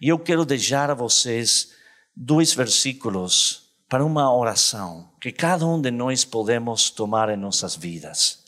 E 0.00 0.08
eu 0.08 0.18
quero 0.18 0.44
deixar 0.44 0.90
a 0.90 0.94
vocês 0.94 1.74
dois 2.14 2.54
versículos 2.54 3.68
para 3.88 4.04
uma 4.04 4.34
oração 4.34 5.12
que 5.20 5.32
cada 5.32 5.66
um 5.66 5.80
de 5.80 5.90
nós 5.90 6.24
podemos 6.24 6.90
tomar 6.90 7.30
em 7.30 7.36
nossas 7.36 7.74
vidas. 7.74 8.44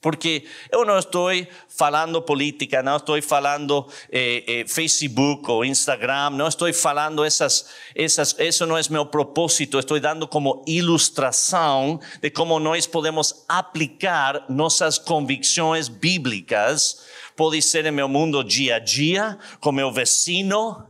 Porque 0.00 0.44
eu 0.72 0.84
não 0.86 0.98
estou 0.98 1.30
falando 1.68 2.22
política, 2.22 2.82
não 2.82 2.96
estou 2.96 3.20
falando 3.20 3.86
eh, 4.10 4.44
eh, 4.46 4.64
Facebook 4.66 5.50
ou 5.50 5.62
Instagram, 5.62 6.30
não 6.30 6.48
estou 6.48 6.72
falando 6.72 7.22
essas, 7.22 7.66
essas, 7.94 8.34
isso 8.38 8.64
não 8.64 8.78
é 8.78 8.82
meu 8.88 9.04
propósito, 9.04 9.78
estou 9.78 10.00
dando 10.00 10.26
como 10.26 10.64
ilustração 10.66 12.00
de 12.22 12.30
como 12.30 12.58
nós 12.58 12.86
podemos 12.86 13.44
aplicar 13.46 14.46
nossas 14.48 14.96
convicções 14.96 15.88
bíblicas. 15.88 17.02
Pode 17.36 17.60
ser 17.60 17.84
em 17.84 17.90
meu 17.90 18.08
mundo 18.08 18.42
dia 18.42 18.76
a 18.76 18.78
dia, 18.78 19.38
com 19.60 19.70
meu 19.70 19.92
vecino, 19.92 20.82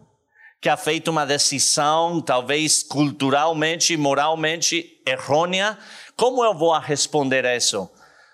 que 0.61 0.69
ha 0.69 0.77
feito 0.77 1.11
uma 1.11 1.27
decisão, 1.27 2.21
talvez 2.21 2.85
culturalmente, 2.85 3.97
moralmente 3.97 5.01
errônea. 5.05 5.77
Como 6.15 6.45
eu 6.45 6.55
vou 6.55 6.79
responder 6.79 7.45
a 7.45 7.57
isso? 7.57 7.91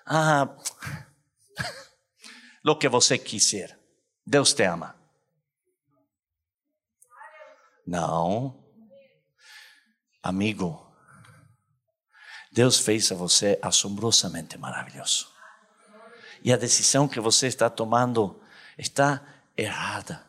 Ah, 0.09 0.55
lo 2.63 2.79
que 2.79 2.87
você 2.87 3.17
quiser. 3.17 3.77
Deus 4.25 4.53
te 4.53 4.63
ama. 4.63 4.95
Não. 7.85 8.63
Amigo, 10.23 10.85
Deus 12.51 12.79
fez 12.79 13.11
a 13.11 13.15
você 13.15 13.59
assombrosamente 13.61 14.57
maravilhoso. 14.57 15.29
E 16.43 16.53
a 16.53 16.57
decisão 16.57 17.07
que 17.07 17.19
você 17.19 17.47
está 17.47 17.69
tomando 17.69 18.41
está 18.77 19.21
errada. 19.55 20.25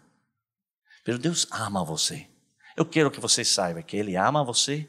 Mas 1.07 1.19
Deus 1.19 1.47
ama 1.51 1.85
você. 1.85 2.29
Eu 2.77 2.85
quero 2.85 3.11
que 3.11 3.21
você 3.21 3.45
saiba 3.45 3.83
que 3.83 3.97
Ele 3.97 4.17
ama 4.17 4.45
você, 4.45 4.89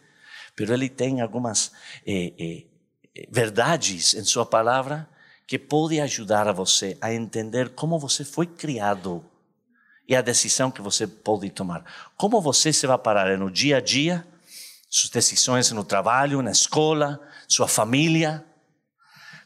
mas 0.59 0.69
Ele 0.69 0.89
tem 0.89 1.21
algumas 1.21 1.71
eh, 2.05 2.33
eh, 2.39 2.67
verdades 3.29 4.13
em 4.13 4.23
Sua 4.23 4.45
palavra 4.45 5.09
que 5.49 5.57
pode 5.57 5.99
ajudar 5.99 6.47
a 6.47 6.51
você 6.51 6.95
a 7.01 7.11
entender 7.11 7.69
como 7.69 7.97
você 7.97 8.23
foi 8.23 8.45
criado 8.45 9.25
e 10.07 10.15
a 10.15 10.21
decisão 10.21 10.69
que 10.69 10.81
você 10.81 11.07
pode 11.07 11.49
tomar. 11.49 11.83
Como 12.15 12.39
você 12.39 12.71
se 12.71 12.85
vai 12.85 12.97
parar 12.97 13.35
no 13.37 13.49
dia 13.49 13.77
a 13.77 13.81
dia, 13.81 14.25
suas 14.89 15.09
decisões 15.09 15.71
no 15.71 15.83
trabalho, 15.83 16.41
na 16.41 16.51
escola, 16.51 17.19
sua 17.47 17.67
família. 17.67 18.45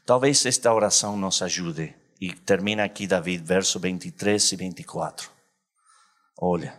Talvez 0.06 0.46
esta 0.46 0.74
oração 0.74 1.16
nos 1.18 1.42
ajude. 1.42 1.96
E 2.20 2.34
termina 2.34 2.84
aqui 2.84 3.08
David, 3.08 3.44
verso 3.44 3.80
23 3.80 4.52
e 4.52 4.56
24. 4.56 5.30
Olha, 6.38 6.78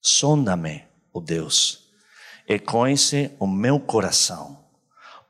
sonda-me, 0.00 0.84
ó 1.12 1.18
oh 1.18 1.20
Deus, 1.20 1.90
e 2.48 2.58
conhece 2.58 3.30
o 3.38 3.46
meu 3.46 3.80
coração. 3.80 4.62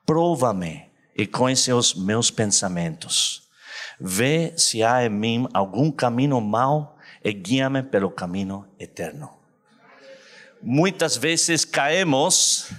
Prova-me 0.04 0.91
e 1.16 1.26
conhece 1.26 1.72
os 1.72 1.94
meus 1.94 2.30
pensamentos. 2.30 3.42
Vê 4.00 4.52
se 4.56 4.82
há 4.82 5.04
em 5.04 5.08
mim 5.08 5.48
algum 5.52 5.90
caminho 5.90 6.40
mau 6.40 6.96
e 7.22 7.32
guia-me 7.32 7.82
pelo 7.82 8.10
caminho 8.10 8.66
eterno. 8.78 9.30
Muitas 10.60 11.16
vezes 11.16 11.64
caemos 11.64 12.70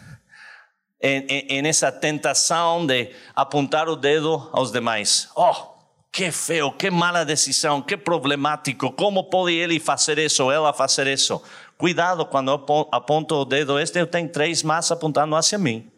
em, 1.01 1.25
em, 1.27 1.47
em, 1.49 1.67
essa 1.67 1.91
tentação 1.91 2.85
de 2.85 3.11
apontar 3.35 3.89
o 3.89 3.95
dedo 3.95 4.49
aos 4.53 4.71
demais. 4.71 5.29
Oh, 5.35 5.73
que 6.11 6.31
feio, 6.31 6.71
que 6.71 6.89
mala 6.89 7.25
decisão, 7.25 7.81
que 7.81 7.97
problemático, 7.97 8.91
como 8.91 9.25
pode 9.25 9.53
ele 9.53 9.79
fazer 9.79 10.17
isso, 10.19 10.49
ela 10.51 10.71
fazer 10.71 11.07
isso? 11.07 11.41
Cuidado, 11.77 12.25
quando 12.25 12.51
eu 12.51 12.87
aponto 12.91 13.35
o 13.35 13.43
dedo, 13.43 13.79
este 13.79 13.99
eu 13.99 14.07
tenho 14.07 14.29
três 14.29 14.63
mais 14.63 14.89
apontando 14.91 15.35
hacia 15.35 15.57
mim. 15.57 15.91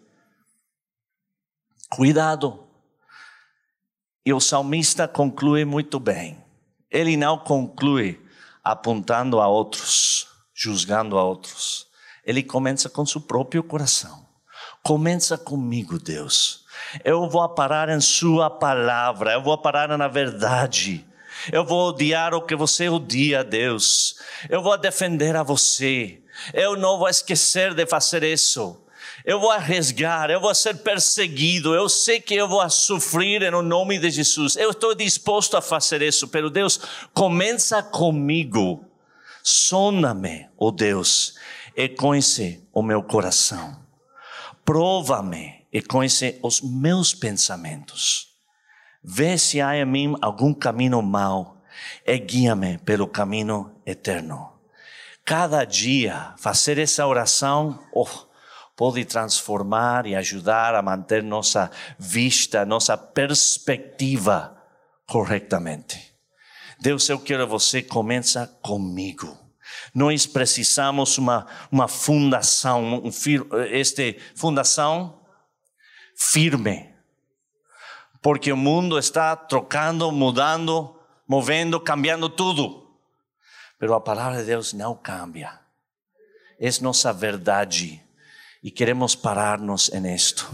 Cuidado. 1.90 2.64
E 4.26 4.34
o 4.34 4.40
salmista 4.40 5.08
conclui 5.08 5.66
muito 5.66 6.00
bem. 6.00 6.44
Ele 6.90 7.16
não 7.16 7.38
conclui 7.38 8.20
apontando 8.64 9.40
a 9.40 9.48
outros, 9.48 10.28
julgando 10.54 11.18
a 11.18 11.24
outros. 11.24 11.88
Ele 12.26 12.42
começa 12.42 12.90
com 12.90 13.06
seu 13.06 13.22
próprio 13.22 13.64
coração. 13.64 14.26
Começa 14.82 15.38
comigo, 15.38 16.00
Deus. 16.00 16.66
Eu 17.04 17.30
vou 17.30 17.48
parar 17.50 17.90
em 17.90 18.02
Sua 18.02 18.50
palavra, 18.50 19.34
eu 19.34 19.44
vou 19.44 19.58
parar 19.58 19.96
na 19.98 20.08
verdade. 20.08 21.06
Eu 21.52 21.64
vou 21.64 21.90
odiar 21.90 22.34
o 22.34 22.42
que 22.42 22.56
você 22.56 22.90
odia, 22.90 23.44
Deus. 23.44 24.16
Eu 24.50 24.64
vou 24.64 24.78
defender 24.78 25.36
a 25.36 25.44
você. 25.44 26.24
Eu 26.54 26.76
não 26.76 26.98
vou 26.98 27.10
esquecer 27.10 27.74
de 27.74 27.86
fazer 27.86 28.24
isso 28.24 28.85
eu 29.24 29.40
vou 29.40 29.52
arriesgar, 29.52 30.30
eu 30.30 30.40
vou 30.40 30.54
ser 30.54 30.76
perseguido, 30.78 31.74
eu 31.74 31.90
sei 31.90 32.20
que 32.20 32.36
eu 32.36 32.48
vou 32.48 32.68
sofrer 32.70 33.52
no 33.52 33.62
nome 33.62 33.98
de 34.00 34.10
Jesus, 34.10 34.56
eu 34.56 34.72
estou 34.72 34.94
disposto 34.94 35.58
a 35.58 35.62
fazer 35.62 36.02
isso, 36.02 36.28
pero 36.28 36.50
Deus, 36.50 36.80
começa 37.14 37.82
comigo, 37.82 38.86
sona-me, 39.44 40.48
oh 40.58 40.72
Deus, 40.72 41.36
e 41.76 41.90
conhece 41.90 42.64
o 42.74 42.82
meu 42.82 43.04
coração. 43.04 43.84
Prova-me 44.64 45.66
e 45.72 45.82
conhece 45.82 46.40
os 46.42 46.62
meus 46.62 47.14
pensamentos. 47.14 48.30
Vê 49.04 49.38
se 49.38 49.62
há 49.62 49.78
em 49.78 49.86
mim 49.86 50.16
algum 50.22 50.54
caminho 50.54 51.02
mau 51.02 51.62
e 52.06 52.18
guia-me 52.18 52.78
pelo 52.80 53.08
caminho 53.08 53.72
eterno. 53.86 54.54
Cada 55.24 55.64
dia 55.66 56.34
fazer 56.38 56.78
essa 56.78 57.06
oração 57.06 57.80
oh, 57.94 58.08
pode 58.76 59.06
transformar 59.06 60.06
e 60.06 60.16
ajudar 60.16 60.76
a 60.76 60.82
manter 60.82 61.24
nossa 61.24 61.72
vista, 61.98 62.66
nossa 62.66 62.98
perspectiva 62.98 64.62
corretamente. 65.08 66.14
Deus, 66.80 67.08
eu 67.10 67.20
quero 67.20 67.48
você 67.48 67.82
começa 67.82 68.48
comigo. 68.62 69.38
Nós 69.94 70.26
precisamos 70.26 71.18
uma 71.18 71.48
uma 71.72 71.88
fundação, 71.88 73.02
um, 73.04 73.12
este 73.72 74.20
fundação 74.36 75.22
firme, 76.18 76.94
porque 78.22 78.52
o 78.52 78.58
mundo 78.58 79.00
está 79.00 79.36
trocando, 79.36 80.12
mudando, 80.12 81.00
movendo, 81.28 81.80
cambiando 81.80 82.28
tudo. 82.28 82.86
Pero 83.80 83.94
a 83.94 84.02
palavra 84.02 84.40
de 84.40 84.46
Deus 84.46 84.74
não 84.74 84.96
cambia. 84.96 85.60
É 86.60 86.70
nossa 86.82 87.12
verdade 87.12 88.05
e 88.66 88.72
queremos 88.72 89.14
parar-nos 89.14 89.94
em 89.94 90.12
esto. 90.12 90.50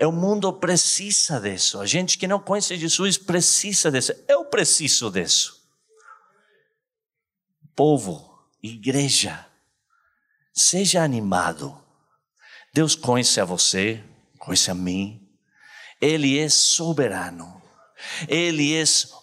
O 0.00 0.10
mundo 0.10 0.52
precisa 0.52 1.38
disso. 1.38 1.80
A 1.80 1.86
gente 1.86 2.18
que 2.18 2.26
não 2.26 2.40
conhece 2.40 2.76
Jesus 2.76 3.16
precisa 3.16 3.88
disso. 3.88 4.12
Eu 4.26 4.46
preciso 4.46 5.08
disso. 5.12 5.64
Povo, 7.76 8.36
igreja, 8.60 9.46
seja 10.52 11.04
animado. 11.04 11.80
Deus 12.74 12.96
conhece 12.96 13.40
a 13.40 13.44
você, 13.44 14.02
conhece 14.36 14.68
a 14.68 14.74
mim. 14.74 15.24
Ele 16.00 16.36
é 16.36 16.48
soberano. 16.48 17.62
Ele 18.26 18.74
é 18.74 18.82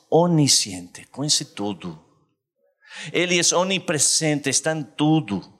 onisciente, 0.09 1.05
conhece 1.07 1.43
tudo. 1.43 2.01
Ele 3.11 3.37
é 3.37 3.55
onipresente, 3.55 4.49
está 4.49 4.71
em 4.71 4.83
tudo. 4.83 5.56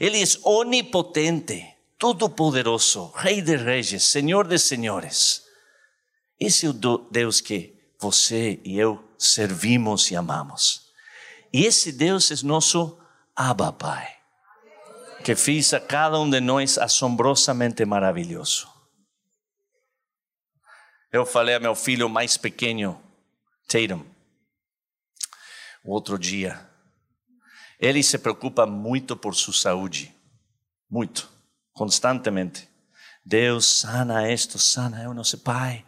Ele 0.00 0.22
é 0.22 0.26
onipotente 0.44 1.76
todo-poderoso, 1.98 3.12
Rei 3.16 3.40
de 3.40 3.56
reis, 3.56 4.02
Senhor 4.02 4.46
de 4.46 4.58
senhores. 4.58 5.44
Esse 6.38 6.66
é 6.66 6.68
o 6.68 6.72
Deus 6.72 7.40
que 7.40 7.74
você 7.98 8.60
e 8.64 8.78
eu 8.78 9.02
servimos 9.18 10.10
e 10.10 10.16
amamos. 10.16 10.92
E 11.52 11.64
esse 11.64 11.92
Deus 11.92 12.30
é 12.30 12.46
nosso 12.46 12.98
Abba 13.34 13.72
Pai, 13.72 14.14
que 15.24 15.34
fez 15.34 15.72
a 15.72 15.80
cada 15.80 16.18
um 16.18 16.28
de 16.28 16.40
nós 16.40 16.76
assombrosamente 16.76 17.84
maravilhoso. 17.84 18.68
Eu 21.10 21.24
falei 21.24 21.54
a 21.54 21.60
meu 21.60 21.74
filho 21.74 22.08
mais 22.10 22.36
pequeno, 22.36 23.02
Tatum, 23.66 24.04
outro 25.84 26.18
dia. 26.18 26.68
Ele 27.78 28.02
se 28.02 28.18
preocupa 28.18 28.66
muito 28.66 29.16
por 29.16 29.34
sua 29.34 29.54
saúde, 29.54 30.14
muito 30.90 31.28
constantemente. 31.72 32.68
Deus 33.24 33.66
sana 33.66 34.30
esto, 34.30 34.58
sana, 34.58 35.02
eu 35.02 35.12
não 35.12 35.24
sei, 35.24 35.40
Pai, 35.40 35.84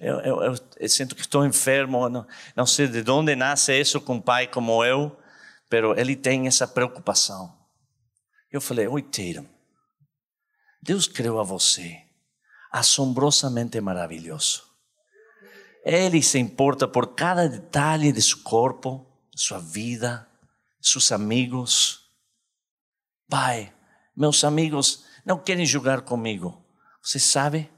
eu, 0.00 0.18
eu, 0.20 0.42
eu, 0.42 0.54
eu 0.76 0.88
sinto 0.88 1.14
que 1.14 1.20
estou 1.20 1.46
enfermo, 1.46 2.08
não, 2.08 2.26
não, 2.56 2.66
sei 2.66 2.88
de 2.88 3.08
onde 3.08 3.36
nasce 3.36 3.72
isso 3.78 4.00
com 4.00 4.14
um 4.14 4.20
pai 4.20 4.48
como 4.48 4.84
eu, 4.84 5.16
pero 5.68 5.98
ele 5.98 6.16
tem 6.16 6.48
essa 6.48 6.66
preocupação. 6.66 7.56
Eu 8.50 8.60
falei, 8.60 8.88
oi 8.88 9.00
Tatum, 9.00 9.46
Deus 10.82 11.06
criou 11.06 11.38
a 11.38 11.44
você, 11.44 12.02
assombrosamente 12.72 13.80
maravilhoso. 13.80 14.64
Ele 15.84 16.20
se 16.20 16.38
importa 16.38 16.88
por 16.88 17.14
cada 17.14 17.48
detalhe 17.48 18.10
de 18.10 18.20
seu 18.20 18.38
corpo, 18.42 19.06
sua 19.34 19.58
vida, 19.58 20.28
seus 20.82 21.12
amigos. 21.12 22.10
Pai, 23.28 23.72
meus 24.16 24.44
amigos 24.44 25.04
não 25.24 25.38
querem 25.38 25.64
jogar 25.64 26.02
comigo. 26.02 26.62
Você 27.02 27.18
sabe? 27.18 27.70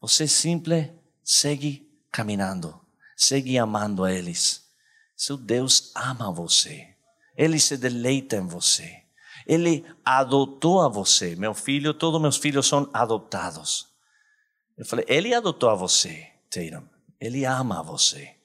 Você 0.00 0.28
simplesmente 0.28 0.98
segue 1.24 1.86
caminhando, 2.10 2.80
segue 3.16 3.58
amando 3.58 4.02
a 4.02 4.12
eles. 4.12 4.66
Seu 5.14 5.36
Deus 5.36 5.92
ama 5.94 6.32
você. 6.32 6.94
Ele 7.36 7.60
se 7.60 7.76
deleita 7.76 8.36
em 8.36 8.46
você. 8.46 9.02
Ele 9.46 9.84
adotou 10.04 10.80
a 10.80 10.88
você. 10.88 11.36
Meu 11.36 11.52
filho, 11.52 11.92
todos 11.92 12.20
meus 12.20 12.36
filhos 12.36 12.66
são 12.66 12.88
adotados. 12.94 13.88
Eu 14.76 14.86
falei, 14.86 15.04
ele 15.08 15.34
adotou 15.34 15.68
a 15.68 15.74
você, 15.74 16.32
Tatum. 16.48 16.86
Ele 17.20 17.44
ama 17.44 17.82
você. 17.82 18.37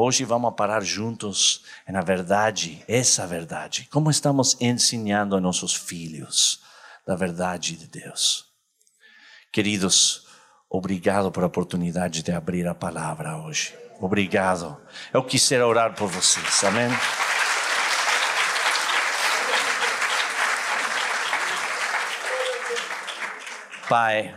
Hoje 0.00 0.24
vamos 0.24 0.54
parar 0.54 0.84
juntos 0.84 1.64
na 1.88 2.00
verdade, 2.00 2.84
essa 2.86 3.26
verdade. 3.26 3.88
Como 3.90 4.12
estamos 4.12 4.56
ensinando 4.60 5.34
a 5.34 5.40
nossos 5.40 5.74
filhos 5.74 6.62
da 7.04 7.16
verdade 7.16 7.74
de 7.74 7.88
Deus. 7.88 8.46
Queridos, 9.50 10.28
obrigado 10.70 11.32
por 11.32 11.42
a 11.42 11.48
oportunidade 11.48 12.22
de 12.22 12.30
abrir 12.30 12.68
a 12.68 12.76
palavra 12.76 13.38
hoje. 13.38 13.76
Obrigado. 13.98 14.80
Eu 15.12 15.24
quisiera 15.24 15.66
orar 15.66 15.96
por 15.96 16.06
vocês. 16.06 16.62
Amém. 16.62 16.90
Pai, 23.88 24.36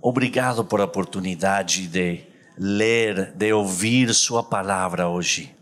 obrigado 0.00 0.64
por 0.64 0.80
a 0.80 0.84
oportunidade 0.84 1.86
de 1.86 2.31
ler, 2.58 3.32
de 3.34 3.52
ouvir 3.52 4.12
Sua 4.14 4.42
palavra 4.42 5.08
hoje. 5.08 5.54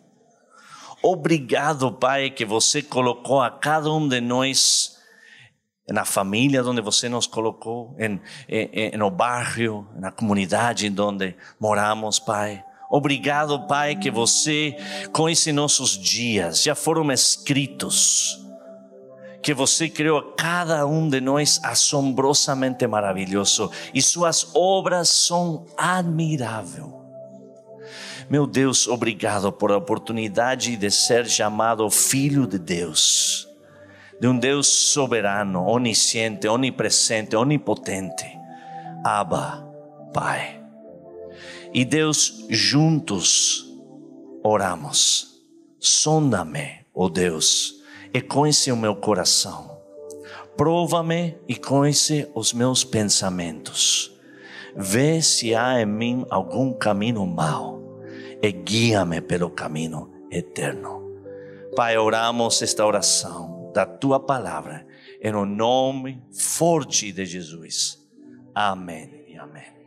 Obrigado, 1.02 1.90
Pai, 1.92 2.30
que 2.30 2.44
você 2.44 2.82
colocou 2.82 3.40
a 3.40 3.50
cada 3.50 3.90
um 3.90 4.06
de 4.06 4.20
nós 4.20 4.98
na 5.88 6.04
família 6.04 6.62
onde 6.62 6.80
você 6.80 7.08
nos 7.08 7.26
colocou, 7.26 7.96
em, 7.98 8.20
em, 8.48 8.96
no 8.96 9.10
bairro, 9.10 9.88
na 9.96 10.12
comunidade 10.12 10.92
onde 11.00 11.34
moramos, 11.58 12.18
Pai. 12.18 12.62
Obrigado, 12.90 13.66
Pai, 13.66 13.96
que 13.96 14.10
você, 14.10 14.76
esses 15.30 15.54
nossos 15.54 15.96
dias, 15.96 16.62
já 16.62 16.74
foram 16.74 17.10
escritos, 17.12 18.39
que 19.42 19.54
você 19.54 19.88
criou 19.88 20.34
cada 20.36 20.86
um 20.86 21.08
de 21.08 21.20
nós 21.20 21.60
assombrosamente 21.62 22.86
maravilhoso 22.86 23.70
e 23.94 24.02
suas 24.02 24.54
obras 24.54 25.08
são 25.08 25.66
admiráveis. 25.76 26.84
Meu 28.28 28.46
Deus, 28.46 28.86
obrigado 28.86 29.50
por 29.50 29.72
a 29.72 29.76
oportunidade 29.76 30.76
de 30.76 30.90
ser 30.90 31.28
chamado 31.28 31.90
Filho 31.90 32.46
de 32.46 32.58
Deus 32.58 33.50
de 34.20 34.28
um 34.28 34.38
Deus 34.38 34.66
soberano, 34.66 35.66
onisciente, 35.66 36.46
onipresente, 36.46 37.34
onipotente. 37.34 38.26
Abba, 39.02 39.66
Pai. 40.12 40.62
E 41.72 41.86
Deus, 41.86 42.44
juntos 42.50 43.66
oramos. 44.44 45.40
Sonda-me, 45.78 46.84
ó 46.94 47.06
oh 47.06 47.08
Deus, 47.08 47.79
e 48.12 48.20
conhece 48.20 48.70
o 48.72 48.76
meu 48.76 48.96
coração. 48.96 49.78
Prova-me 50.56 51.38
e 51.48 51.56
conhece 51.56 52.30
os 52.34 52.52
meus 52.52 52.84
pensamentos. 52.84 54.18
Vê 54.76 55.20
se 55.22 55.54
há 55.54 55.80
em 55.80 55.86
mim 55.86 56.26
algum 56.30 56.72
caminho 56.72 57.26
mau 57.26 58.00
e 58.42 58.52
guia-me 58.52 59.20
pelo 59.20 59.50
caminho 59.50 60.10
eterno. 60.30 61.00
Pai, 61.74 61.96
oramos 61.96 62.62
esta 62.62 62.84
oração 62.84 63.70
da 63.74 63.86
tua 63.86 64.18
palavra, 64.18 64.86
em 65.22 65.32
nome 65.32 66.22
forte 66.32 67.12
de 67.12 67.24
Jesus. 67.24 67.98
Amém 68.54 69.24
e 69.28 69.36
amém. 69.36 69.79